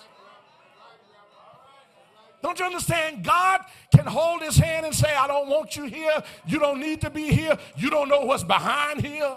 Don't 2.43 2.59
you 2.59 2.65
understand? 2.65 3.23
God 3.23 3.61
can 3.95 4.07
hold 4.07 4.43
his 4.43 4.57
hand 4.57 4.87
and 4.87 4.95
say, 4.95 5.15
I 5.15 5.27
don't 5.27 5.49
want 5.49 5.77
you 5.77 5.85
here. 5.85 6.23
You 6.47 6.59
don't 6.59 6.81
need 6.81 7.03
to 7.03 7.11
be 7.11 7.33
here. 7.33 7.59
You 7.77 7.91
don't 7.91 8.09
know 8.09 8.23
what's 8.23 8.45
behind 8.45 9.05
here. 9.05 9.37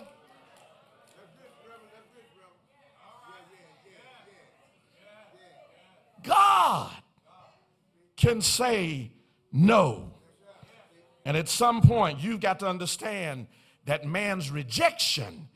God 6.24 6.92
can 8.16 8.42
say 8.42 9.12
no. 9.52 10.12
And 11.26 11.36
at 11.36 11.50
some 11.50 11.82
point, 11.82 12.20
you've 12.20 12.40
got 12.40 12.60
to 12.60 12.68
understand 12.68 13.48
that 13.86 14.06
man's 14.06 14.50
rejection 14.50 15.50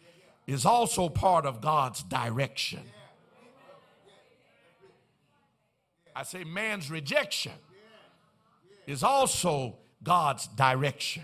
is 0.46 0.66
also 0.66 1.08
part 1.10 1.46
of 1.46 1.62
God's 1.62 2.04
direction. 2.04 2.82
I 6.18 6.24
say 6.24 6.44
man's 6.44 6.90
rejection 6.90 7.52
is 8.88 9.04
also 9.04 9.76
God's 10.02 10.48
direction. 10.48 11.22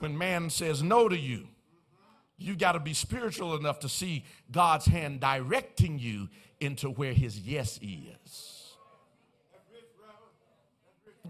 When 0.00 0.18
man 0.18 0.50
says 0.50 0.82
no 0.82 1.08
to 1.08 1.16
you, 1.16 1.48
you 2.36 2.56
got 2.56 2.72
to 2.72 2.80
be 2.80 2.92
spiritual 2.92 3.56
enough 3.56 3.80
to 3.80 3.88
see 3.88 4.24
God's 4.50 4.84
hand 4.84 5.20
directing 5.20 5.98
you 5.98 6.28
into 6.60 6.90
where 6.90 7.14
his 7.14 7.40
yes 7.40 7.80
is. 7.82 8.74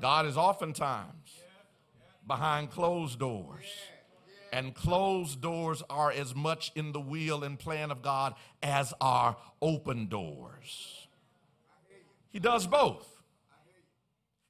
God 0.01 0.27
is 0.27 0.37
oftentimes 0.37 1.39
behind 2.27 2.73
closed 2.73 3.21
doors. 3.21 3.67
And 4.53 4.75
closed 4.75 5.41
doors 5.41 5.85
are 5.89 6.11
as 6.11 6.35
much 6.35 6.73
in 6.75 6.91
the 6.91 7.01
will 7.01 7.45
and 7.45 7.57
plan 7.59 7.93
of 7.93 8.03
God 8.03 8.35
as 8.61 8.93
are 9.01 9.37
open 9.63 10.07
doors. 10.07 11.04
He 12.35 12.41
does 12.41 12.67
both. 12.67 13.09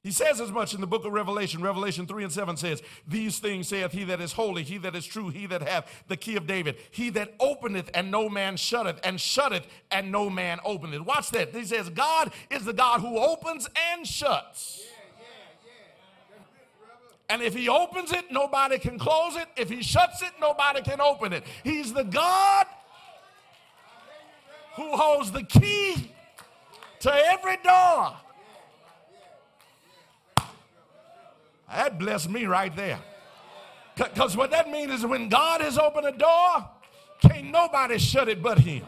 He 0.01 0.09
says 0.11 0.41
as 0.41 0.51
much 0.51 0.73
in 0.73 0.81
the 0.81 0.87
book 0.87 1.05
of 1.05 1.13
Revelation. 1.13 1.61
Revelation 1.61 2.07
3 2.07 2.23
and 2.23 2.33
7 2.33 2.57
says, 2.57 2.81
These 3.07 3.37
things 3.37 3.67
saith 3.67 3.91
he 3.91 4.03
that 4.05 4.19
is 4.19 4.33
holy, 4.33 4.63
he 4.63 4.79
that 4.79 4.95
is 4.95 5.05
true, 5.05 5.29
he 5.29 5.45
that 5.45 5.61
hath 5.61 6.03
the 6.07 6.17
key 6.17 6.35
of 6.35 6.47
David, 6.47 6.77
he 6.89 7.11
that 7.11 7.35
openeth 7.39 7.91
and 7.93 8.09
no 8.09 8.27
man 8.27 8.57
shutteth, 8.57 8.99
and 9.03 9.21
shutteth 9.21 9.67
and 9.91 10.11
no 10.11 10.31
man 10.31 10.59
openeth. 10.65 11.01
Watch 11.01 11.29
that. 11.29 11.53
He 11.53 11.63
says, 11.63 11.89
God 11.91 12.31
is 12.49 12.65
the 12.65 12.73
God 12.73 13.01
who 13.01 13.19
opens 13.19 13.69
and 13.93 14.05
shuts. 14.05 14.83
And 17.29 17.43
if 17.43 17.53
he 17.53 17.69
opens 17.69 18.11
it, 18.11 18.31
nobody 18.31 18.79
can 18.79 18.97
close 18.97 19.35
it. 19.35 19.47
If 19.55 19.69
he 19.69 19.83
shuts 19.83 20.23
it, 20.23 20.31
nobody 20.41 20.81
can 20.81 21.01
open 21.01 21.33
it. 21.33 21.43
He's 21.63 21.93
the 21.93 22.03
God 22.03 22.65
who 24.75 24.89
holds 24.97 25.31
the 25.31 25.43
key 25.43 26.11
to 27.05 27.13
every 27.13 27.57
door. 27.57 28.13
That 31.69 31.99
blessed 31.99 32.31
me 32.31 32.45
right 32.45 32.75
there. 32.75 32.99
Because 33.95 34.35
what 34.35 34.49
that 34.49 34.71
means 34.71 34.91
is 34.91 35.05
when 35.05 35.29
God 35.29 35.61
has 35.61 35.77
opened 35.77 36.07
a 36.07 36.11
door, 36.11 36.67
can't 37.21 37.51
nobody 37.51 37.99
shut 37.99 38.27
it 38.27 38.41
but 38.41 38.57
Him. 38.57 38.83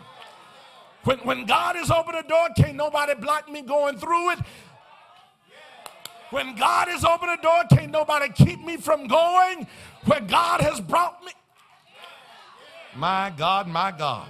When, 1.03 1.19
when 1.19 1.45
God 1.45 1.75
has 1.75 1.91
opened 1.91 2.17
a 2.17 2.27
door, 2.27 2.49
can't 2.57 2.75
nobody 2.75 3.13
block 3.13 3.51
me 3.51 3.61
going 3.61 3.97
through 3.99 4.31
it. 4.31 4.39
When 6.31 6.55
God 6.55 6.87
has 6.87 7.05
opened 7.05 7.31
a 7.31 7.41
door, 7.41 7.63
can't 7.69 7.91
nobody 7.91 8.29
keep 8.29 8.65
me 8.65 8.77
from 8.77 9.07
going 9.07 9.67
where 10.05 10.21
God 10.21 10.61
has 10.61 10.81
brought 10.81 11.23
me. 11.23 11.31
My 12.95 13.31
God, 13.37 13.67
my 13.67 13.91
God. 13.91 14.27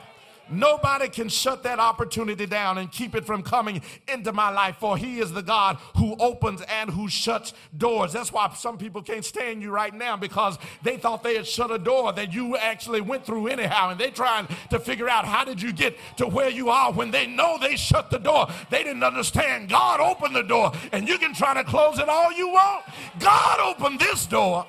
Nobody 0.49 1.09
can 1.09 1.29
shut 1.29 1.63
that 1.63 1.79
opportunity 1.79 2.45
down 2.45 2.77
and 2.77 2.91
keep 2.91 3.15
it 3.15 3.25
from 3.25 3.43
coming 3.43 3.81
into 4.07 4.31
my 4.33 4.49
life, 4.49 4.77
for 4.79 4.97
He 4.97 5.19
is 5.19 5.31
the 5.31 5.41
God 5.41 5.77
who 5.95 6.15
opens 6.19 6.61
and 6.61 6.89
who 6.89 7.09
shuts 7.09 7.53
doors. 7.77 8.13
That's 8.13 8.31
why 8.31 8.51
some 8.55 8.77
people 8.77 9.01
can't 9.01 9.25
stand 9.25 9.61
you 9.61 9.71
right 9.71 9.93
now 9.93 10.17
because 10.17 10.57
they 10.83 10.97
thought 10.97 11.23
they 11.23 11.35
had 11.35 11.47
shut 11.47 11.71
a 11.71 11.77
door 11.77 12.13
that 12.13 12.33
you 12.33 12.57
actually 12.57 13.01
went 13.01 13.25
through 13.25 13.47
anyhow, 13.47 13.89
and 13.89 13.99
they're 13.99 14.11
trying 14.11 14.47
to 14.69 14.79
figure 14.79 15.09
out 15.09 15.25
how 15.25 15.43
did 15.43 15.61
you 15.61 15.73
get 15.73 15.95
to 16.17 16.27
where 16.27 16.49
you 16.49 16.69
are 16.69 16.91
when 16.91 17.11
they 17.11 17.27
know 17.27 17.57
they 17.59 17.75
shut 17.75 18.09
the 18.09 18.19
door. 18.19 18.47
They 18.69 18.83
didn't 18.83 19.03
understand. 19.03 19.69
God 19.69 19.99
opened 19.99 20.35
the 20.35 20.43
door, 20.43 20.71
and 20.91 21.07
you 21.07 21.17
can 21.17 21.33
try 21.33 21.53
to 21.53 21.63
close 21.63 21.99
it 21.99 22.09
all 22.09 22.31
you 22.31 22.49
want. 22.49 22.85
God 23.19 23.59
opened 23.59 23.99
this 23.99 24.25
door. 24.25 24.65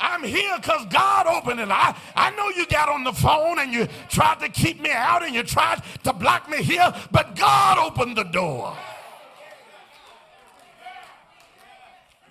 I'm 0.00 0.24
here 0.24 0.56
because 0.56 0.86
God 0.86 1.26
opened 1.26 1.60
it. 1.60 1.68
I, 1.70 1.94
I 2.16 2.30
know 2.30 2.48
you 2.48 2.66
got 2.66 2.88
on 2.88 3.04
the 3.04 3.12
phone 3.12 3.58
and 3.58 3.72
you 3.72 3.86
tried 4.08 4.40
to 4.40 4.48
keep 4.48 4.80
me 4.80 4.90
out 4.90 5.22
and 5.22 5.34
you 5.34 5.42
tried 5.42 5.82
to 6.04 6.12
block 6.12 6.48
me 6.48 6.62
here, 6.62 6.92
but 7.10 7.36
God 7.36 7.78
opened 7.78 8.16
the 8.16 8.24
door. 8.24 8.76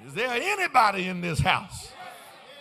Is 0.07 0.15
there 0.15 0.29
anybody 0.31 1.05
in 1.07 1.21
this 1.21 1.39
house 1.39 1.91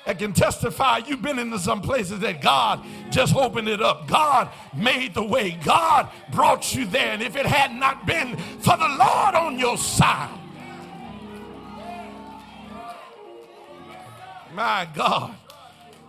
that 0.04 0.18
can 0.18 0.34
testify 0.34 0.98
you've 0.98 1.22
been 1.22 1.38
into 1.38 1.58
some 1.58 1.80
places 1.80 2.20
that 2.20 2.42
God 2.42 2.84
just 3.08 3.34
opened 3.34 3.68
it 3.68 3.80
up? 3.80 4.06
God 4.06 4.50
made 4.76 5.14
the 5.14 5.24
way. 5.24 5.58
God 5.64 6.10
brought 6.30 6.74
you 6.74 6.84
there. 6.84 7.12
And 7.12 7.22
if 7.22 7.36
it 7.36 7.46
had 7.46 7.72
not 7.72 8.06
been 8.06 8.36
for 8.36 8.76
the 8.76 8.88
Lord 8.88 9.34
on 9.34 9.58
your 9.58 9.78
side, 9.78 10.38
My 14.58 14.88
God. 14.92 15.36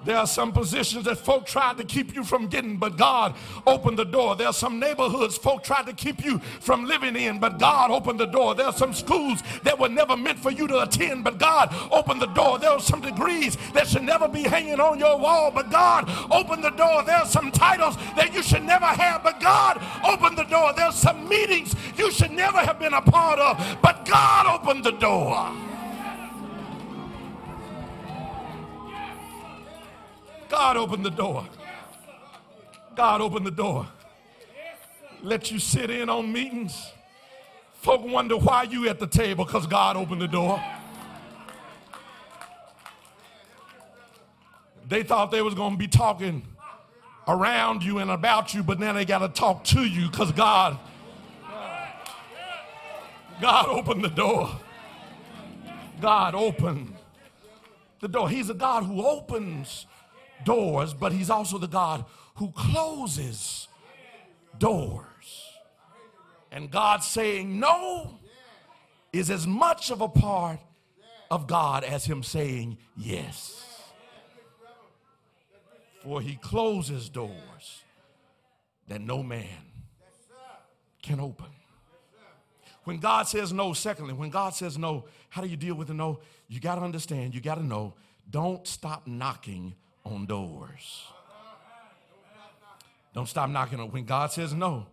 There 0.05 0.17
are 0.17 0.25
some 0.25 0.51
positions 0.51 1.05
that 1.05 1.19
folk 1.19 1.45
tried 1.45 1.77
to 1.77 1.83
keep 1.83 2.15
you 2.15 2.23
from 2.23 2.47
getting, 2.47 2.77
but 2.77 2.97
God 2.97 3.35
opened 3.67 3.99
the 3.99 4.05
door. 4.05 4.35
There 4.35 4.47
are 4.47 4.53
some 4.53 4.79
neighborhoods 4.79 5.37
folk 5.37 5.63
tried 5.63 5.85
to 5.85 5.93
keep 5.93 6.25
you 6.25 6.39
from 6.59 6.85
living 6.85 7.15
in, 7.15 7.37
but 7.37 7.59
God 7.59 7.91
opened 7.91 8.19
the 8.19 8.25
door. 8.25 8.55
There 8.55 8.65
are 8.65 8.73
some 8.73 8.91
schools 8.91 9.43
that 9.61 9.77
were 9.77 9.87
never 9.87 10.17
meant 10.17 10.39
for 10.39 10.49
you 10.49 10.65
to 10.65 10.81
attend, 10.81 11.25
but 11.25 11.37
God 11.37 11.75
opened 11.91 12.23
the 12.23 12.33
door. 12.33 12.57
There 12.57 12.71
are 12.71 12.79
some 12.79 13.01
degrees 13.01 13.55
that 13.73 13.87
should 13.87 14.01
never 14.01 14.27
be 14.27 14.41
hanging 14.41 14.79
on 14.79 14.97
your 14.97 15.19
wall, 15.19 15.51
but 15.51 15.69
God 15.69 16.09
opened 16.31 16.63
the 16.63 16.71
door. 16.71 17.03
There 17.03 17.17
are 17.17 17.27
some 17.27 17.51
titles 17.51 17.97
that 18.15 18.33
you 18.33 18.41
should 18.41 18.63
never 18.63 18.87
have, 18.87 19.21
but 19.21 19.39
God 19.39 19.79
opened 20.03 20.39
the 20.39 20.45
door. 20.45 20.73
There 20.73 20.85
are 20.85 20.91
some 20.91 21.29
meetings 21.29 21.75
you 21.99 22.09
should 22.09 22.31
never 22.31 22.57
have 22.57 22.79
been 22.79 22.95
a 22.95 23.01
part 23.01 23.37
of, 23.37 23.77
but 23.83 24.07
God 24.07 24.47
opened 24.59 24.85
the 24.85 24.93
door. 24.93 25.68
God 30.49 30.77
opened 30.77 31.05
the 31.05 31.11
door. 31.11 31.47
God 32.95 33.21
opened 33.21 33.45
the 33.45 33.51
door. 33.51 33.87
Let 35.21 35.51
you 35.51 35.59
sit 35.59 35.89
in 35.89 36.09
on 36.09 36.31
meetings. 36.31 36.91
Folk 37.73 38.05
wonder 38.05 38.37
why 38.37 38.63
you 38.63 38.89
at 38.89 38.99
the 38.99 39.07
table 39.07 39.45
because 39.45 39.67
God 39.67 39.95
opened 39.95 40.21
the 40.21 40.27
door. 40.27 40.61
They 44.87 45.03
thought 45.03 45.31
they 45.31 45.41
was 45.41 45.53
going 45.53 45.73
to 45.73 45.77
be 45.77 45.87
talking 45.87 46.41
around 47.27 47.83
you 47.83 47.99
and 47.99 48.09
about 48.09 48.53
you, 48.53 48.63
but 48.63 48.79
now 48.79 48.93
they 48.93 49.05
got 49.05 49.19
to 49.19 49.29
talk 49.29 49.63
to 49.65 49.85
you 49.85 50.09
because 50.09 50.31
God 50.31 50.79
God 53.39 53.67
opened 53.69 54.03
the 54.03 54.09
door. 54.09 54.49
God 56.01 56.35
opened 56.35 56.95
the 58.01 58.07
door. 58.07 58.29
He's 58.29 58.49
a 58.49 58.53
God 58.53 58.83
who 58.83 59.05
opens 59.05 59.85
doors, 60.43 60.93
but 60.93 61.11
he's 61.11 61.29
also 61.29 61.57
the 61.57 61.67
God 61.67 62.05
who 62.35 62.51
closes 62.51 63.67
doors. 64.57 65.05
And 66.51 66.71
God 66.71 67.03
saying 67.03 67.59
no 67.59 68.19
is 69.13 69.29
as 69.29 69.45
much 69.45 69.91
of 69.91 70.01
a 70.01 70.09
part 70.09 70.59
of 71.29 71.47
God 71.47 71.83
as 71.83 72.05
him 72.05 72.23
saying 72.23 72.77
yes. 72.97 73.65
For 76.01 76.21
he 76.21 76.35
closes 76.35 77.09
doors 77.09 77.83
that 78.87 79.01
no 79.01 79.21
man 79.21 79.45
can 81.01 81.19
open. 81.19 81.47
When 82.85 82.97
God 82.97 83.27
says 83.27 83.53
no, 83.53 83.73
secondly, 83.73 84.13
when 84.13 84.29
God 84.29 84.55
says 84.55 84.77
no, 84.77 85.05
how 85.29 85.41
do 85.41 85.47
you 85.47 85.57
deal 85.57 85.75
with 85.75 85.89
the 85.89 85.93
no? 85.93 86.19
You 86.47 86.59
got 86.59 86.75
to 86.75 86.81
understand, 86.81 87.35
you 87.35 87.41
got 87.41 87.55
to 87.55 87.65
know, 87.65 87.93
don't 88.29 88.65
stop 88.65 89.05
knocking 89.05 89.75
on 90.09 90.25
doors. 90.25 91.03
Don't 93.13 93.27
stop 93.27 93.49
knocking. 93.49 93.79
When 93.91 94.05
God 94.05 94.31
says 94.31 94.53
no, 94.53 94.87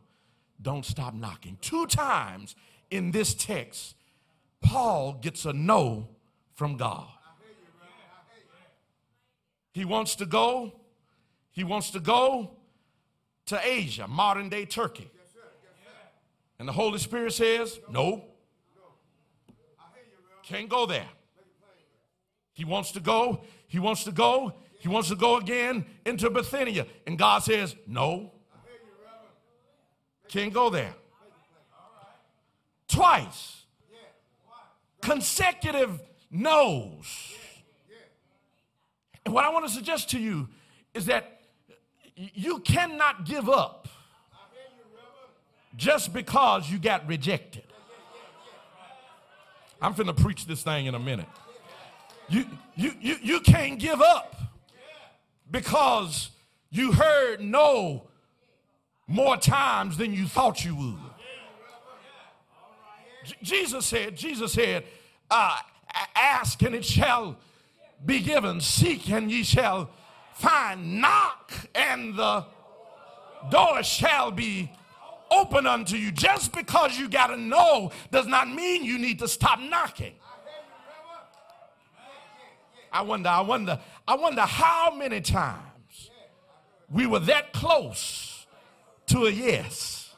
don't 0.60 0.84
stop 0.84 1.14
knocking. 1.14 1.59
Two 1.60 1.86
times 1.86 2.56
in 2.90 3.10
this 3.10 3.34
text, 3.34 3.94
Paul 4.60 5.14
gets 5.20 5.44
a 5.44 5.52
no 5.52 6.09
from 6.55 6.76
God. 6.76 7.09
He 9.72 9.84
wants 9.84 10.14
to 10.16 10.26
go, 10.26 10.72
he 11.52 11.62
wants 11.62 11.90
to 11.90 12.01
go 12.01 12.52
to 13.47 13.60
Asia, 13.62 14.09
modern 14.09 14.48
day 14.48 14.64
Turkey. 14.64 15.10
And 16.59 16.66
the 16.66 16.72
Holy 16.72 16.98
Spirit 16.98 17.34
says, 17.34 17.78
no, 17.90 18.24
can't 20.43 20.68
go 20.68 20.86
there. 20.86 21.09
He 22.55 22.64
wants 22.64 22.93
to 22.93 23.01
go, 23.01 23.43
he 23.66 23.78
wants 23.78 24.05
to 24.05 24.12
go, 24.12 24.55
he 24.78 24.89
wants 24.89 25.09
to 25.09 25.16
go 25.16 25.36
again 25.36 25.85
into 26.05 26.31
Bithynia. 26.31 26.86
And 27.07 27.19
God 27.19 27.43
says, 27.43 27.74
No. 27.86 28.32
Can't 30.28 30.53
go 30.53 30.70
there. 30.70 30.94
Twice. 32.89 33.65
Consecutive 35.01 36.01
no's. 36.31 37.35
And 39.24 39.35
what 39.35 39.44
I 39.44 39.51
want 39.51 39.66
to 39.66 39.70
suggest 39.70 40.11
to 40.11 40.19
you 40.19 40.48
is 40.94 41.07
that 41.07 41.40
you 42.15 42.61
cannot 42.61 43.24
give 43.24 43.48
up 43.48 43.89
just 45.77 46.12
because 46.12 46.70
you 46.70 46.78
got 46.78 47.07
rejected. 47.07 47.65
I'm 49.81 49.94
finna 49.94 50.16
preach 50.16 50.47
this 50.47 50.62
thing 50.62 50.86
in 50.86 50.94
a 50.94 50.98
minute. 50.98 51.28
You, 52.28 52.47
you, 52.74 52.93
you, 53.01 53.16
you 53.23 53.40
can't 53.40 53.78
give 53.78 54.01
up 54.01 54.35
because 55.51 56.31
you 56.70 56.93
heard 56.93 57.40
no 57.40 58.09
more 59.06 59.36
times 59.36 59.97
than 59.97 60.12
you 60.12 60.27
thought 60.27 60.64
you 60.64 60.74
would. 60.74 60.98
Jesus 63.43 63.86
said, 63.86 64.16
Jesus 64.16 64.52
said, 64.52 64.85
uh, 65.31 65.59
ask 66.14 66.62
and 66.62 66.74
it 66.74 66.85
shall 66.85 67.36
be 68.05 68.20
given, 68.20 68.60
seek 68.60 69.10
and 69.10 69.31
ye 69.31 69.43
shall 69.43 69.90
find, 70.35 71.01
knock 71.01 71.52
and 71.74 72.14
the 72.16 72.44
door 73.51 73.82
shall 73.82 74.31
be 74.31 74.70
open 75.31 75.66
unto 75.66 75.97
you. 75.97 76.12
Just 76.12 76.52
because 76.52 76.98
you 76.98 77.09
got 77.09 77.28
to 77.28 77.36
know 77.36 77.90
does 78.10 78.27
not 78.27 78.48
mean 78.48 78.85
you 78.85 78.98
need 78.98 79.18
to 79.20 79.28
stop 79.28 79.59
knocking. 79.60 80.12
I 82.93 83.02
wonder, 83.02 83.28
I 83.28 83.40
wonder, 83.40 83.78
I 84.08 84.16
wonder 84.16 84.42
how 84.42 84.94
many 84.94 85.20
times 85.20 86.10
we 86.90 87.06
were 87.06 87.18
that 87.20 87.52
close 87.52 88.46
to 89.06 89.26
a 89.26 89.30
yes. 89.30 90.14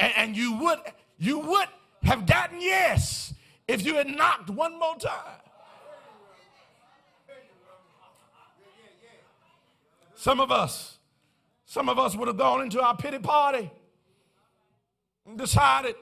And, 0.00 0.12
and 0.16 0.36
you 0.36 0.56
would 0.58 0.78
you 1.18 1.38
would 1.38 1.68
have 2.02 2.26
gotten 2.26 2.60
yes 2.60 3.34
if 3.68 3.84
you 3.84 3.94
had 3.96 4.08
knocked 4.08 4.50
one 4.50 4.78
more 4.78 4.96
time. 4.96 5.40
Some 10.14 10.40
of 10.40 10.50
us, 10.50 10.98
some 11.66 11.88
of 11.88 11.98
us 11.98 12.16
would 12.16 12.26
have 12.26 12.36
gone 12.36 12.62
into 12.62 12.80
our 12.82 12.96
pity 12.96 13.18
party 13.18 13.70
and 15.26 15.38
decided 15.38 15.94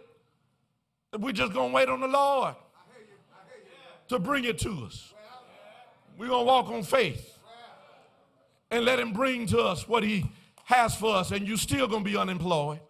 that 1.11 1.21
we're 1.21 1.33
just 1.33 1.53
going 1.53 1.71
to 1.71 1.75
wait 1.75 1.89
on 1.89 2.01
the 2.01 2.09
Lord 2.09 2.55
to 4.09 4.19
bring 4.19 4.45
it 4.45 4.59
to 4.61 4.85
us. 4.87 5.14
We're 6.17 6.29
going 6.29 6.41
to 6.41 6.47
walk 6.47 6.69
on 6.69 6.83
faith 6.83 7.39
and 8.71 8.85
let 8.85 8.99
Him 8.99 9.13
bring 9.13 9.47
to 9.47 9.61
us 9.61 9.89
what 9.89 10.03
He 10.03 10.31
has 10.65 10.95
for 10.95 11.15
us, 11.17 11.31
and 11.31 11.47
you're 11.47 11.57
still 11.57 11.87
going 11.87 12.05
to 12.05 12.11
be 12.11 12.17
unemployed. 12.17 12.81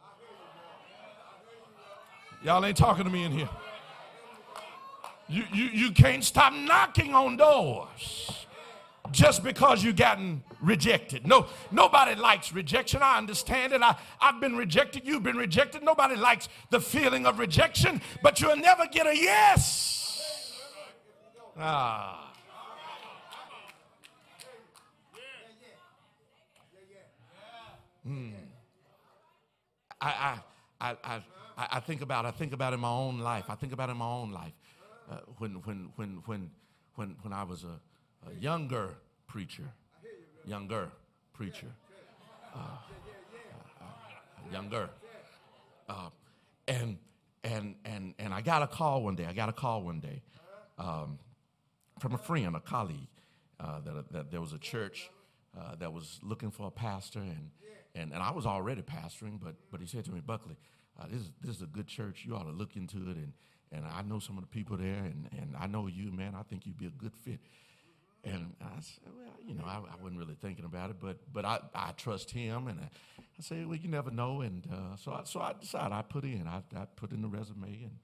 Y'all 2.42 2.64
ain't 2.64 2.76
talking 2.76 3.04
to 3.04 3.10
me 3.10 3.24
in 3.24 3.32
here. 3.32 3.48
You, 5.28 5.44
you, 5.52 5.64
you 5.64 5.90
can't 5.92 6.22
stop 6.22 6.52
knocking 6.52 7.14
on 7.14 7.38
doors 7.38 8.46
just 9.10 9.42
because 9.42 9.82
you've 9.82 9.96
gotten 9.96 10.42
rejected. 10.60 11.26
No, 11.26 11.46
nobody 11.70 12.14
likes 12.14 12.52
rejection. 12.52 13.00
I 13.02 13.16
understand 13.16 13.72
it. 13.72 13.80
I, 13.80 13.96
I've 14.20 14.40
been 14.40 14.56
rejected. 14.56 15.02
You've 15.06 15.22
been 15.22 15.36
rejected. 15.36 15.82
Nobody 15.82 16.16
likes 16.16 16.50
the 16.70 16.80
feeling 16.80 17.24
of 17.24 17.38
rejection, 17.38 18.02
but 18.22 18.40
you'll 18.40 18.56
never 18.56 18.86
get 18.86 19.06
a 19.06 19.16
yes. 19.16 20.60
Ah. 21.58 22.33
Mm. 28.06 28.32
I, 30.00 30.38
I, 30.80 30.90
I, 30.90 30.96
I, 31.04 31.22
I 31.72 31.80
think 31.80 32.02
about 32.02 32.26
I 32.26 32.30
think 32.30 32.52
about 32.52 32.72
in 32.72 32.80
my 32.80 32.90
own 32.90 33.18
life. 33.18 33.46
I 33.48 33.54
think 33.54 33.72
about 33.72 33.90
in 33.90 33.96
my 33.96 34.06
own 34.06 34.32
life 34.32 34.52
uh, 35.10 35.16
when 35.38 35.52
when 35.64 35.90
when 35.96 36.22
when 36.26 36.50
when 36.96 37.16
when 37.22 37.32
I 37.32 37.42
was 37.44 37.64
a, 37.64 37.80
a 38.28 38.34
younger 38.38 38.90
preacher, 39.26 39.70
younger 40.44 40.90
preacher, 41.32 41.68
uh, 42.54 42.58
uh, 43.80 43.84
younger, 44.52 44.90
uh, 45.88 46.10
and 46.68 46.98
and 47.44 47.74
and 47.84 48.14
and 48.18 48.34
I 48.34 48.40
got 48.42 48.62
a 48.62 48.66
call 48.66 49.02
one 49.02 49.14
day. 49.16 49.26
I 49.26 49.32
got 49.32 49.48
a 49.48 49.52
call 49.52 49.82
one 49.82 50.00
day 50.00 50.22
um, 50.78 51.18
from 51.98 52.14
a 52.14 52.18
friend, 52.18 52.54
a 52.56 52.60
colleague, 52.60 53.08
uh, 53.60 53.80
that 53.80 54.12
that 54.12 54.30
there 54.30 54.40
was 54.40 54.52
a 54.52 54.58
church 54.58 55.10
that 55.78 55.92
was 55.92 56.18
looking 56.22 56.50
for 56.50 56.66
a 56.66 56.70
pastor, 56.70 57.20
and, 57.20 57.50
and 57.94 58.12
and 58.12 58.22
I 58.22 58.30
was 58.32 58.46
already 58.46 58.82
pastoring, 58.82 59.38
but 59.42 59.54
but 59.70 59.80
he 59.80 59.86
said 59.86 60.04
to 60.06 60.12
me, 60.12 60.20
Buckley, 60.20 60.56
uh, 61.00 61.06
this 61.10 61.22
is 61.22 61.30
this 61.40 61.56
is 61.56 61.62
a 61.62 61.66
good 61.66 61.86
church. 61.86 62.24
You 62.26 62.36
ought 62.36 62.44
to 62.44 62.52
look 62.52 62.76
into 62.76 62.98
it, 63.10 63.16
and 63.16 63.32
and 63.72 63.84
I 63.86 64.02
know 64.02 64.18
some 64.18 64.36
of 64.36 64.42
the 64.42 64.48
people 64.48 64.76
there, 64.76 65.04
and 65.04 65.28
and 65.32 65.54
I 65.58 65.66
know 65.66 65.86
you, 65.86 66.12
man. 66.12 66.34
I 66.34 66.42
think 66.42 66.66
you'd 66.66 66.78
be 66.78 66.86
a 66.86 66.90
good 66.90 67.16
fit. 67.16 67.40
And 68.26 68.54
I 68.62 68.80
said, 68.80 69.12
well, 69.14 69.34
you 69.46 69.54
know, 69.54 69.64
I, 69.66 69.76
I 69.76 70.02
wasn't 70.02 70.18
really 70.18 70.36
thinking 70.40 70.64
about 70.64 70.88
it, 70.90 70.96
but 70.98 71.18
but 71.32 71.44
I, 71.44 71.60
I 71.74 71.92
trust 71.92 72.30
him, 72.30 72.68
and 72.68 72.80
I, 72.80 72.88
I 73.18 73.42
said, 73.42 73.66
well, 73.66 73.76
you 73.76 73.88
never 73.88 74.10
know, 74.10 74.40
and 74.40 74.66
uh, 74.72 74.96
so 74.96 75.12
I, 75.12 75.20
so 75.24 75.40
I 75.40 75.52
decided 75.60 75.92
I 75.92 76.02
put 76.02 76.24
in, 76.24 76.46
I, 76.46 76.62
I 76.74 76.86
put 76.96 77.12
in 77.12 77.20
the 77.20 77.28
resume, 77.28 77.84
and 77.84 77.98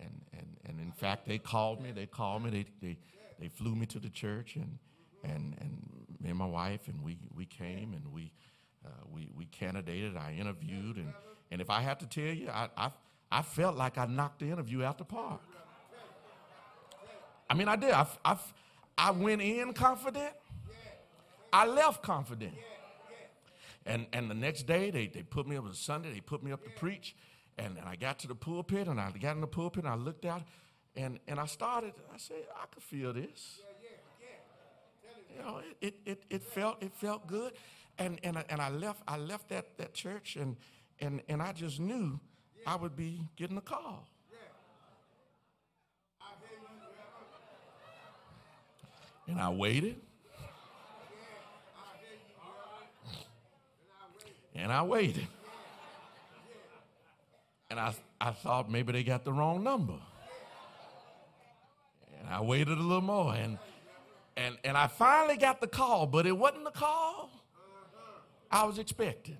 and 0.00 0.20
and 0.32 0.56
and 0.64 0.80
in 0.80 0.90
fact, 0.90 1.28
they 1.28 1.38
called 1.38 1.80
me, 1.80 1.92
they 1.92 2.06
called 2.06 2.42
me, 2.42 2.50
they 2.50 2.66
they 2.80 2.98
they 3.38 3.48
flew 3.48 3.76
me 3.76 3.86
to 3.86 4.00
the 4.00 4.10
church, 4.10 4.56
and 4.56 4.78
and 5.22 5.56
and 5.60 5.86
me 6.20 6.30
and 6.30 6.38
my 6.38 6.46
wife, 6.46 6.88
and 6.88 7.00
we 7.00 7.18
we 7.32 7.46
came, 7.46 7.92
and 7.92 8.12
we 8.12 8.32
uh, 8.84 8.88
we 9.12 9.30
we 9.36 9.46
candidated, 9.46 10.16
I 10.16 10.36
interviewed, 10.38 10.96
and 10.96 11.12
and 11.50 11.60
if 11.60 11.70
I 11.70 11.80
have 11.80 11.98
to 11.98 12.06
tell 12.06 12.34
you, 12.34 12.48
I 12.48 12.68
I, 12.76 12.90
I 13.30 13.42
felt 13.42 13.76
like 13.76 13.98
I 13.98 14.06
knocked 14.06 14.40
the 14.40 14.50
interview 14.50 14.82
out 14.82 14.98
the 14.98 15.04
park. 15.04 15.40
I 17.48 17.54
mean, 17.54 17.68
I 17.68 17.76
did. 17.76 17.90
I, 17.90 18.06
I, 18.24 18.38
I 18.96 19.10
went 19.10 19.42
in 19.42 19.74
confident. 19.74 20.32
I 21.52 21.66
left 21.66 22.02
confident. 22.02 22.54
And, 23.84 24.06
and 24.12 24.30
the 24.30 24.34
next 24.34 24.62
day, 24.66 24.90
they, 24.90 25.06
they 25.08 25.22
put 25.22 25.46
me 25.46 25.56
up, 25.56 25.64
was 25.64 25.78
Sunday, 25.78 26.12
they 26.12 26.20
put 26.20 26.42
me 26.42 26.50
up 26.52 26.64
to 26.64 26.70
preach. 26.70 27.14
And, 27.58 27.76
and 27.76 27.86
I 27.86 27.96
got 27.96 28.18
to 28.20 28.28
the 28.28 28.34
pulpit, 28.34 28.88
and 28.88 28.98
I 28.98 29.10
got 29.10 29.34
in 29.34 29.42
the 29.42 29.46
pulpit, 29.46 29.84
and 29.84 29.92
I 29.92 29.96
looked 29.96 30.24
out, 30.24 30.42
and, 30.96 31.18
and 31.28 31.38
I 31.38 31.44
started, 31.44 31.92
I 32.14 32.16
said, 32.16 32.44
I 32.56 32.64
could 32.72 32.82
feel 32.82 33.12
this. 33.12 33.60
You 35.36 35.42
know, 35.42 35.58
it, 35.58 35.76
it, 35.80 35.94
it, 36.06 36.22
it 36.30 36.42
felt, 36.42 36.82
it 36.82 36.94
felt 36.94 37.26
good. 37.26 37.52
And, 37.98 38.18
and, 38.22 38.42
and 38.48 38.60
I 38.60 38.70
left, 38.70 39.02
I 39.06 39.16
left 39.16 39.48
that, 39.50 39.76
that 39.78 39.94
church, 39.94 40.36
and, 40.36 40.56
and, 41.00 41.22
and 41.28 41.42
I 41.42 41.52
just 41.52 41.78
knew 41.78 42.18
I 42.66 42.76
would 42.76 42.96
be 42.96 43.20
getting 43.36 43.56
a 43.56 43.62
call. 43.62 44.08
And 49.28 49.40
I 49.40 49.50
waited. 49.50 49.96
And 54.54 54.72
I 54.72 54.82
waited. 54.82 55.26
And 57.70 57.80
I, 57.80 57.94
I 58.20 58.32
thought 58.32 58.70
maybe 58.70 58.92
they 58.92 59.02
got 59.02 59.24
the 59.24 59.32
wrong 59.32 59.62
number. 59.62 59.94
And 62.20 62.28
I 62.28 62.42
waited 62.42 62.76
a 62.76 62.82
little 62.82 63.00
more. 63.00 63.34
And, 63.34 63.58
and, 64.36 64.58
and 64.64 64.76
I 64.76 64.88
finally 64.88 65.38
got 65.38 65.60
the 65.60 65.66
call, 65.66 66.06
but 66.06 66.26
it 66.26 66.36
wasn't 66.36 66.64
the 66.64 66.70
call 66.70 67.30
I 68.52 68.64
was 68.64 68.78
expecting. 68.78 69.38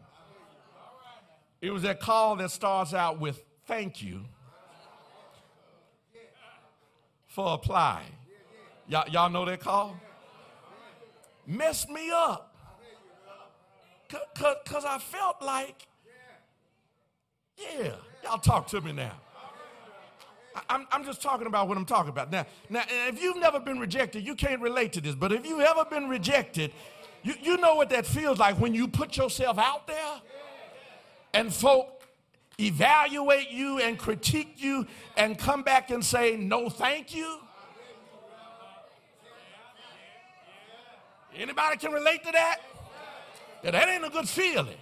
It 1.60 1.70
was 1.70 1.82
that 1.82 2.01
call 2.01 2.36
that 2.36 2.51
starts 2.51 2.94
out 2.94 3.20
with 3.20 3.44
thank 3.66 4.02
you 4.02 4.22
for 7.28 7.55
applying. 7.55 8.10
Y'all, 8.89 9.09
y'all 9.09 9.30
know 9.30 9.44
that 9.44 9.60
call? 9.60 9.97
Messed 11.47 11.89
me 11.89 12.10
up. 12.10 12.55
Because 14.09 14.84
I 14.84 14.98
felt 14.98 15.36
like, 15.40 15.86
yeah, 17.56 17.93
y'all 18.24 18.39
talk 18.39 18.66
to 18.68 18.80
me 18.80 18.93
now. 18.93 19.12
I'm, 20.68 20.86
I'm 20.93 21.05
just 21.05 21.22
talking 21.22 21.47
about 21.47 21.68
what 21.68 21.78
I'm 21.78 21.86
talking 21.86 22.10
about. 22.10 22.30
Now, 22.30 22.44
now, 22.68 22.82
if 23.09 23.22
you've 23.22 23.39
never 23.39 23.59
been 23.59 23.78
rejected, 23.78 24.26
you 24.26 24.34
can't 24.34 24.60
relate 24.60 24.93
to 24.94 25.01
this, 25.01 25.14
but 25.14 25.32
if 25.32 25.47
you've 25.47 25.60
ever 25.60 25.84
been 25.86 26.09
rejected, 26.09 26.72
you, 27.23 27.35
you 27.40 27.57
know 27.59 27.77
what 27.77 27.90
that 27.90 28.07
feels 28.07 28.39
like 28.39 28.59
when 28.59 28.74
you 28.74 28.89
put 28.89 29.16
yourself 29.16 29.59
out 29.59 29.86
there 29.86 30.20
and 31.35 31.53
folk 31.53 32.03
evaluate 32.59 33.51
you 33.51 33.78
and 33.78 33.99
critique 33.99 34.55
you 34.57 34.86
and 35.16 35.39
come 35.39 35.62
back 35.62 35.90
and 35.90 36.05
say, 36.05 36.36
no, 36.36 36.69
thank 36.69 37.15
you. 37.15 37.39
Anybody 41.35 41.77
can 41.78 41.93
relate 41.93 42.24
to 42.24 42.32
that? 42.32 42.61
Yeah, 43.62 43.70
that 43.70 43.89
ain't 43.89 44.05
a 44.05 44.11
good 44.11 44.28
feeling. 44.28 44.77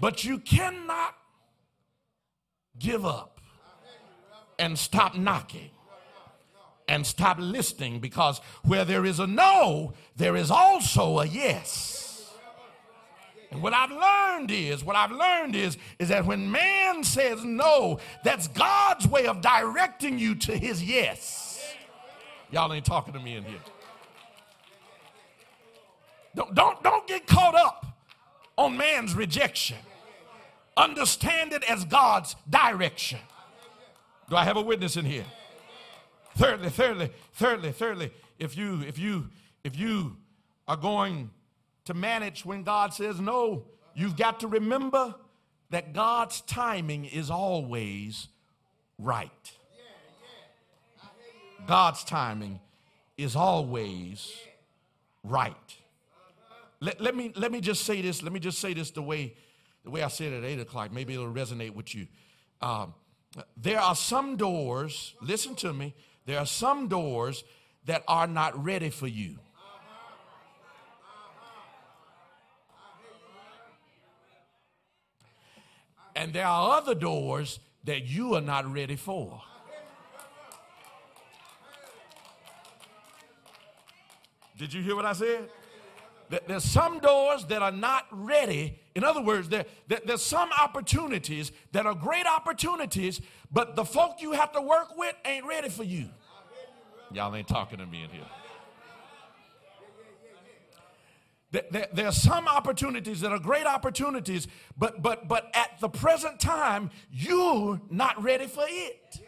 But 0.00 0.24
you 0.24 0.38
cannot 0.38 1.14
give 2.78 3.04
up 3.04 3.40
and 4.58 4.78
stop 4.78 5.16
knocking 5.16 5.70
and 6.88 7.06
stop 7.06 7.38
listening 7.38 8.00
because 8.00 8.40
where 8.62 8.84
there 8.84 9.04
is 9.04 9.18
a 9.18 9.26
no, 9.26 9.94
there 10.16 10.36
is 10.36 10.50
also 10.50 11.20
a 11.20 11.26
yes. 11.26 12.32
And 13.50 13.62
what 13.62 13.72
I've 13.72 13.90
learned 13.90 14.50
is, 14.50 14.84
what 14.84 14.96
I've 14.96 15.12
learned 15.12 15.56
is, 15.56 15.78
is 15.98 16.08
that 16.08 16.26
when 16.26 16.50
man 16.50 17.04
says 17.04 17.44
no, 17.44 18.00
that's 18.24 18.48
God's 18.48 19.06
way 19.06 19.26
of 19.26 19.40
directing 19.40 20.18
you 20.18 20.34
to 20.36 20.56
his 20.56 20.82
yes. 20.82 21.64
Y'all 22.50 22.72
ain't 22.72 22.84
talking 22.84 23.14
to 23.14 23.20
me 23.20 23.36
in 23.36 23.44
here. 23.44 23.58
Don't, 26.34 26.54
don't, 26.54 26.82
don't 26.82 27.06
get 27.06 27.26
caught 27.26 27.54
up 27.54 27.86
on 28.56 28.76
man's 28.76 29.14
rejection. 29.14 29.78
Understand 30.76 31.52
it 31.52 31.64
as 31.64 31.84
God's 31.84 32.36
direction. 32.48 33.20
Do 34.28 34.36
I 34.36 34.44
have 34.44 34.56
a 34.56 34.60
witness 34.60 34.96
in 34.96 35.04
here? 35.04 35.24
Thirdly, 36.36 36.68
thirdly, 36.68 37.10
thirdly, 37.32 37.72
thirdly, 37.72 38.12
if 38.38 38.56
you 38.56 38.82
if 38.82 38.98
you 38.98 39.28
if 39.64 39.78
you 39.78 40.16
are 40.68 40.76
going 40.76 41.30
to 41.86 41.94
manage 41.94 42.44
when 42.44 42.62
God 42.62 42.92
says 42.92 43.20
no, 43.20 43.64
you've 43.94 44.16
got 44.16 44.40
to 44.40 44.48
remember 44.48 45.14
that 45.70 45.92
God's 45.92 46.42
timing 46.42 47.06
is 47.06 47.30
always 47.30 48.28
right. 48.98 49.30
God's 51.66 52.04
timing 52.04 52.60
is 53.16 53.34
always 53.34 54.32
right. 55.24 55.54
Let, 56.80 57.00
let, 57.00 57.16
me, 57.16 57.32
let 57.34 57.50
me 57.50 57.60
just 57.60 57.84
say 57.84 58.02
this. 58.02 58.22
Let 58.22 58.32
me 58.32 58.38
just 58.38 58.58
say 58.58 58.74
this 58.74 58.90
the 58.90 59.02
way, 59.02 59.34
the 59.82 59.90
way 59.90 60.02
I 60.02 60.08
said 60.08 60.32
it 60.32 60.44
at 60.44 60.44
8 60.44 60.60
o'clock. 60.60 60.92
Maybe 60.92 61.14
it'll 61.14 61.32
resonate 61.32 61.74
with 61.74 61.94
you. 61.94 62.06
Um, 62.60 62.94
there 63.56 63.80
are 63.80 63.96
some 63.96 64.36
doors, 64.36 65.14
listen 65.20 65.54
to 65.56 65.72
me, 65.72 65.94
there 66.26 66.38
are 66.38 66.46
some 66.46 66.88
doors 66.88 67.44
that 67.86 68.02
are 68.06 68.26
not 68.26 68.62
ready 68.62 68.90
for 68.90 69.06
you. 69.06 69.38
And 76.16 76.32
there 76.32 76.46
are 76.46 76.78
other 76.78 76.94
doors 76.94 77.60
that 77.84 78.06
you 78.06 78.34
are 78.34 78.40
not 78.40 78.70
ready 78.72 78.96
for. 78.96 79.40
Did 84.58 84.72
you 84.72 84.82
hear 84.82 84.96
what 84.96 85.04
I 85.04 85.12
said? 85.12 85.50
There's 86.48 86.64
some 86.64 86.98
doors 86.98 87.44
that 87.44 87.62
are 87.62 87.70
not 87.70 88.06
ready. 88.10 88.80
In 88.96 89.04
other 89.04 89.20
words, 89.20 89.50
there, 89.50 89.66
there's 89.86 90.22
some 90.22 90.48
opportunities 90.58 91.52
that 91.72 91.84
are 91.84 91.94
great 91.94 92.24
opportunities, 92.24 93.20
but 93.52 93.76
the 93.76 93.84
folk 93.84 94.22
you 94.22 94.32
have 94.32 94.52
to 94.52 94.62
work 94.62 94.96
with 94.96 95.14
ain't 95.26 95.44
ready 95.44 95.68
for 95.68 95.84
you. 95.84 96.06
Y'all 97.12 97.36
ain't 97.36 97.46
talking 97.46 97.78
to 97.78 97.84
me 97.84 98.04
in 98.04 98.08
here. 98.08 98.24
There, 101.50 101.86
there, 101.92 102.06
are 102.06 102.12
some 102.12 102.48
opportunities 102.48 103.20
that 103.20 103.32
are 103.32 103.38
great 103.38 103.66
opportunities, 103.66 104.48
but 104.78 105.02
but 105.02 105.28
but 105.28 105.50
at 105.54 105.78
the 105.78 105.88
present 105.90 106.40
time, 106.40 106.90
you're 107.10 107.80
not 107.90 108.22
ready 108.22 108.46
for 108.46 108.64
it. 108.66 109.20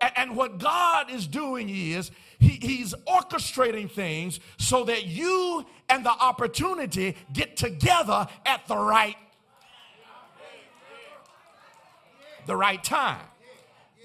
And, 0.00 0.12
and 0.16 0.36
what 0.36 0.58
God 0.58 1.08
is 1.10 1.28
doing 1.28 1.68
is 1.68 2.10
he, 2.40 2.58
He's 2.60 2.94
orchestrating 3.06 3.90
things 3.90 4.40
so 4.58 4.84
that 4.84 5.06
you 5.06 5.64
and 5.88 6.04
the 6.04 6.10
opportunity 6.10 7.16
get 7.32 7.56
together 7.56 8.26
at 8.44 8.66
the 8.66 8.76
right 8.76 9.16
the 12.46 12.56
right 12.56 12.82
time. 12.82 13.24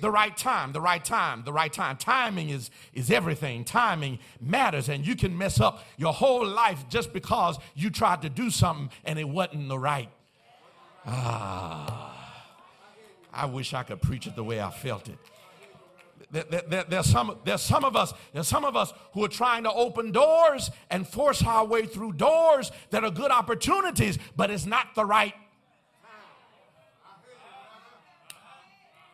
The 0.01 0.11
right 0.11 0.35
time, 0.35 0.73
the 0.73 0.81
right 0.81 1.03
time, 1.03 1.43
the 1.45 1.53
right 1.53 1.71
time. 1.71 1.95
Timing 1.95 2.49
is, 2.49 2.69
is 2.93 3.09
everything. 3.09 3.63
Timing 3.63 4.19
matters, 4.41 4.89
and 4.89 5.07
you 5.07 5.15
can 5.15 5.37
mess 5.37 5.59
up 5.61 5.83
your 5.97 6.11
whole 6.11 6.45
life 6.45 6.83
just 6.89 7.13
because 7.13 7.57
you 7.75 7.89
tried 7.89 8.21
to 8.23 8.29
do 8.29 8.49
something 8.49 8.89
and 9.05 9.17
it 9.17 9.27
wasn't 9.27 9.69
the 9.69 9.79
right. 9.79 10.09
Ah, 11.05 12.13
I 13.33 13.45
wish 13.45 13.73
I 13.73 13.83
could 13.83 14.01
preach 14.01 14.27
it 14.27 14.35
the 14.35 14.43
way 14.43 14.59
I 14.59 14.69
felt 14.69 15.07
it. 15.07 15.17
There, 16.35 16.61
there, 16.67 16.83
there's, 16.83 17.05
some, 17.05 17.39
there's 17.45 17.61
some 17.61 17.85
of 17.85 17.95
us 17.95 18.13
there's 18.33 18.49
some 18.49 18.65
of 18.65 18.75
us 18.75 18.93
who 19.13 19.23
are 19.23 19.29
trying 19.29 19.63
to 19.63 19.71
open 19.71 20.11
doors 20.11 20.69
and 20.89 21.07
force 21.07 21.41
our 21.41 21.65
way 21.65 21.85
through 21.85 22.11
doors 22.13 22.73
that 22.89 23.05
are 23.05 23.11
good 23.11 23.31
opportunities 23.31 24.19
but 24.35 24.51
it's 24.51 24.65
not 24.65 24.95
the 24.95 25.05
right 25.05 25.33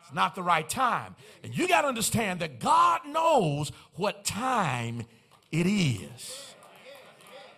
it's 0.00 0.12
not 0.12 0.34
the 0.34 0.42
right 0.42 0.68
time. 0.68 1.14
And 1.44 1.56
you 1.56 1.68
got 1.68 1.82
to 1.82 1.88
understand 1.88 2.40
that 2.40 2.58
god 2.58 3.02
knows 3.06 3.70
what 3.94 4.24
time 4.24 5.04
it 5.52 5.68
is. 5.68 6.56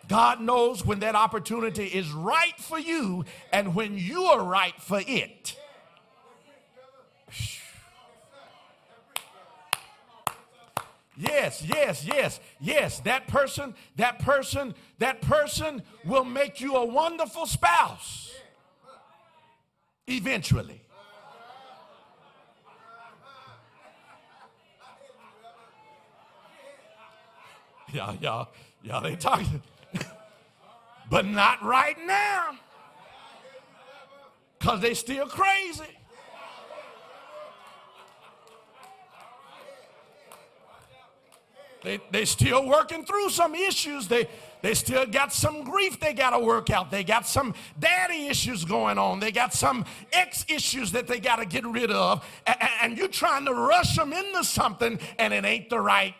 God 0.09 0.43
knows 0.43 0.85
when 0.85 0.99
that 0.99 1.15
opportunity 1.15 1.87
is 1.87 2.11
right 2.11 2.59
for 2.59 2.79
you 2.79 3.25
and 3.51 3.75
when 3.75 3.97
you 3.97 4.25
are 4.25 4.45
right 4.45 4.79
for 4.79 5.01
it 5.07 5.57
Yes, 11.17 11.63
yes, 11.63 12.05
yes, 12.05 12.41
yes. 12.61 13.01
That 13.01 13.29
person, 13.29 13.75
that 13.97 14.19
person, 14.19 14.75
that 14.99 15.21
person 15.21 15.83
will 16.05 16.25
make 16.25 16.61
you 16.61 16.75
a 16.75 16.85
wonderful 16.85 17.47
spouse 17.47 18.35
eventually. 20.07 20.81
Y'all, 27.93 28.17
y'all, 28.17 28.49
y'all 28.83 29.07
ain't 29.07 29.21
talking. 29.21 29.63
but 31.11 31.25
not 31.27 31.63
right 31.63 31.97
now. 32.05 32.59
Because 34.59 34.81
they 34.81 34.95
still 34.95 35.27
crazy. 35.27 35.85
They, 41.85 42.01
they 42.11 42.25
still 42.25 42.67
working 42.67 43.05
through 43.05 43.29
some 43.29 43.55
issues. 43.55 44.09
They, 44.09 44.27
they 44.63 44.73
still 44.73 45.05
got 45.05 45.35
some 45.35 45.63
grief 45.65 46.01
they 46.01 46.15
got 46.15 46.31
to 46.31 46.39
work 46.39 46.71
out. 46.71 46.91
They 46.91 47.05
got 47.05 47.27
some 47.27 47.55
daddy 47.79 48.27
issues 48.27 48.65
going 48.65 48.97
on. 48.97 49.21
They 49.21 49.31
got 49.31 49.53
some 49.53 49.85
ex 50.11 50.47
issues 50.49 50.93
that 50.93 51.07
they 51.07 51.21
got 51.21 51.37
to 51.37 51.45
get 51.45 51.67
rid 51.67 51.91
of. 51.91 52.25
And, 52.47 52.57
and 52.83 52.99
you're 52.99 53.09
trying 53.09 53.45
to 53.45 53.53
rush 53.53 53.97
them 53.97 54.15
into 54.15 54.43
something 54.45 54.99
and 55.19 55.35
it 55.35 55.45
ain't 55.45 55.69
the 55.69 55.79
right. 55.79 56.15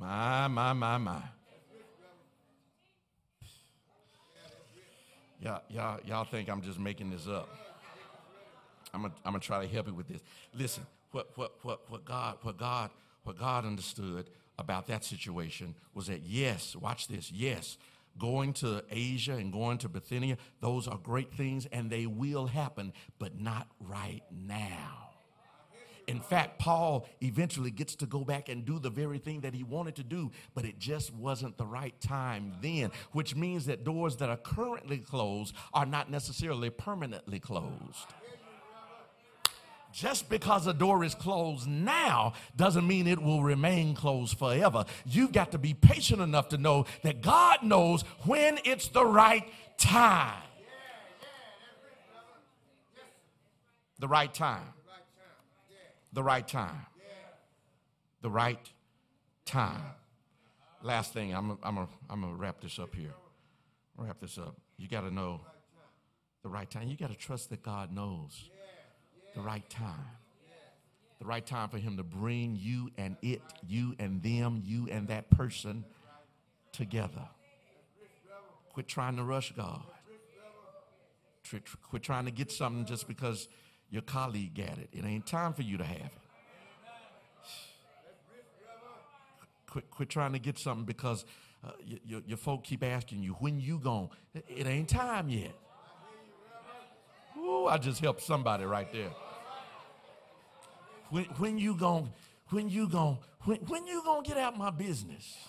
My, 0.00 0.48
my, 0.48 0.72
my, 0.72 0.96
my. 0.96 1.22
Y'all, 5.42 5.62
y'all, 5.68 6.00
y'all 6.06 6.24
think 6.24 6.48
I'm 6.48 6.62
just 6.62 6.78
making 6.78 7.10
this 7.10 7.28
up. 7.28 7.67
I'm 8.92 9.02
gonna, 9.02 9.14
I'm 9.24 9.32
gonna 9.32 9.40
try 9.40 9.64
to 9.64 9.72
help 9.72 9.86
you 9.86 9.94
with 9.94 10.08
this. 10.08 10.20
Listen, 10.54 10.86
what, 11.12 11.30
what, 11.36 11.54
what, 11.62 11.90
what 11.90 12.04
God, 12.04 12.38
what 12.42 12.56
God, 12.56 12.90
what 13.24 13.38
God 13.38 13.64
understood 13.64 14.30
about 14.58 14.86
that 14.88 15.04
situation 15.04 15.74
was 15.94 16.06
that 16.08 16.22
yes, 16.22 16.74
watch 16.76 17.08
this, 17.08 17.30
yes, 17.30 17.78
going 18.18 18.52
to 18.52 18.82
Asia 18.90 19.34
and 19.34 19.52
going 19.52 19.78
to 19.78 19.88
Bithynia, 19.88 20.36
those 20.60 20.88
are 20.88 20.98
great 20.98 21.32
things 21.32 21.66
and 21.70 21.90
they 21.90 22.06
will 22.06 22.46
happen, 22.46 22.92
but 23.18 23.40
not 23.40 23.68
right 23.80 24.22
now. 24.30 25.08
In 26.08 26.20
fact, 26.20 26.58
Paul 26.58 27.06
eventually 27.22 27.70
gets 27.70 27.94
to 27.96 28.06
go 28.06 28.24
back 28.24 28.48
and 28.48 28.64
do 28.64 28.78
the 28.78 28.88
very 28.88 29.18
thing 29.18 29.42
that 29.42 29.52
he 29.52 29.62
wanted 29.62 29.94
to 29.96 30.02
do, 30.02 30.32
but 30.54 30.64
it 30.64 30.78
just 30.78 31.12
wasn't 31.12 31.58
the 31.58 31.66
right 31.66 31.98
time 32.00 32.54
then, 32.62 32.90
which 33.12 33.36
means 33.36 33.66
that 33.66 33.84
doors 33.84 34.16
that 34.16 34.30
are 34.30 34.38
currently 34.38 34.98
closed 34.98 35.54
are 35.74 35.84
not 35.84 36.10
necessarily 36.10 36.70
permanently 36.70 37.38
closed. 37.38 38.06
Just 39.92 40.28
because 40.28 40.66
a 40.66 40.74
door 40.74 41.02
is 41.02 41.14
closed 41.14 41.66
now 41.66 42.34
doesn't 42.56 42.86
mean 42.86 43.06
it 43.06 43.20
will 43.20 43.42
remain 43.42 43.94
closed 43.94 44.38
forever. 44.38 44.84
You've 45.06 45.32
got 45.32 45.52
to 45.52 45.58
be 45.58 45.74
patient 45.74 46.20
enough 46.20 46.50
to 46.50 46.58
know 46.58 46.86
that 47.02 47.22
God 47.22 47.62
knows 47.62 48.02
when 48.24 48.58
it's 48.64 48.88
the 48.88 49.04
right 49.04 49.44
time. 49.78 50.42
The 53.98 54.08
right 54.08 54.32
time. 54.32 54.66
The 56.12 56.22
right 56.22 56.46
time. 56.46 56.86
The 58.22 58.30
right 58.30 58.72
time. 59.44 59.82
Last 60.82 61.12
thing, 61.12 61.34
I'm 61.34 61.58
I'm 61.62 61.78
a, 61.78 61.88
I'm 62.08 62.20
gonna 62.20 62.34
wrap 62.34 62.60
this 62.60 62.78
up 62.78 62.94
here. 62.94 63.14
Wrap 63.96 64.20
this 64.20 64.38
up. 64.38 64.54
You 64.76 64.86
got 64.86 65.00
to 65.00 65.10
know 65.10 65.40
the 66.44 66.48
right 66.48 66.70
time. 66.70 66.86
You 66.88 66.96
got 66.96 67.10
to 67.10 67.16
trust 67.16 67.50
that 67.50 67.64
God 67.64 67.92
knows 67.92 68.48
the 69.38 69.44
right 69.44 69.68
time. 69.70 69.94
The 71.20 71.24
right 71.24 71.46
time 71.46 71.68
for 71.68 71.78
Him 71.78 71.96
to 71.96 72.02
bring 72.02 72.56
you 72.56 72.90
and 72.98 73.16
it, 73.22 73.40
you 73.66 73.94
and 74.00 74.20
them, 74.22 74.62
you 74.64 74.88
and 74.90 75.06
that 75.08 75.30
person 75.30 75.84
together. 76.72 77.28
Quit 78.72 78.88
trying 78.88 79.16
to 79.16 79.22
rush 79.22 79.52
God. 79.56 79.82
Quit 81.88 82.02
trying 82.02 82.24
to 82.24 82.30
get 82.30 82.50
something 82.50 82.84
just 82.84 83.06
because 83.06 83.48
your 83.90 84.02
colleague 84.02 84.54
got 84.54 84.78
it. 84.78 84.88
It 84.92 85.04
ain't 85.04 85.26
time 85.26 85.54
for 85.54 85.62
you 85.62 85.78
to 85.78 85.84
have 85.84 85.96
it. 85.96 86.12
Quit, 89.66 89.90
quit 89.90 90.08
trying 90.08 90.32
to 90.32 90.38
get 90.38 90.58
something 90.58 90.84
because 90.84 91.24
uh, 91.64 91.70
your, 92.04 92.22
your 92.26 92.36
folk 92.38 92.64
keep 92.64 92.82
asking 92.82 93.22
you, 93.22 93.32
when 93.34 93.60
you 93.60 93.78
going? 93.78 94.08
It 94.34 94.66
ain't 94.66 94.88
time 94.88 95.28
yet. 95.28 95.54
Ooh, 97.36 97.66
I 97.66 97.78
just 97.78 98.00
helped 98.00 98.22
somebody 98.22 98.64
right 98.64 98.90
there. 98.92 99.10
When, 101.10 101.24
when 101.24 101.58
you 101.58 101.74
going 101.74 102.12
when 102.50 102.68
you 102.68 102.88
going 102.88 103.18
when, 103.44 103.58
when 103.60 103.86
you 103.86 104.02
to 104.04 104.22
get 104.24 104.36
out 104.36 104.58
my 104.58 104.70
business? 104.70 105.48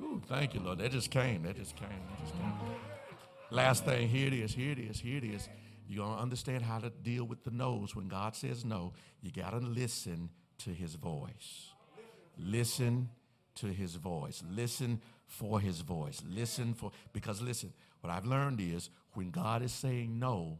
Ooh, 0.00 0.22
thank 0.28 0.54
you, 0.54 0.60
Lord. 0.60 0.78
That 0.78 0.92
just 0.92 1.10
came. 1.10 1.42
That 1.42 1.56
just 1.56 1.74
came. 1.76 1.88
That 1.88 2.20
just 2.20 2.34
came. 2.34 2.52
Last 3.50 3.84
thing, 3.84 4.08
here 4.08 4.26
it 4.26 4.32
is, 4.32 4.52
here 4.54 4.72
it 4.72 4.78
is, 4.78 5.00
here 5.00 5.18
it 5.18 5.24
is. 5.24 5.48
You're 5.88 6.04
going 6.04 6.16
to 6.16 6.22
understand 6.22 6.62
how 6.62 6.78
to 6.78 6.90
deal 6.90 7.24
with 7.24 7.44
the 7.44 7.50
no's. 7.50 7.94
When 7.94 8.08
God 8.08 8.34
says 8.34 8.64
no, 8.64 8.92
you 9.20 9.30
got 9.30 9.50
to 9.50 9.58
listen 9.58 10.30
to 10.58 10.70
his 10.70 10.94
voice. 10.94 11.72
Listen 12.38 13.10
to 13.56 13.66
his 13.66 13.94
voice. 13.94 14.42
Listen 14.50 15.00
for 15.26 15.60
his 15.60 15.80
voice. 15.80 16.22
Listen 16.28 16.74
for, 16.74 16.90
because 17.12 17.40
listen, 17.40 17.72
what 18.00 18.12
I've 18.12 18.26
learned 18.26 18.60
is 18.60 18.90
when 19.14 19.30
God 19.30 19.62
is 19.62 19.72
saying 19.72 20.18
no 20.18 20.58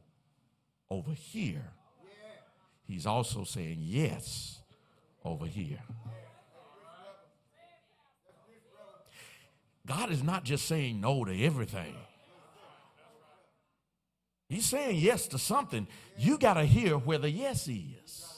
over 0.90 1.12
here, 1.12 1.70
he's 2.86 3.06
also 3.06 3.44
saying 3.44 3.78
yes 3.80 4.60
over 5.24 5.46
here. 5.46 5.82
God 9.86 10.10
is 10.10 10.22
not 10.22 10.44
just 10.44 10.66
saying 10.66 11.00
no 11.00 11.24
to 11.24 11.44
everything. 11.44 11.94
He's 14.48 14.64
saying 14.66 14.96
yes 14.96 15.26
to 15.28 15.38
something. 15.38 15.86
You 16.16 16.38
got 16.38 16.54
to 16.54 16.64
hear 16.64 16.96
where 16.96 17.18
the 17.18 17.30
yes 17.30 17.68
is. 17.68 18.33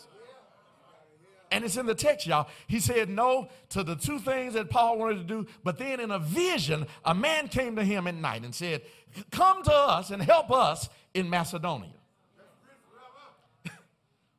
And 1.56 1.64
it's 1.64 1.78
in 1.78 1.86
the 1.86 1.94
text, 1.94 2.26
y'all. 2.26 2.48
He 2.66 2.80
said 2.80 3.08
no 3.08 3.48
to 3.70 3.82
the 3.82 3.96
two 3.96 4.18
things 4.18 4.52
that 4.52 4.68
Paul 4.68 4.98
wanted 4.98 5.16
to 5.16 5.24
do. 5.24 5.46
But 5.64 5.78
then 5.78 6.00
in 6.00 6.10
a 6.10 6.18
vision, 6.18 6.86
a 7.02 7.14
man 7.14 7.48
came 7.48 7.76
to 7.76 7.82
him 7.82 8.06
at 8.06 8.14
night 8.14 8.44
and 8.44 8.54
said, 8.54 8.82
Come 9.30 9.62
to 9.62 9.72
us 9.72 10.10
and 10.10 10.22
help 10.22 10.50
us 10.50 10.90
in 11.14 11.30
Macedonia. 11.30 11.94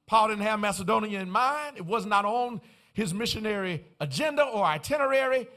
Paul 0.06 0.28
didn't 0.28 0.44
have 0.44 0.60
Macedonia 0.60 1.20
in 1.20 1.32
mind. 1.32 1.78
It 1.78 1.88
was 1.88 2.06
not 2.06 2.24
on 2.24 2.62
his 2.94 3.16
missionary 3.16 3.84
agenda 4.00 4.44
or 4.44 4.64
itinerary, 4.64 5.48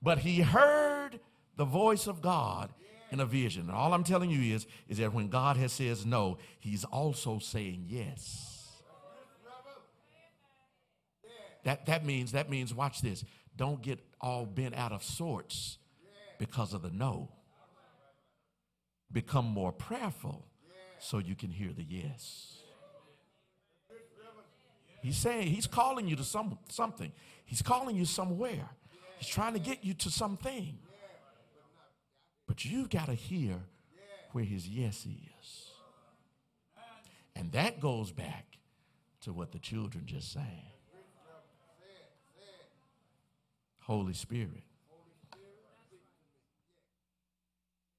but 0.00 0.18
he 0.18 0.42
heard 0.42 1.18
the 1.56 1.64
voice 1.64 2.06
of 2.06 2.22
God 2.22 2.70
in 3.10 3.18
a 3.18 3.26
vision. 3.26 3.62
And 3.62 3.72
all 3.72 3.92
I'm 3.92 4.04
telling 4.04 4.30
you 4.30 4.54
is, 4.54 4.64
is 4.88 4.98
that 4.98 5.12
when 5.12 5.26
God 5.26 5.56
has 5.56 5.72
says 5.72 6.06
no, 6.06 6.38
he's 6.60 6.84
also 6.84 7.40
saying 7.40 7.86
yes. 7.88 8.49
That, 11.64 11.86
that 11.86 12.04
means, 12.04 12.32
that 12.32 12.48
means, 12.48 12.72
watch 12.72 13.02
this, 13.02 13.24
don't 13.56 13.82
get 13.82 14.00
all 14.20 14.46
bent 14.46 14.74
out 14.74 14.92
of 14.92 15.02
sorts 15.02 15.78
because 16.38 16.72
of 16.72 16.82
the 16.82 16.90
no. 16.90 17.28
Become 19.12 19.46
more 19.46 19.72
prayerful 19.72 20.46
so 20.98 21.18
you 21.18 21.34
can 21.34 21.50
hear 21.50 21.72
the 21.72 21.82
yes. 21.82 22.60
He's 25.02 25.16
saying 25.16 25.48
he's 25.48 25.66
calling 25.66 26.06
you 26.06 26.16
to 26.16 26.24
some 26.24 26.58
something. 26.68 27.10
He's 27.44 27.62
calling 27.62 27.96
you 27.96 28.04
somewhere. 28.04 28.68
He's 29.18 29.28
trying 29.28 29.54
to 29.54 29.58
get 29.58 29.82
you 29.82 29.94
to 29.94 30.10
something. 30.10 30.78
But 32.46 32.64
you've 32.64 32.90
got 32.90 33.06
to 33.06 33.14
hear 33.14 33.56
where 34.32 34.44
his 34.44 34.68
yes 34.68 35.06
is. 35.06 35.70
And 37.34 37.52
that 37.52 37.80
goes 37.80 38.12
back 38.12 38.58
to 39.22 39.32
what 39.32 39.52
the 39.52 39.58
children 39.58 40.04
just 40.06 40.32
sang. 40.32 40.72
Holy 43.90 44.12
Spirit. 44.12 44.62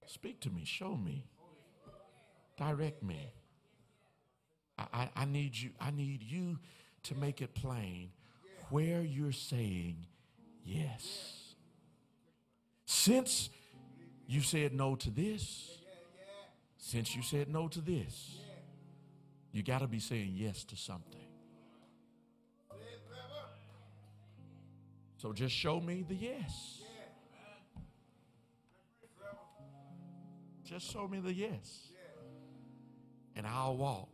Speak 0.08 0.40
to 0.40 0.50
me, 0.50 0.64
show 0.64 0.96
me, 0.96 1.26
direct 2.56 3.04
me. 3.04 3.34
I, 4.78 4.86
I, 4.94 5.10
I 5.18 5.26
need 5.26 5.54
you, 5.54 5.72
I 5.82 5.92
need 5.92 6.24
you 6.24 6.60
to 7.04 7.16
make 7.16 7.42
it 7.42 7.54
plain 7.54 8.12
where 8.70 9.02
you're 9.02 9.34
saying 9.34 10.06
yes. 10.64 11.56
Since 12.86 13.50
you 14.28 14.40
said 14.40 14.74
no 14.74 14.96
to 14.96 15.10
this, 15.10 15.78
since 16.78 17.18
you 17.18 17.22
said 17.22 17.50
no 17.50 17.68
to 17.68 17.82
this, 17.82 18.38
you 19.52 19.62
got 19.62 19.80
to 19.80 19.88
be 19.88 20.00
saying 20.00 20.36
yes 20.38 20.64
to 20.64 20.78
something. 20.78 21.21
So 25.22 25.32
just 25.32 25.54
show 25.54 25.80
me 25.80 26.04
the 26.10 26.16
yes. 26.16 26.82
Just 30.64 30.92
show 30.92 31.08
me 31.08 31.20
the 31.20 31.32
yes. 31.32 31.90
And 33.36 33.46
I'll 33.46 33.78
walk 33.78 34.10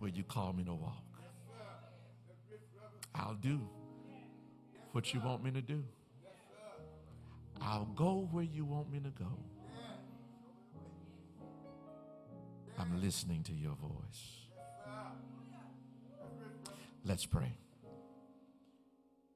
where 0.00 0.10
you 0.10 0.22
call 0.22 0.52
me 0.52 0.64
to 0.64 0.74
walk. 0.74 1.02
I'll 3.14 3.38
do 3.40 3.66
what 4.92 5.14
you 5.14 5.20
want 5.20 5.42
me 5.42 5.50
to 5.52 5.62
do. 5.62 5.82
I'll 7.62 7.86
go 7.96 8.28
where 8.30 8.44
you 8.44 8.66
want 8.66 8.92
me 8.92 9.00
to 9.00 9.10
go. 9.18 9.32
I'm 12.78 13.00
listening 13.00 13.44
to 13.44 13.54
your 13.54 13.76
voice. 13.76 14.48
Let's 17.02 17.24
pray. 17.24 17.56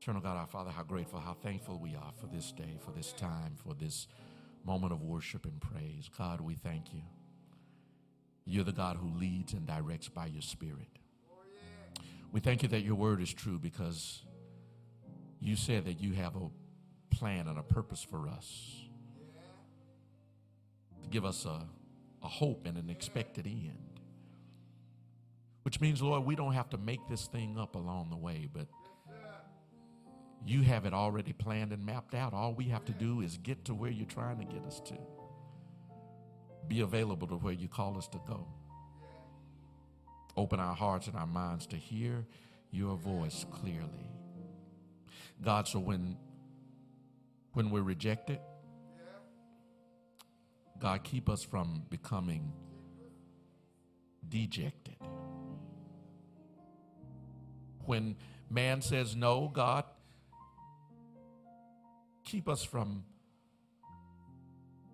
Eternal 0.03 0.21
God, 0.21 0.37
our 0.37 0.49
Father, 0.49 0.73
how 0.73 0.83
grateful, 0.83 1.21
how 1.21 1.33
thankful 1.33 1.79
we 1.79 1.95
are 1.95 2.11
for 2.21 2.27
this 2.27 2.51
day, 2.51 2.77
for 2.85 2.91
this 2.91 3.13
time, 3.13 3.55
for 3.55 3.73
this 3.73 4.09
moment 4.65 4.93
of 4.93 5.01
worship 5.01 5.45
and 5.45 5.61
praise. 5.61 6.11
God, 6.19 6.41
we 6.41 6.57
thank 6.57 6.93
you. 6.93 7.03
You're 8.45 8.65
the 8.65 8.73
God 8.73 8.97
who 8.97 9.17
leads 9.17 9.53
and 9.53 9.65
directs 9.65 10.09
by 10.09 10.27
your 10.27 10.43
Spirit. 10.43 10.89
We 12.33 12.41
thank 12.41 12.65
you 12.65 12.69
that 12.71 12.81
your 12.81 12.97
word 12.97 13.23
is 13.23 13.33
true 13.33 13.61
because 13.61 14.25
you 15.39 15.55
said 15.55 15.85
that 15.85 16.01
you 16.01 16.15
have 16.15 16.35
a 16.35 16.51
plan 17.15 17.47
and 17.47 17.57
a 17.57 17.63
purpose 17.63 18.03
for 18.03 18.27
us 18.27 18.81
to 21.01 21.09
give 21.11 21.25
us 21.25 21.45
a, 21.45 21.65
a 22.25 22.29
hope 22.29 22.67
and 22.67 22.77
an 22.77 22.91
expected 22.91 23.47
end. 23.47 24.01
Which 25.63 25.81
means, 25.81 26.03
Lord, 26.03 26.25
we 26.25 26.35
don't 26.35 26.55
have 26.55 26.71
to 26.71 26.77
make 26.77 27.07
this 27.09 27.29
thing 27.29 27.57
up 27.57 27.77
along 27.77 28.11
the 28.11 28.17
way, 28.17 28.49
but 28.53 28.67
you 30.47 30.63
have 30.63 30.87
it 30.87 30.93
already 30.93 31.33
planned 31.33 31.73
and 31.73 31.85
mapped 31.85 32.15
out. 32.15 32.33
All 32.35 32.53
we 32.55 32.65
have 32.65 32.85
to 32.87 32.93
do 32.93 33.21
is 33.21 33.39
get 33.39 33.65
to 33.67 33.75
where 33.75 33.91
you're 33.91 34.07
trying 34.07 34.39
to 34.39 34.45
get 34.45 34.65
us 34.65 34.81
to. 34.81 34.99
Be 36.69 36.81
available 36.81 37.29
to 37.29 37.37
where 37.37 37.53
you 37.53 37.69
call 37.69 37.97
us 37.97 38.09
to 38.09 38.21
go. 38.27 38.47
Open 40.37 40.59
our 40.59 40.75
hearts 40.75 41.07
and 41.07 41.17
our 41.17 41.27
minds 41.27 41.67
to 41.69 41.77
hear 41.77 42.27
your 42.71 42.97
voice 42.97 43.45
clearly. 43.53 44.11
God, 45.43 45.69
so 45.69 45.79
when 45.79 46.17
when 47.53 47.71
we're 47.71 47.83
rejected, 47.83 48.41
God, 50.81 51.05
keep 51.05 51.29
us 51.29 51.45
from 51.45 51.83
becoming 51.91 52.53
dejected. 54.29 54.97
When 57.85 58.17
man 58.49 58.81
says 58.81 59.15
no, 59.15 59.49
God, 59.53 59.85
keep 62.33 62.49
us 62.49 62.65
from 62.65 63.05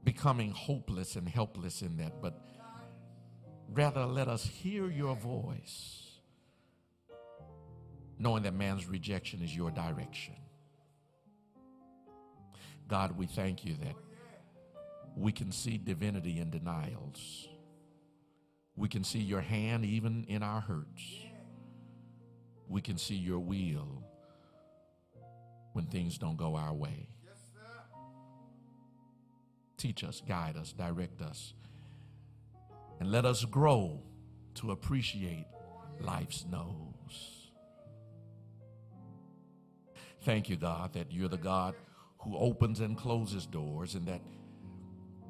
becoming 0.02 0.51
hopeless 0.51 1.15
and 1.15 1.28
helpless 1.28 1.82
in 1.82 1.97
that, 1.98 2.20
but 2.20 2.36
rather 3.73 4.05
let 4.06 4.27
us 4.27 4.44
hear 4.44 4.90
your 4.90 5.15
voice, 5.15 6.19
knowing 8.19 8.43
that 8.43 8.55
man's 8.55 8.89
rejection 8.89 9.40
is 9.40 9.55
your 9.55 9.70
direction. 9.70 10.35
God, 12.89 13.16
we 13.16 13.27
thank 13.27 13.65
you 13.65 13.77
that 13.85 13.94
we 15.16 15.31
can 15.31 15.52
see 15.52 15.78
divinity 15.78 16.40
in 16.40 16.51
denials. 16.51 17.47
We 18.74 18.89
can 18.89 19.05
see 19.05 19.20
your 19.20 19.43
hand 19.43 19.85
even 19.85 20.24
in 20.27 20.43
our 20.43 20.60
hurts. 20.60 21.05
We 22.66 22.81
can 22.81 22.98
see 22.98 23.15
your 23.15 23.39
will 23.39 24.02
when 25.73 25.86
things 25.86 26.19
don't 26.19 26.36
go 26.36 26.56
our 26.56 26.74
way. 26.74 27.10
Teach 29.79 30.05
us, 30.05 30.21
guide 30.27 30.57
us, 30.57 30.73
direct 30.73 31.23
us, 31.23 31.55
and 33.01 33.11
let 33.11 33.25
us 33.25 33.45
grow 33.45 34.03
to 34.57 34.73
appreciate 34.73 35.47
life's 36.01 36.45
no's. 36.51 37.53
Thank 40.23 40.49
you, 40.49 40.57
God, 40.57 40.93
that 40.95 41.13
you're 41.13 41.29
the 41.29 41.39
God 41.39 41.75
who 42.19 42.37
opens 42.37 42.81
and 42.81 42.99
closes 42.99 43.47
doors, 43.47 43.95
and 43.95 44.07
that 44.09 44.21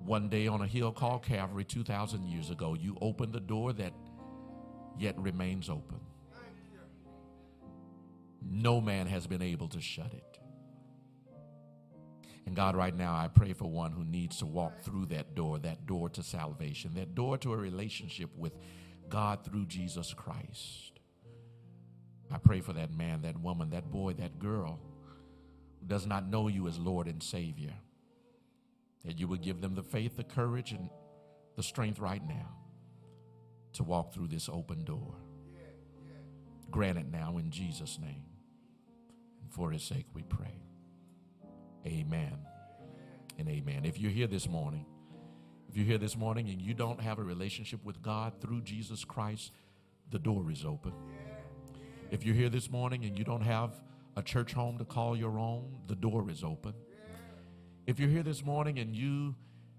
one 0.05 0.31
day 0.31 0.47
on 0.47 0.62
a 0.62 0.66
hill 0.66 0.93
called 0.93 1.23
Calvary 1.23 1.65
2,000 1.65 2.25
years 2.25 2.49
ago, 2.51 2.75
you 2.75 2.97
opened 3.03 3.35
the 3.35 3.41
door 3.41 3.75
that 3.75 3.93
yet 4.99 5.19
remains 5.19 5.69
open. 5.69 6.01
No 8.43 8.81
man 8.81 9.07
has 9.07 9.27
been 9.27 9.43
able 9.43 9.69
to 9.69 9.81
shut 9.81 10.12
it. 10.15 10.27
And 12.49 12.57
God, 12.57 12.77
right 12.77 12.97
now, 12.97 13.15
I 13.15 13.29
pray 13.29 13.53
for 13.53 13.66
one 13.66 13.93
who 13.93 14.07
needs 14.07 14.39
to 14.39 14.47
walk 14.47 14.81
through 14.81 15.05
that 15.11 15.35
door, 15.35 15.59
that 15.59 15.85
door 15.85 16.09
to 16.09 16.23
salvation, 16.23 16.93
that 16.95 17.15
door 17.15 17.37
to 17.37 17.53
a 17.53 17.57
relationship 17.59 18.31
with 18.39 18.57
God 19.11 19.45
through 19.45 19.66
Jesus 19.66 20.15
Christ. 20.15 20.99
I 22.33 22.39
pray 22.39 22.62
for 22.62 22.73
that 22.73 22.91
man, 22.91 23.20
that 23.20 23.39
woman, 23.39 23.69
that 23.69 23.91
boy, 23.91 24.15
that 24.15 24.39
girl 24.39 24.81
who 25.79 25.87
does 25.89 26.07
not 26.07 26.27
know 26.27 26.49
you 26.49 26.66
as 26.69 26.79
Lord 26.79 27.07
and 27.07 27.23
Savior. 27.23 27.75
That 29.05 29.19
you 29.19 29.29
would 29.29 29.43
give 29.43 29.61
them 29.61 29.75
the 29.75 29.83
faith, 29.83 30.16
the 30.16 30.25
courage, 30.25 30.73
and 30.73 30.89
the 31.55 31.62
strength 31.62 31.99
right 31.99 32.27
now 32.27 32.49
to 33.75 33.83
walk 33.83 34.15
through 34.15 34.29
this 34.29 34.49
open 34.49 34.85
door. 34.85 35.16
Grant 36.70 36.97
it 36.97 37.12
now 37.12 37.37
in 37.37 37.51
Jesus' 37.51 37.99
name. 38.01 38.25
And 39.43 39.53
for 39.53 39.70
his 39.70 39.83
sake 39.83 40.07
we 40.15 40.23
pray. 40.23 40.62
Amen 41.89 42.36
and 43.39 43.48
amen. 43.48 43.86
If 43.86 43.98
you're 43.98 44.10
here 44.10 44.27
this 44.27 44.47
morning, 44.47 44.85
if 45.70 45.77
you're 45.77 45.86
here 45.86 45.97
this 45.97 46.19
morning 46.19 46.51
and 46.51 46.60
you 46.60 46.74
don't 46.74 47.01
have 47.01 47.19
a 47.19 47.23
relationship 47.23 47.82
with 47.82 48.02
God 48.02 48.35
through 48.43 48.60
Jesus 48.60 49.05
Christ, 49.06 49.52
the 50.10 50.19
door 50.19 50.51
is 50.51 50.66
open. 50.66 50.93
If 52.10 52.27
you're 52.27 52.35
here 52.35 52.51
this 52.51 52.70
morning 52.70 53.05
and 53.06 53.19
you 53.19 53.24
don't 53.24 53.43
have 53.43 53.81
a 54.16 54.23
church 54.23 54.52
home 54.52 54.77
to 54.78 54.85
call 54.85 55.16
your 55.16 55.39
own, 55.39 55.78
the 55.86 55.94
door 55.94 56.31
is 56.31 56.44
open. 56.44 56.74
If 57.86 57.98
you're 57.98 58.10
here 58.10 58.23
this 58.23 58.44
morning 58.44 58.78
and 58.78 58.94
you 58.94 59.35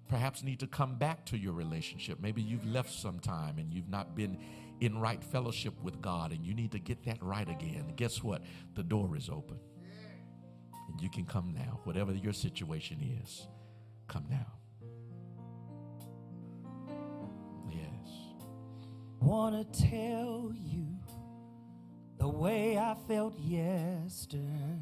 perhaps 0.08 0.42
need 0.42 0.60
to 0.62 0.68
come 0.68 0.96
back 0.96 1.26
to 1.28 1.38
your 1.38 1.54
relationship, 1.54 2.20
maybe 2.20 2.42
you've 2.42 2.66
left 2.66 2.92
some 2.92 3.20
time 3.20 3.60
and 3.60 3.72
you've 3.72 3.90
not 3.90 4.16
been 4.16 4.40
in 4.82 4.98
right 4.98 5.24
fellowship 5.24 5.76
with 5.84 6.02
God 6.02 6.32
and 6.32 6.44
you 6.44 6.56
need 6.56 6.72
to 6.72 6.80
get 6.80 7.04
that 7.04 7.22
right 7.22 7.48
again, 7.48 7.94
guess 7.96 8.24
what? 8.24 8.42
The 8.74 8.84
door 8.84 9.16
is 9.16 9.30
open. 9.30 9.60
And 10.92 11.02
you 11.02 11.10
can 11.10 11.26
come 11.26 11.54
now. 11.56 11.80
Whatever 11.84 12.14
your 12.14 12.34
situation 12.34 13.00
is, 13.24 13.48
come 14.08 14.26
now. 14.30 14.48
Yes. 17.70 18.10
Wanna 19.22 19.64
tell 19.66 20.52
you 20.56 20.88
the 22.18 22.28
way 22.28 22.78
I 22.78 22.96
felt 23.08 23.38
yesterday. 23.40 24.80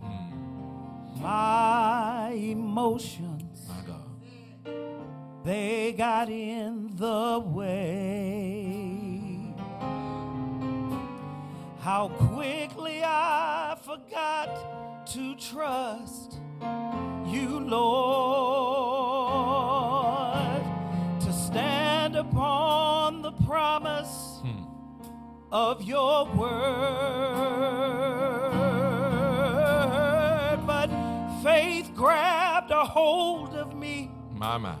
Hmm. 0.00 1.22
My 1.22 2.30
emotions, 2.32 3.68
My 3.68 3.82
God. 3.86 4.18
they 5.44 5.92
got 5.96 6.28
in 6.30 6.96
the 6.96 7.42
way. 7.44 8.71
How 11.82 12.08
quickly 12.10 13.02
I 13.04 13.76
forgot 13.82 15.04
to 15.08 15.34
trust 15.34 16.38
you, 17.26 17.58
Lord, 17.58 17.82
to 21.22 21.32
stand 21.32 22.14
upon 22.14 23.22
the 23.22 23.32
promise 23.32 24.38
hmm. 24.42 24.62
of 25.50 25.82
your 25.82 26.26
word, 26.26 26.50
but 30.64 30.88
faith 31.42 31.90
grabbed 31.96 32.70
a 32.70 32.84
hold 32.84 33.56
of 33.56 33.74
me 33.74 34.08
my. 34.36 34.76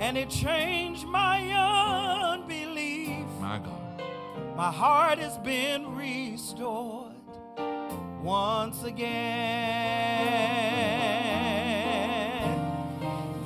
and 0.00 0.16
it 0.16 0.30
changed 0.30 1.06
my 1.06 1.50
unbelief. 1.52 2.69
My 4.60 4.70
heart 4.70 5.18
has 5.20 5.38
been 5.38 5.96
restored 5.96 7.14
once 8.22 8.84
again. 8.84 9.08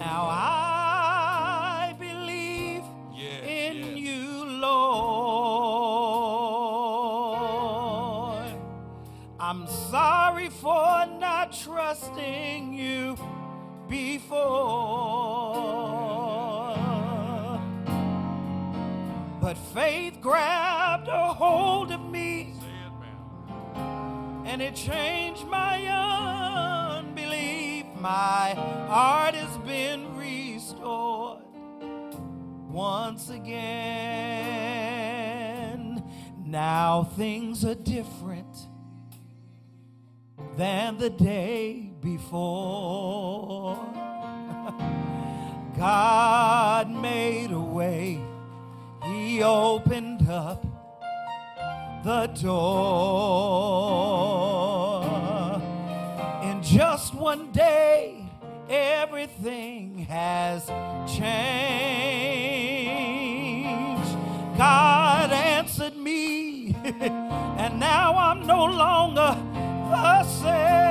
Now 0.00 0.26
I 0.28 1.94
believe 2.00 2.82
in 3.46 3.96
you, 3.96 4.44
Lord. 4.44 4.74
I'm 9.38 9.68
sorry 9.68 10.48
for 10.48 11.06
not 11.06 11.52
trusting 11.52 12.74
you 12.74 13.16
before. 13.88 15.04
But 19.40 19.56
faith 19.58 20.20
grabbed 21.04 21.08
a 21.08 21.32
hold 21.34 21.92
of 21.92 22.00
me 22.10 22.54
and 24.44 24.62
it 24.62 24.74
changed 24.74 25.46
my 25.46 25.84
unbelief. 26.98 27.84
My 27.98 28.54
heart 28.88 29.34
has 29.34 29.58
been 29.58 30.16
restored 30.16 31.42
once 32.68 33.30
again. 33.30 33.54
Now 36.44 37.04
things 37.04 37.64
are 37.64 37.74
different 37.74 38.68
than 40.56 40.98
the 40.98 41.10
day 41.10 41.90
before. 42.00 43.76
God 45.76 46.90
made 46.90 47.50
a 47.50 47.60
way, 47.60 48.20
He 49.02 49.42
opened 49.42 50.28
up 50.28 50.73
the 52.04 52.26
door. 52.26 52.64
In 56.42 56.62
just 56.62 57.14
one 57.14 57.50
day, 57.50 58.26
everything 58.68 60.06
has 60.10 60.66
changed. 61.10 61.24
God 64.58 65.32
answered 65.32 65.96
me, 65.96 66.76
and 66.84 67.80
now 67.80 68.14
I'm 68.18 68.46
no 68.46 68.66
longer 68.66 69.34
the 69.88 70.24
same. 70.24 70.84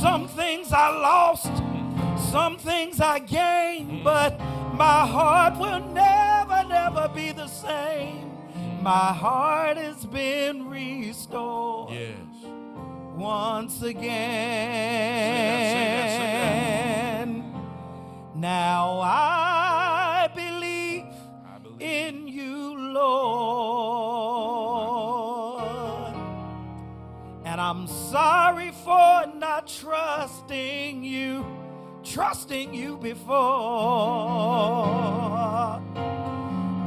Some 0.00 0.28
things 0.28 0.72
I 0.72 0.88
lost, 0.88 1.52
some 2.32 2.56
things 2.56 3.02
I 3.02 3.18
gained, 3.18 4.02
but 4.02 4.40
my 4.72 5.04
heart 5.06 5.58
will 5.58 5.80
never, 5.80 6.29
never 6.70 7.08
be 7.14 7.32
the 7.32 7.48
same. 7.48 8.30
My 8.80 9.12
heart 9.12 9.76
has 9.76 10.06
been 10.06 10.68
restored 10.68 11.90
Yes. 11.92 12.14
once 13.16 13.82
again. 13.82 14.10
Now 18.34 19.00
I 19.02 20.30
believe, 20.34 21.04
in 21.78 22.28
you, 22.28 22.78
Lord. 22.78 23.10
And 27.44 27.60
I'm 27.60 27.86
sorry 27.86 28.70
for 28.84 29.26
not 29.34 29.66
trusting 29.66 31.02
you, 31.02 31.44
trusting 32.04 32.72
you 32.74 32.96
before. 32.98 33.30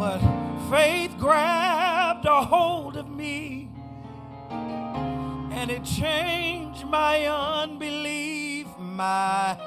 But 0.04 0.20
faith 0.70 1.18
grabbed 1.18 2.26
a 2.26 2.44
hold 2.44 2.98
of 2.98 3.10
me 3.10 3.70
and 4.50 5.72
it 5.72 5.86
changed 5.86 6.86
my 6.88 7.26
unbelief. 7.26 8.68
My 8.78 9.58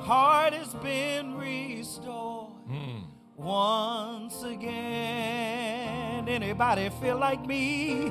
heart 0.00 0.52
has 0.52 0.74
been 0.74 1.36
restored 1.36 2.50
hmm. 2.66 3.02
once 3.36 4.42
again. 4.42 6.28
Anybody 6.28 6.90
feel 7.00 7.18
like 7.18 7.46
me? 7.46 8.10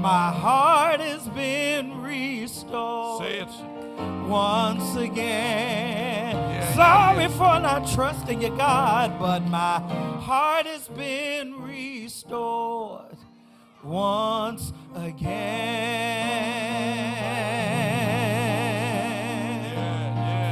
my 0.00 0.32
heart 0.32 0.98
has 0.98 1.28
been 1.28 2.02
restored 2.02 3.22
Say 3.22 3.38
it. 3.38 4.26
once 4.26 4.96
again. 4.96 6.07
Sorry 6.78 7.26
for 7.26 7.58
not 7.58 7.88
trusting 7.92 8.40
you, 8.40 8.50
God, 8.50 9.18
but 9.18 9.40
my 9.40 9.80
heart 10.20 10.64
has 10.66 10.86
been 10.86 11.60
restored 11.60 13.16
once 13.82 14.72
again. 14.94 15.26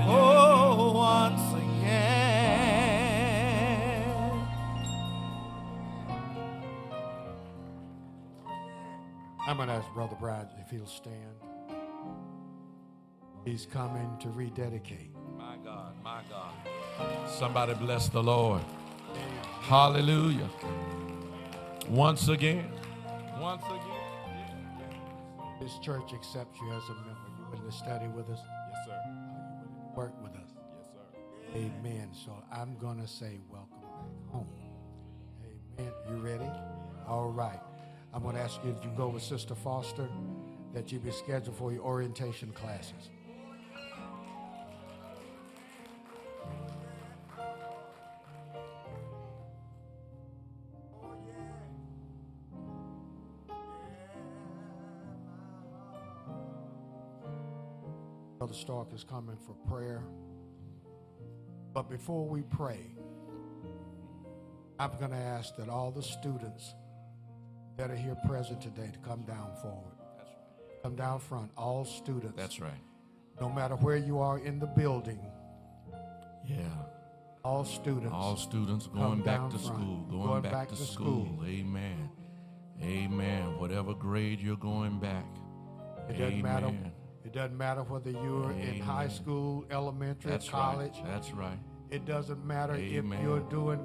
Oh, 0.08 0.94
once 0.96 1.52
again. 1.52 2.42
I'm 9.46 9.56
going 9.58 9.68
to 9.68 9.74
ask 9.74 9.88
Brother 9.94 10.16
Brad 10.18 10.48
if 10.60 10.70
he'll 10.70 10.86
stand. 10.86 11.36
He's 13.44 13.64
coming 13.64 14.16
to 14.18 14.28
rededicate. 14.30 15.15
My 15.38 15.56
God, 15.64 15.94
my 16.02 16.20
God. 16.28 17.28
Somebody 17.28 17.74
bless 17.74 18.08
the 18.08 18.22
Lord. 18.22 18.62
Hallelujah. 19.62 20.48
Once 21.88 22.28
again. 22.28 22.70
Once 23.38 23.64
again. 23.64 23.96
This 25.60 25.78
church 25.78 26.12
accepts 26.12 26.60
you 26.60 26.70
as 26.72 26.82
a 26.88 26.94
member. 26.94 27.28
You 27.38 27.44
willing 27.50 27.70
to 27.70 27.76
study 27.76 28.06
with 28.08 28.28
us? 28.28 28.38
Yes, 28.38 28.86
sir. 28.86 28.92
Are 28.92 29.10
you 29.10 29.16
willing 29.32 29.74
to 29.80 29.96
work 29.96 30.22
with 30.22 30.32
us? 30.32 30.50
Yes, 30.78 30.88
sir. 30.92 31.58
Amen. 31.58 32.10
So 32.12 32.32
I'm 32.52 32.76
going 32.76 33.00
to 33.00 33.08
say 33.08 33.38
welcome 33.50 33.80
back 33.80 34.32
home. 34.32 34.48
Amen. 35.78 35.92
You 36.10 36.16
ready? 36.16 36.50
All 37.08 37.30
right. 37.30 37.60
I'm 38.12 38.22
going 38.22 38.36
to 38.36 38.40
ask 38.40 38.60
you 38.64 38.70
if 38.70 38.84
you 38.84 38.90
go 38.96 39.08
with 39.08 39.22
Sister 39.22 39.54
Foster, 39.54 40.08
that 40.72 40.92
you 40.92 40.98
be 40.98 41.10
scheduled 41.10 41.56
for 41.56 41.72
your 41.72 41.82
orientation 41.82 42.52
classes. 42.52 43.10
Brother 58.46 58.60
Stark 58.60 58.94
is 58.94 59.02
coming 59.02 59.36
for 59.44 59.54
prayer. 59.68 60.04
But 61.74 61.90
before 61.90 62.28
we 62.28 62.42
pray, 62.42 62.78
I'm 64.78 64.92
going 65.00 65.10
to 65.10 65.16
ask 65.16 65.56
that 65.56 65.68
all 65.68 65.90
the 65.90 66.04
students 66.04 66.76
that 67.76 67.90
are 67.90 67.96
here 67.96 68.16
present 68.24 68.60
today 68.60 68.88
to 68.92 68.98
come 69.00 69.22
down 69.22 69.50
forward. 69.60 69.96
Come 70.84 70.94
down 70.94 71.18
front, 71.18 71.50
all 71.56 71.84
students. 71.84 72.36
That's 72.36 72.60
right. 72.60 72.70
No 73.40 73.48
matter 73.48 73.74
where 73.74 73.96
you 73.96 74.20
are 74.20 74.38
in 74.38 74.60
the 74.60 74.66
building, 74.68 75.18
Yeah. 76.46 76.68
all 77.44 77.64
students. 77.64 78.12
All 78.12 78.36
students 78.36 78.86
going 78.86 79.22
back 79.22 79.50
to 79.50 79.58
front. 79.58 79.64
school. 79.64 80.06
Going, 80.08 80.42
back, 80.42 80.68
to, 80.68 80.76
school. 80.76 81.40
Amen. 81.44 82.10
Amen. 82.80 83.58
Whatever 83.58 83.92
grade 83.92 84.38
you're 84.38 84.56
going 84.56 85.00
back. 85.00 85.26
It 86.08 86.18
doesn't 86.18 86.42
matter. 86.42 86.72
Amen. 87.26 87.32
It 87.34 87.38
doesn't 87.38 87.58
matter 87.58 87.82
whether 87.82 88.10
you're 88.10 88.52
in 88.52 88.80
high 88.80 89.08
school, 89.08 89.64
elementary, 89.70 90.30
That's 90.30 90.48
college. 90.48 90.92
right. 91.02 91.06
That's 91.06 91.32
right. 91.32 91.58
It 91.90 92.04
doesn't 92.04 92.44
matter 92.44 92.74
Amen. 92.74 93.18
if 93.18 93.24
you're 93.24 93.40
doing, 93.48 93.80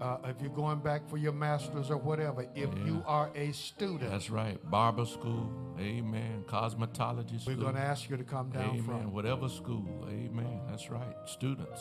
uh, 0.00 0.18
if 0.24 0.40
you're 0.40 0.50
going 0.50 0.80
back 0.80 1.08
for 1.08 1.16
your 1.18 1.32
master's 1.32 1.90
or 1.90 1.98
whatever. 1.98 2.46
If 2.54 2.70
you 2.86 3.02
are 3.06 3.30
a 3.34 3.52
student, 3.52 4.10
That's 4.10 4.30
right. 4.30 4.58
Barber 4.70 5.04
school. 5.04 5.50
Amen. 5.78 6.44
Cosmetology 6.46 7.40
school. 7.40 7.54
we're 7.54 7.60
going 7.60 7.74
to 7.74 7.80
ask 7.80 8.08
you 8.10 8.16
to 8.16 8.24
come 8.24 8.50
down 8.50 8.70
Amen. 8.70 8.82
front. 8.84 9.08
Whatever 9.12 9.48
school. 9.48 9.86
Amen. 10.08 10.60
That's 10.68 10.90
right. 10.90 11.14
Students. 11.26 11.80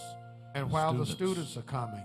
And 0.55 0.69
while 0.69 0.93
the 0.93 1.05
students 1.05 1.55
are 1.55 1.61
coming, 1.61 2.03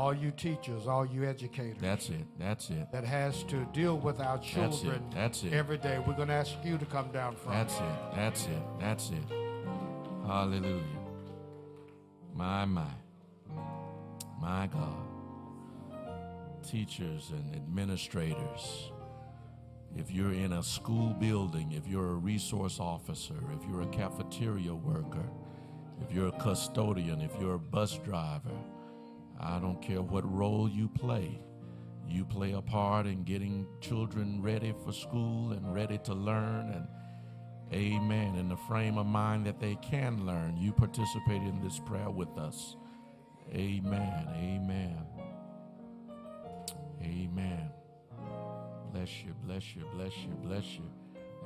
all 0.00 0.14
you 0.14 0.30
teachers, 0.30 0.86
all 0.86 1.04
you 1.04 1.24
educators 1.28 1.76
That's 1.78 2.08
it. 2.08 2.24
That's 2.38 2.70
it. 2.70 2.90
that 2.90 3.04
has 3.04 3.42
to 3.44 3.66
deal 3.66 3.98
with 3.98 4.18
our 4.18 4.38
That's 4.38 4.48
it. 4.48 4.54
children 4.54 5.02
That's 5.14 5.42
it. 5.42 5.52
every 5.52 5.76
day, 5.76 6.02
we're 6.06 6.14
going 6.14 6.28
to 6.28 6.34
ask 6.34 6.54
you 6.64 6.78
to 6.78 6.86
come 6.86 7.10
down 7.12 7.36
front. 7.36 7.68
That's 7.68 7.74
it. 7.78 8.16
That's 8.16 8.46
it. 8.46 8.62
That's 8.80 9.10
it. 9.10 9.36
Hallelujah. 10.26 10.82
My, 12.34 12.64
my. 12.64 12.86
My 14.40 14.68
God. 14.68 15.04
Teachers 16.66 17.30
and 17.32 17.54
administrators. 17.54 18.90
If 19.94 20.10
you're 20.10 20.32
in 20.32 20.54
a 20.54 20.62
school 20.62 21.12
building, 21.12 21.72
if 21.72 21.86
you're 21.86 22.12
a 22.12 22.14
resource 22.14 22.80
officer, 22.80 23.34
if 23.54 23.68
you're 23.68 23.82
a 23.82 23.88
cafeteria 23.88 24.74
worker, 24.74 25.28
if 26.00 26.10
you're 26.14 26.28
a 26.28 26.38
custodian, 26.40 27.20
if 27.20 27.32
you're 27.38 27.56
a 27.56 27.58
bus 27.58 27.98
driver, 27.98 28.56
I 29.40 29.58
don't 29.58 29.80
care 29.80 30.02
what 30.02 30.30
role 30.30 30.68
you 30.68 30.88
play. 30.88 31.40
You 32.06 32.24
play 32.24 32.52
a 32.52 32.60
part 32.60 33.06
in 33.06 33.24
getting 33.24 33.66
children 33.80 34.42
ready 34.42 34.74
for 34.84 34.92
school 34.92 35.52
and 35.52 35.74
ready 35.74 35.98
to 36.04 36.14
learn 36.14 36.70
and 36.70 36.88
amen 37.72 38.36
in 38.36 38.48
the 38.48 38.56
frame 38.56 38.98
of 38.98 39.06
mind 39.06 39.46
that 39.46 39.60
they 39.60 39.76
can 39.76 40.26
learn. 40.26 40.56
You 40.58 40.72
participate 40.72 41.42
in 41.42 41.60
this 41.62 41.80
prayer 41.86 42.10
with 42.10 42.36
us. 42.36 42.76
Amen. 43.54 44.28
Amen. 44.36 44.98
Amen. 47.02 47.70
Bless 48.92 49.22
you, 49.24 49.34
bless 49.44 49.76
you, 49.76 49.84
bless 49.94 50.16
you, 50.18 50.30
bless 50.42 50.64
you. 50.74 50.90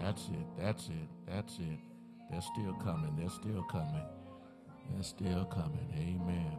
That's 0.01 0.23
it, 0.29 0.47
that's 0.59 0.89
it, 0.89 1.09
that's 1.27 1.59
it. 1.59 1.79
They're 2.31 2.41
still 2.41 2.75
coming, 2.83 3.15
they're 3.17 3.29
still 3.31 3.63
coming. 3.71 4.07
They're 4.93 5.03
still 5.03 5.45
coming. 5.47 5.89
Amen. 5.97 6.59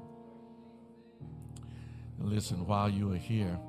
Listen, 2.20 2.66
while 2.66 2.90
you 2.90 3.14
are 3.14 3.18
here, 3.18 3.60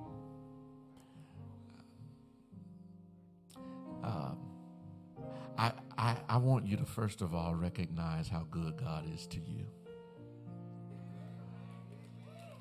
um, 4.02 4.38
I, 5.58 5.72
I, 5.98 6.16
I 6.28 6.36
want 6.36 6.66
you 6.66 6.76
to 6.76 6.84
first 6.84 7.22
of 7.22 7.34
all 7.34 7.54
recognize 7.54 8.28
how 8.28 8.46
good 8.50 8.76
God 8.76 9.04
is 9.12 9.26
to 9.28 9.38
you. 9.38 9.66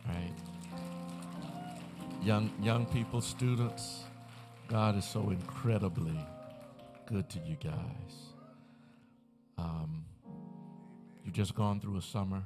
Right? 0.08 0.34
Young, 2.22 2.52
young 2.62 2.86
people, 2.88 3.22
students, 3.22 4.04
God 4.68 4.98
is 4.98 5.06
so 5.06 5.30
incredibly 5.30 6.20
good 7.06 7.30
to 7.30 7.40
you 7.40 7.56
guys. 7.64 8.34
Um, 9.58 10.06
you've 11.24 11.34
just 11.36 11.54
gone 11.56 11.80
through 11.80 11.98
a 11.98 12.02
summer. 12.02 12.44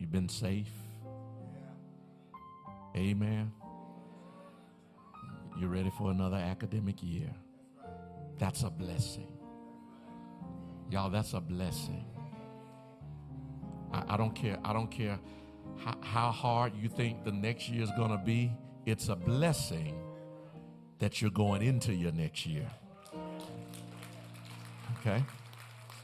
You've 0.00 0.10
been 0.10 0.28
safe. 0.30 0.72
Amen. 2.96 3.52
You're 5.58 5.68
ready 5.68 5.92
for 5.96 6.10
another 6.10 6.38
academic 6.38 7.02
year. 7.02 7.30
That's 8.38 8.62
a 8.62 8.70
blessing. 8.70 9.30
Y'all, 10.90 11.10
that's 11.10 11.34
a 11.34 11.40
blessing. 11.40 12.06
I, 13.92 14.14
I 14.14 14.16
don't 14.16 14.34
care. 14.34 14.58
I 14.64 14.72
don't 14.72 14.90
care 14.90 15.20
how, 15.76 15.96
how 16.00 16.30
hard 16.30 16.72
you 16.74 16.88
think 16.88 17.22
the 17.24 17.32
next 17.32 17.68
year 17.68 17.82
is 17.82 17.90
going 17.96 18.10
to 18.10 18.18
be. 18.24 18.50
It's 18.86 19.08
a 19.08 19.16
blessing 19.16 19.94
that 20.98 21.20
you're 21.20 21.30
going 21.30 21.62
into 21.62 21.92
your 21.94 22.12
next 22.12 22.46
year. 22.46 22.66
Okay? 24.98 25.22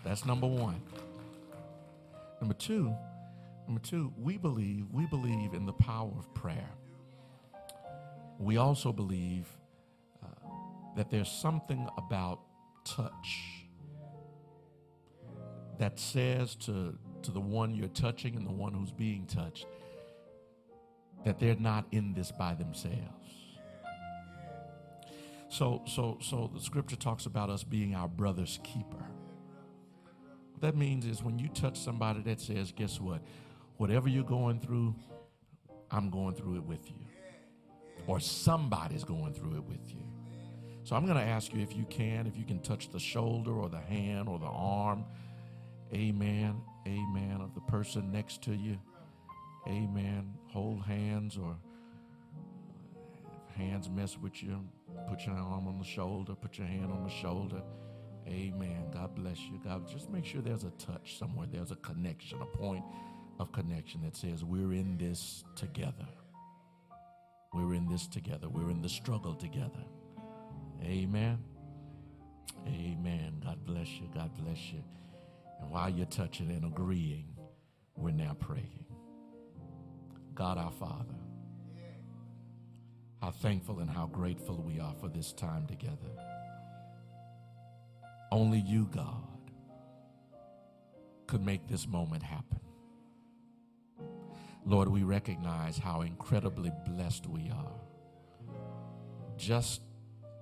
That's 0.05 0.27
number 0.27 0.47
one. 0.47 0.81
Number 2.41 2.55
two, 2.55 2.95
number 3.67 3.81
two, 3.81 4.13
we 4.17 4.37
believe, 4.37 4.87
we 4.93 5.07
believe 5.07 5.55
in 5.55 5.67
the 5.67 5.73
power 5.73 6.13
of 6.19 6.33
prayer. 6.35 6.71
We 8.39 8.59
also 8.59 8.93
believe 8.93 9.47
uh, 10.23 10.29
that 10.97 11.11
there's 11.11 11.31
something 11.31 11.89
about 11.97 12.41
touch 12.85 13.65
that 15.79 15.99
says 15.99 16.55
to, 16.55 16.97
to 17.23 17.31
the 17.31 17.41
one 17.41 17.75
you're 17.75 17.89
touching 17.89 18.37
and 18.37 18.47
the 18.47 18.53
one 18.53 18.73
who's 18.73 18.93
being 18.93 19.27
touched 19.27 19.67
that 21.25 21.39
they're 21.39 21.57
not 21.57 21.87
in 21.91 22.15
this 22.15 22.31
by 22.31 22.55
themselves. 22.55 23.27
So, 25.49 25.83
so, 25.87 26.19
so 26.21 26.51
the 26.53 26.61
scripture 26.61 26.97
talks 26.97 27.27
about 27.27 27.51
us 27.51 27.65
being 27.65 27.95
our 27.95 28.09
brother's 28.09 28.61
keeper. 28.63 29.05
What 30.53 30.61
that 30.61 30.77
means 30.77 31.05
is 31.05 31.23
when 31.23 31.39
you 31.39 31.49
touch 31.49 31.79
somebody 31.79 32.21
that 32.23 32.41
says, 32.41 32.73
guess 32.73 33.01
what? 33.01 33.23
Whatever 33.77 34.09
you're 34.09 34.25
going 34.25 34.61
through, 34.61 34.95
I'm 35.91 36.11
going 36.11 36.35
through 36.35 36.57
it 36.57 36.65
with 36.65 36.89
you. 36.89 37.07
Or 38.07 38.21
somebody's 38.21 39.05
going 39.05 39.35
through 39.35 39.57
it 39.57 39.65
with 39.65 39.89
you. 39.89 40.03
So 40.85 40.95
I'm 40.95 41.05
going 41.05 41.19
to 41.19 41.25
ask 41.25 41.53
you 41.53 41.61
if 41.61 41.77
you 41.77 41.85
can, 41.85 42.27
if 42.27 42.37
you 42.37 42.45
can 42.45 42.61
touch 42.61 42.91
the 42.91 43.01
shoulder 43.01 43.53
or 43.53 43.69
the 43.69 43.81
hand 43.81 44.29
or 44.29 44.39
the 44.39 44.47
arm. 44.47 45.05
Amen. 45.93 46.61
Amen. 46.87 47.41
Of 47.41 47.55
the 47.55 47.61
person 47.63 48.13
next 48.13 48.43
to 48.43 48.53
you. 48.53 48.79
Amen. 49.67 50.33
Hold 50.53 50.83
hands 50.85 51.37
or 51.37 51.57
hands 53.57 53.89
mess 53.91 54.17
with 54.19 54.43
you, 54.43 54.63
put 55.09 55.27
your 55.27 55.35
arm 55.35 55.67
on 55.67 55.79
the 55.79 55.85
shoulder, 55.85 56.35
put 56.35 56.59
your 56.59 56.67
hand 56.67 56.93
on 56.93 57.03
the 57.03 57.11
shoulder. 57.11 57.63
Amen. 58.29 58.85
God 58.93 59.15
bless 59.15 59.39
you. 59.41 59.61
God, 59.65 59.89
just 59.89 60.11
make 60.11 60.25
sure 60.25 60.41
there's 60.41 60.65
a 60.65 60.71
touch 60.71 61.19
somewhere. 61.19 61.47
There's 61.51 61.71
a 61.71 61.77
connection, 61.77 62.41
a 62.43 62.47
point 62.47 62.85
of 63.39 63.53
connection 63.53 64.03
that 64.03 64.17
says 64.17 64.45
we're 64.45 64.73
in 64.73 64.97
this 64.99 65.45
together. 65.55 66.07
We're 67.53 67.75
in 67.75 67.89
this 67.89 68.07
together. 68.07 68.49
We're 68.49 68.71
in 68.71 68.83
the 68.83 68.89
struggle 68.89 69.35
together. 69.35 69.85
Amen. 70.83 71.39
Amen. 72.67 73.41
God 73.45 73.65
bless 73.65 73.89
you. 73.89 74.09
God 74.15 74.31
bless 74.37 74.59
you. 74.73 74.83
And 75.61 75.71
while 75.71 75.89
you're 75.89 76.07
touching 76.07 76.51
and 76.51 76.65
agreeing, 76.65 77.27
we're 77.97 78.11
now 78.11 78.37
praying. 78.39 78.85
God 80.35 80.59
our 80.59 80.73
Father, 80.73 81.15
how 83.23 83.31
thankful 83.31 83.81
and 83.81 83.89
how 83.89 84.07
grateful 84.07 84.63
we 84.63 84.79
are 84.79 84.95
for 85.01 85.09
this 85.09 85.33
time 85.33 85.67
together. 85.67 85.97
Only 88.31 88.61
you, 88.61 88.87
God, 88.93 89.23
could 91.27 91.45
make 91.45 91.67
this 91.69 91.89
moment 91.89 92.23
happen. 92.23 92.61
Lord, 94.67 94.89
we 94.89 95.05
recognize 95.05 95.79
how 95.79 96.01
incredibly 96.01 96.73
blessed 96.85 97.29
we 97.29 97.51
are 97.51 97.81
just 99.37 99.81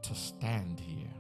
to 0.03 0.15
stand 0.15 0.81
here 0.81 1.13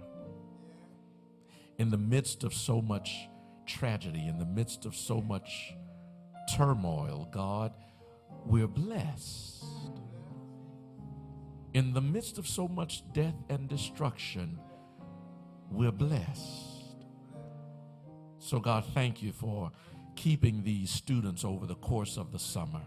in 1.76 1.90
the 1.90 1.98
midst 1.98 2.44
of 2.44 2.54
so 2.54 2.80
much 2.80 3.28
tragedy, 3.66 4.26
in 4.26 4.38
the 4.38 4.46
midst 4.46 4.86
of 4.86 4.96
so 4.96 5.20
much 5.20 5.74
turmoil. 6.56 7.28
God, 7.30 7.74
we're 8.46 8.66
blessed. 8.66 9.64
In 11.74 11.92
the 11.92 12.00
midst 12.00 12.38
of 12.38 12.46
so 12.46 12.68
much 12.68 13.02
death 13.12 13.34
and 13.50 13.68
destruction, 13.68 14.58
we're 15.70 15.92
blessed. 15.92 16.96
So, 18.38 18.60
God, 18.60 18.84
thank 18.94 19.22
you 19.22 19.32
for 19.32 19.72
keeping 20.16 20.62
these 20.62 20.90
students 20.90 21.44
over 21.44 21.66
the 21.66 21.74
course 21.74 22.16
of 22.16 22.32
the 22.32 22.38
summer. 22.38 22.82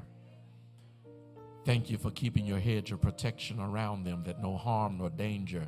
Thank 1.67 1.89
you 1.89 1.97
for 1.97 2.11
keeping 2.11 2.45
your 2.45 2.59
hedge 2.59 2.93
of 2.93 3.01
protection 3.01 3.59
around 3.59 4.05
them 4.05 4.23
that 4.23 4.41
no 4.41 4.55
harm 4.55 4.99
nor 4.99 5.09
danger 5.09 5.67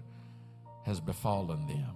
has 0.85 1.01
befallen 1.01 1.67
them. 1.67 1.93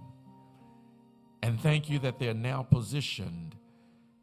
And 1.42 1.58
thank 1.58 1.88
you 1.88 1.98
that 2.00 2.18
they're 2.18 2.34
now 2.34 2.64
positioned 2.64 3.56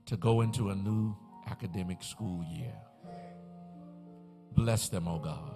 to 0.06 0.18
go 0.18 0.42
into 0.42 0.70
a 0.70 0.76
new 0.76 1.18
academic 1.50 2.04
school 2.04 2.46
year. 2.54 2.76
Bless 4.52 4.88
them, 4.88 5.08
O 5.08 5.16
oh 5.16 5.18
God. 5.18 5.56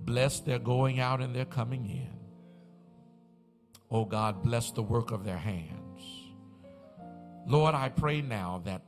Bless 0.00 0.40
their 0.40 0.58
going 0.58 1.00
out 1.00 1.22
and 1.22 1.34
their 1.34 1.46
coming 1.46 1.86
in. 1.86 2.18
Oh 3.90 4.04
God, 4.04 4.42
bless 4.42 4.72
the 4.72 4.82
work 4.82 5.10
of 5.10 5.24
their 5.24 5.38
hands. 5.38 6.02
Lord, 7.46 7.74
I 7.74 7.88
pray 7.88 8.20
now 8.20 8.60
that 8.66 8.82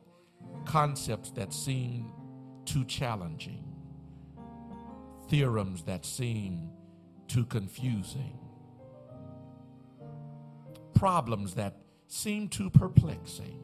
concepts 0.66 1.30
that 1.30 1.54
seem 1.54 2.12
too 2.66 2.84
challenging, 2.84 3.65
theorems 5.28 5.82
that 5.82 6.04
seem 6.04 6.70
too 7.28 7.44
confusing, 7.44 8.38
problems 10.94 11.54
that 11.54 11.76
seem 12.06 12.48
too 12.48 12.70
perplexing, 12.70 13.62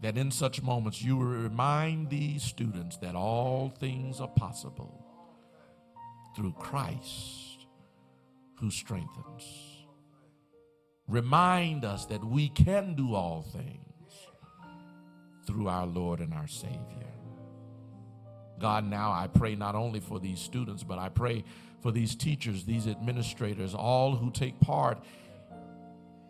that 0.00 0.16
in 0.16 0.30
such 0.30 0.62
moments 0.62 1.02
you 1.02 1.16
will 1.16 1.26
remind 1.26 2.08
these 2.08 2.42
students 2.42 2.96
that 2.98 3.16
all 3.16 3.68
things 3.68 4.20
are 4.20 4.28
possible 4.28 5.04
through 6.36 6.52
Christ 6.52 7.66
who 8.60 8.70
strengthens. 8.70 9.44
Remind 11.08 11.84
us 11.84 12.04
that 12.06 12.24
we 12.24 12.48
can 12.50 12.94
do 12.94 13.14
all 13.14 13.42
things 13.42 14.12
through 15.46 15.68
our 15.68 15.86
Lord 15.86 16.20
and 16.20 16.34
our 16.34 16.46
Savior. 16.46 17.08
God, 18.58 18.84
now 18.84 19.12
I 19.12 19.28
pray 19.28 19.54
not 19.54 19.74
only 19.74 20.00
for 20.00 20.18
these 20.20 20.40
students, 20.40 20.82
but 20.82 20.98
I 20.98 21.08
pray 21.08 21.44
for 21.80 21.92
these 21.92 22.14
teachers, 22.14 22.64
these 22.64 22.86
administrators, 22.86 23.74
all 23.74 24.16
who 24.16 24.30
take 24.30 24.58
part 24.60 24.98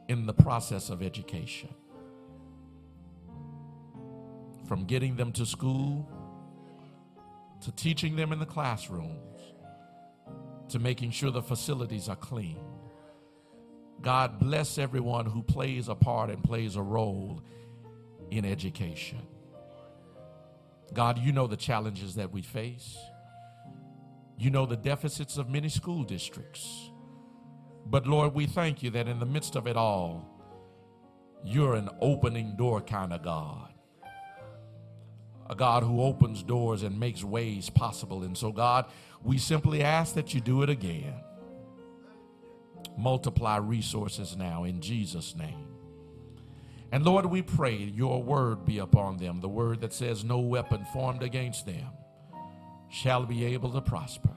in 0.08 0.26
the 0.26 0.34
process 0.34 0.90
of 0.90 1.02
education. 1.02 1.70
from 4.68 4.84
getting 4.84 5.16
them 5.16 5.32
to 5.32 5.46
school, 5.46 6.06
to 7.62 7.72
teaching 7.72 8.14
them 8.14 8.32
in 8.32 8.38
the 8.38 8.46
classrooms, 8.46 9.40
to 10.68 10.78
making 10.78 11.10
sure 11.10 11.30
the 11.30 11.42
facilities 11.42 12.08
are 12.08 12.16
clean. 12.16 12.58
God 14.02 14.38
bless 14.38 14.76
everyone 14.76 15.24
who 15.24 15.42
plays 15.42 15.88
a 15.88 15.94
part 15.94 16.28
and 16.28 16.44
plays 16.44 16.76
a 16.76 16.82
role 16.82 17.42
in 18.30 18.44
education. 18.44 19.22
God, 20.94 21.18
you 21.18 21.32
know 21.32 21.46
the 21.46 21.56
challenges 21.56 22.14
that 22.14 22.32
we 22.32 22.42
face. 22.42 22.96
You 24.38 24.50
know 24.50 24.66
the 24.66 24.76
deficits 24.76 25.36
of 25.36 25.48
many 25.48 25.68
school 25.68 26.04
districts. 26.04 26.90
But 27.86 28.06
Lord, 28.06 28.34
we 28.34 28.46
thank 28.46 28.82
you 28.82 28.90
that 28.90 29.08
in 29.08 29.18
the 29.18 29.26
midst 29.26 29.56
of 29.56 29.66
it 29.66 29.76
all, 29.76 30.28
you're 31.44 31.74
an 31.74 31.88
opening 32.00 32.56
door 32.56 32.80
kind 32.80 33.12
of 33.12 33.22
God. 33.22 33.72
A 35.50 35.54
God 35.54 35.82
who 35.82 36.02
opens 36.02 36.42
doors 36.42 36.82
and 36.82 36.98
makes 37.00 37.24
ways 37.24 37.70
possible. 37.70 38.22
And 38.22 38.36
so, 38.36 38.52
God, 38.52 38.86
we 39.22 39.38
simply 39.38 39.82
ask 39.82 40.14
that 40.14 40.34
you 40.34 40.40
do 40.40 40.62
it 40.62 40.68
again. 40.68 41.14
Multiply 42.98 43.56
resources 43.56 44.36
now 44.36 44.64
in 44.64 44.80
Jesus' 44.80 45.34
name. 45.34 45.67
And 46.90 47.04
Lord, 47.04 47.26
we 47.26 47.42
pray 47.42 47.76
your 47.76 48.22
word 48.22 48.64
be 48.64 48.78
upon 48.78 49.18
them, 49.18 49.40
the 49.40 49.48
word 49.48 49.82
that 49.82 49.92
says, 49.92 50.24
No 50.24 50.38
weapon 50.38 50.86
formed 50.92 51.22
against 51.22 51.66
them 51.66 51.88
shall 52.88 53.26
be 53.26 53.44
able 53.44 53.72
to 53.72 53.80
prosper. 53.80 54.30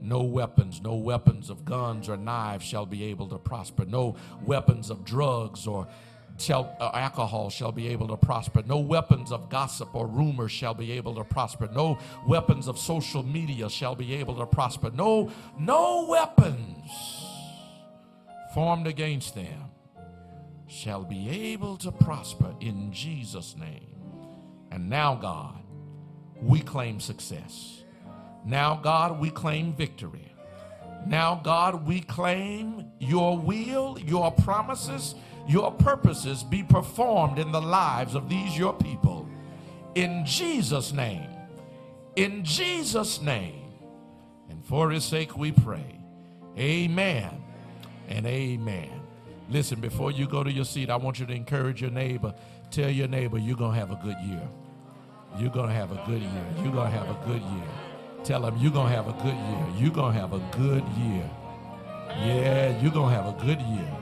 No 0.00 0.22
weapons, 0.22 0.80
no 0.82 0.94
weapons 0.94 1.50
of 1.50 1.64
guns 1.64 2.08
or 2.08 2.16
knives 2.16 2.64
shall 2.64 2.86
be 2.86 3.04
able 3.04 3.28
to 3.28 3.38
prosper. 3.38 3.84
No 3.84 4.16
weapons 4.44 4.90
of 4.90 5.04
drugs 5.04 5.66
or 5.66 5.86
uh, 6.50 6.90
alcohol 6.94 7.48
shall 7.48 7.72
be 7.72 7.88
able 7.88 8.08
to 8.08 8.16
prosper. 8.16 8.62
No 8.66 8.78
weapons 8.78 9.30
of 9.30 9.48
gossip 9.48 9.94
or 9.94 10.06
rumor 10.06 10.48
shall 10.48 10.74
be 10.74 10.92
able 10.92 11.14
to 11.14 11.24
prosper. 11.24 11.68
No 11.72 11.98
weapons 12.26 12.68
of 12.68 12.78
social 12.78 13.22
media 13.22 13.70
shall 13.70 13.94
be 13.94 14.14
able 14.14 14.34
to 14.36 14.46
prosper. 14.46 14.90
No, 14.90 15.30
no 15.58 16.06
weapons 16.08 16.90
formed 18.52 18.86
against 18.86 19.34
them 19.34 19.70
shall 20.66 21.04
be 21.04 21.28
able 21.28 21.76
to 21.78 21.92
prosper 21.92 22.54
in 22.60 22.92
Jesus' 22.92 23.56
name. 23.56 23.94
And 24.70 24.88
now, 24.88 25.14
God, 25.14 25.62
we 26.40 26.60
claim 26.60 27.00
success. 27.00 27.84
Now, 28.44 28.76
God, 28.82 29.20
we 29.20 29.30
claim 29.30 29.74
victory. 29.74 30.34
Now, 31.06 31.40
God, 31.42 31.86
we 31.86 32.00
claim 32.00 32.90
your 32.98 33.38
will, 33.38 33.98
your 33.98 34.30
promises, 34.32 35.14
your 35.46 35.70
purposes 35.70 36.42
be 36.42 36.62
performed 36.62 37.38
in 37.38 37.52
the 37.52 37.60
lives 37.60 38.14
of 38.14 38.28
these 38.28 38.56
your 38.56 38.72
people. 38.72 39.28
In 39.94 40.24
Jesus' 40.24 40.92
name. 40.92 41.28
In 42.16 42.44
Jesus' 42.44 43.20
name. 43.20 43.72
And 44.48 44.64
for 44.64 44.90
his 44.90 45.04
sake 45.04 45.36
we 45.36 45.52
pray. 45.52 46.00
Amen 46.58 47.42
and 48.08 48.26
amen. 48.26 49.03
Listen, 49.48 49.80
before 49.80 50.10
you 50.10 50.26
go 50.26 50.42
to 50.42 50.50
your 50.50 50.64
seat, 50.64 50.90
I 50.90 50.96
want 50.96 51.20
you 51.20 51.26
to 51.26 51.32
encourage 51.32 51.82
your 51.82 51.90
neighbor. 51.90 52.34
Tell 52.70 52.90
your 52.90 53.08
neighbor 53.08 53.38
you're 53.38 53.56
going 53.56 53.74
to 53.74 53.78
have 53.78 53.90
a 53.90 54.00
good 54.02 54.16
year. 54.24 54.48
You're 55.38 55.50
going 55.50 55.68
to 55.68 55.74
have 55.74 55.92
a 55.92 56.02
good 56.06 56.22
year. 56.22 56.46
You're 56.62 56.72
going 56.72 56.90
to 56.90 56.98
have 56.98 57.08
a 57.08 57.26
good 57.26 57.42
year. 57.42 57.68
Tell 58.24 58.40
them 58.40 58.56
you're 58.58 58.72
going 58.72 58.88
to 58.88 58.96
have 58.96 59.08
a 59.08 59.12
good 59.12 59.34
year. 59.34 59.66
You're 59.76 59.92
going 59.92 60.14
to 60.14 60.20
have 60.20 60.32
a 60.32 60.38
good 60.56 60.84
year. 60.98 61.30
Yeah, 62.08 62.80
you're 62.80 62.92
going 62.92 63.14
to 63.14 63.22
have 63.22 63.26
a 63.26 63.44
good 63.44 63.60
year. 63.60 63.96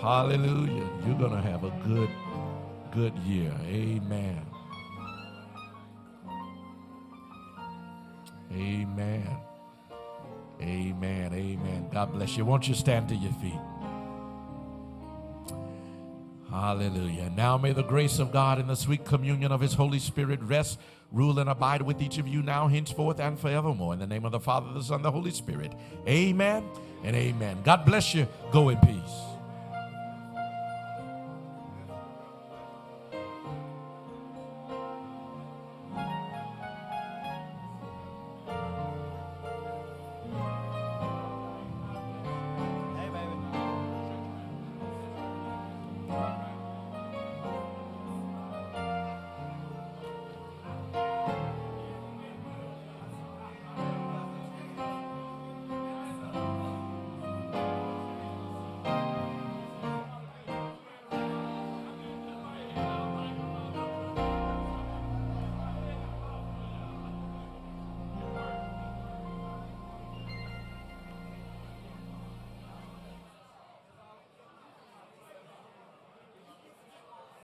Hallelujah. 0.00 0.88
You're 1.06 1.18
going 1.18 1.30
to 1.30 1.42
have 1.42 1.64
a 1.64 1.70
good, 1.86 2.08
good 2.92 3.14
year. 3.18 3.52
Amen. 3.66 4.46
Amen. 8.52 9.36
Amen. 10.60 11.32
Amen. 11.32 11.88
God 11.92 12.12
bless 12.12 12.36
you. 12.36 12.44
Won't 12.44 12.66
you 12.66 12.74
stand 12.74 13.08
to 13.10 13.14
your 13.14 13.32
feet? 13.34 13.79
Hallelujah. 16.50 17.30
Now 17.36 17.56
may 17.56 17.72
the 17.72 17.82
grace 17.82 18.18
of 18.18 18.32
God 18.32 18.58
and 18.58 18.68
the 18.68 18.74
sweet 18.74 19.04
communion 19.04 19.52
of 19.52 19.60
his 19.60 19.74
Holy 19.74 20.00
Spirit 20.00 20.42
rest, 20.42 20.80
rule, 21.12 21.38
and 21.38 21.48
abide 21.48 21.82
with 21.82 22.02
each 22.02 22.18
of 22.18 22.26
you 22.26 22.42
now, 22.42 22.66
henceforth, 22.66 23.20
and 23.20 23.38
forevermore. 23.38 23.92
In 23.94 24.00
the 24.00 24.06
name 24.06 24.24
of 24.24 24.32
the 24.32 24.40
Father, 24.40 24.72
the 24.72 24.82
Son, 24.82 25.02
the 25.02 25.10
Holy 25.12 25.30
Spirit. 25.30 25.72
Amen 26.08 26.64
and 27.04 27.14
amen. 27.14 27.58
God 27.62 27.84
bless 27.84 28.14
you. 28.14 28.26
Go 28.50 28.68
in 28.68 28.78
peace. 28.78 29.29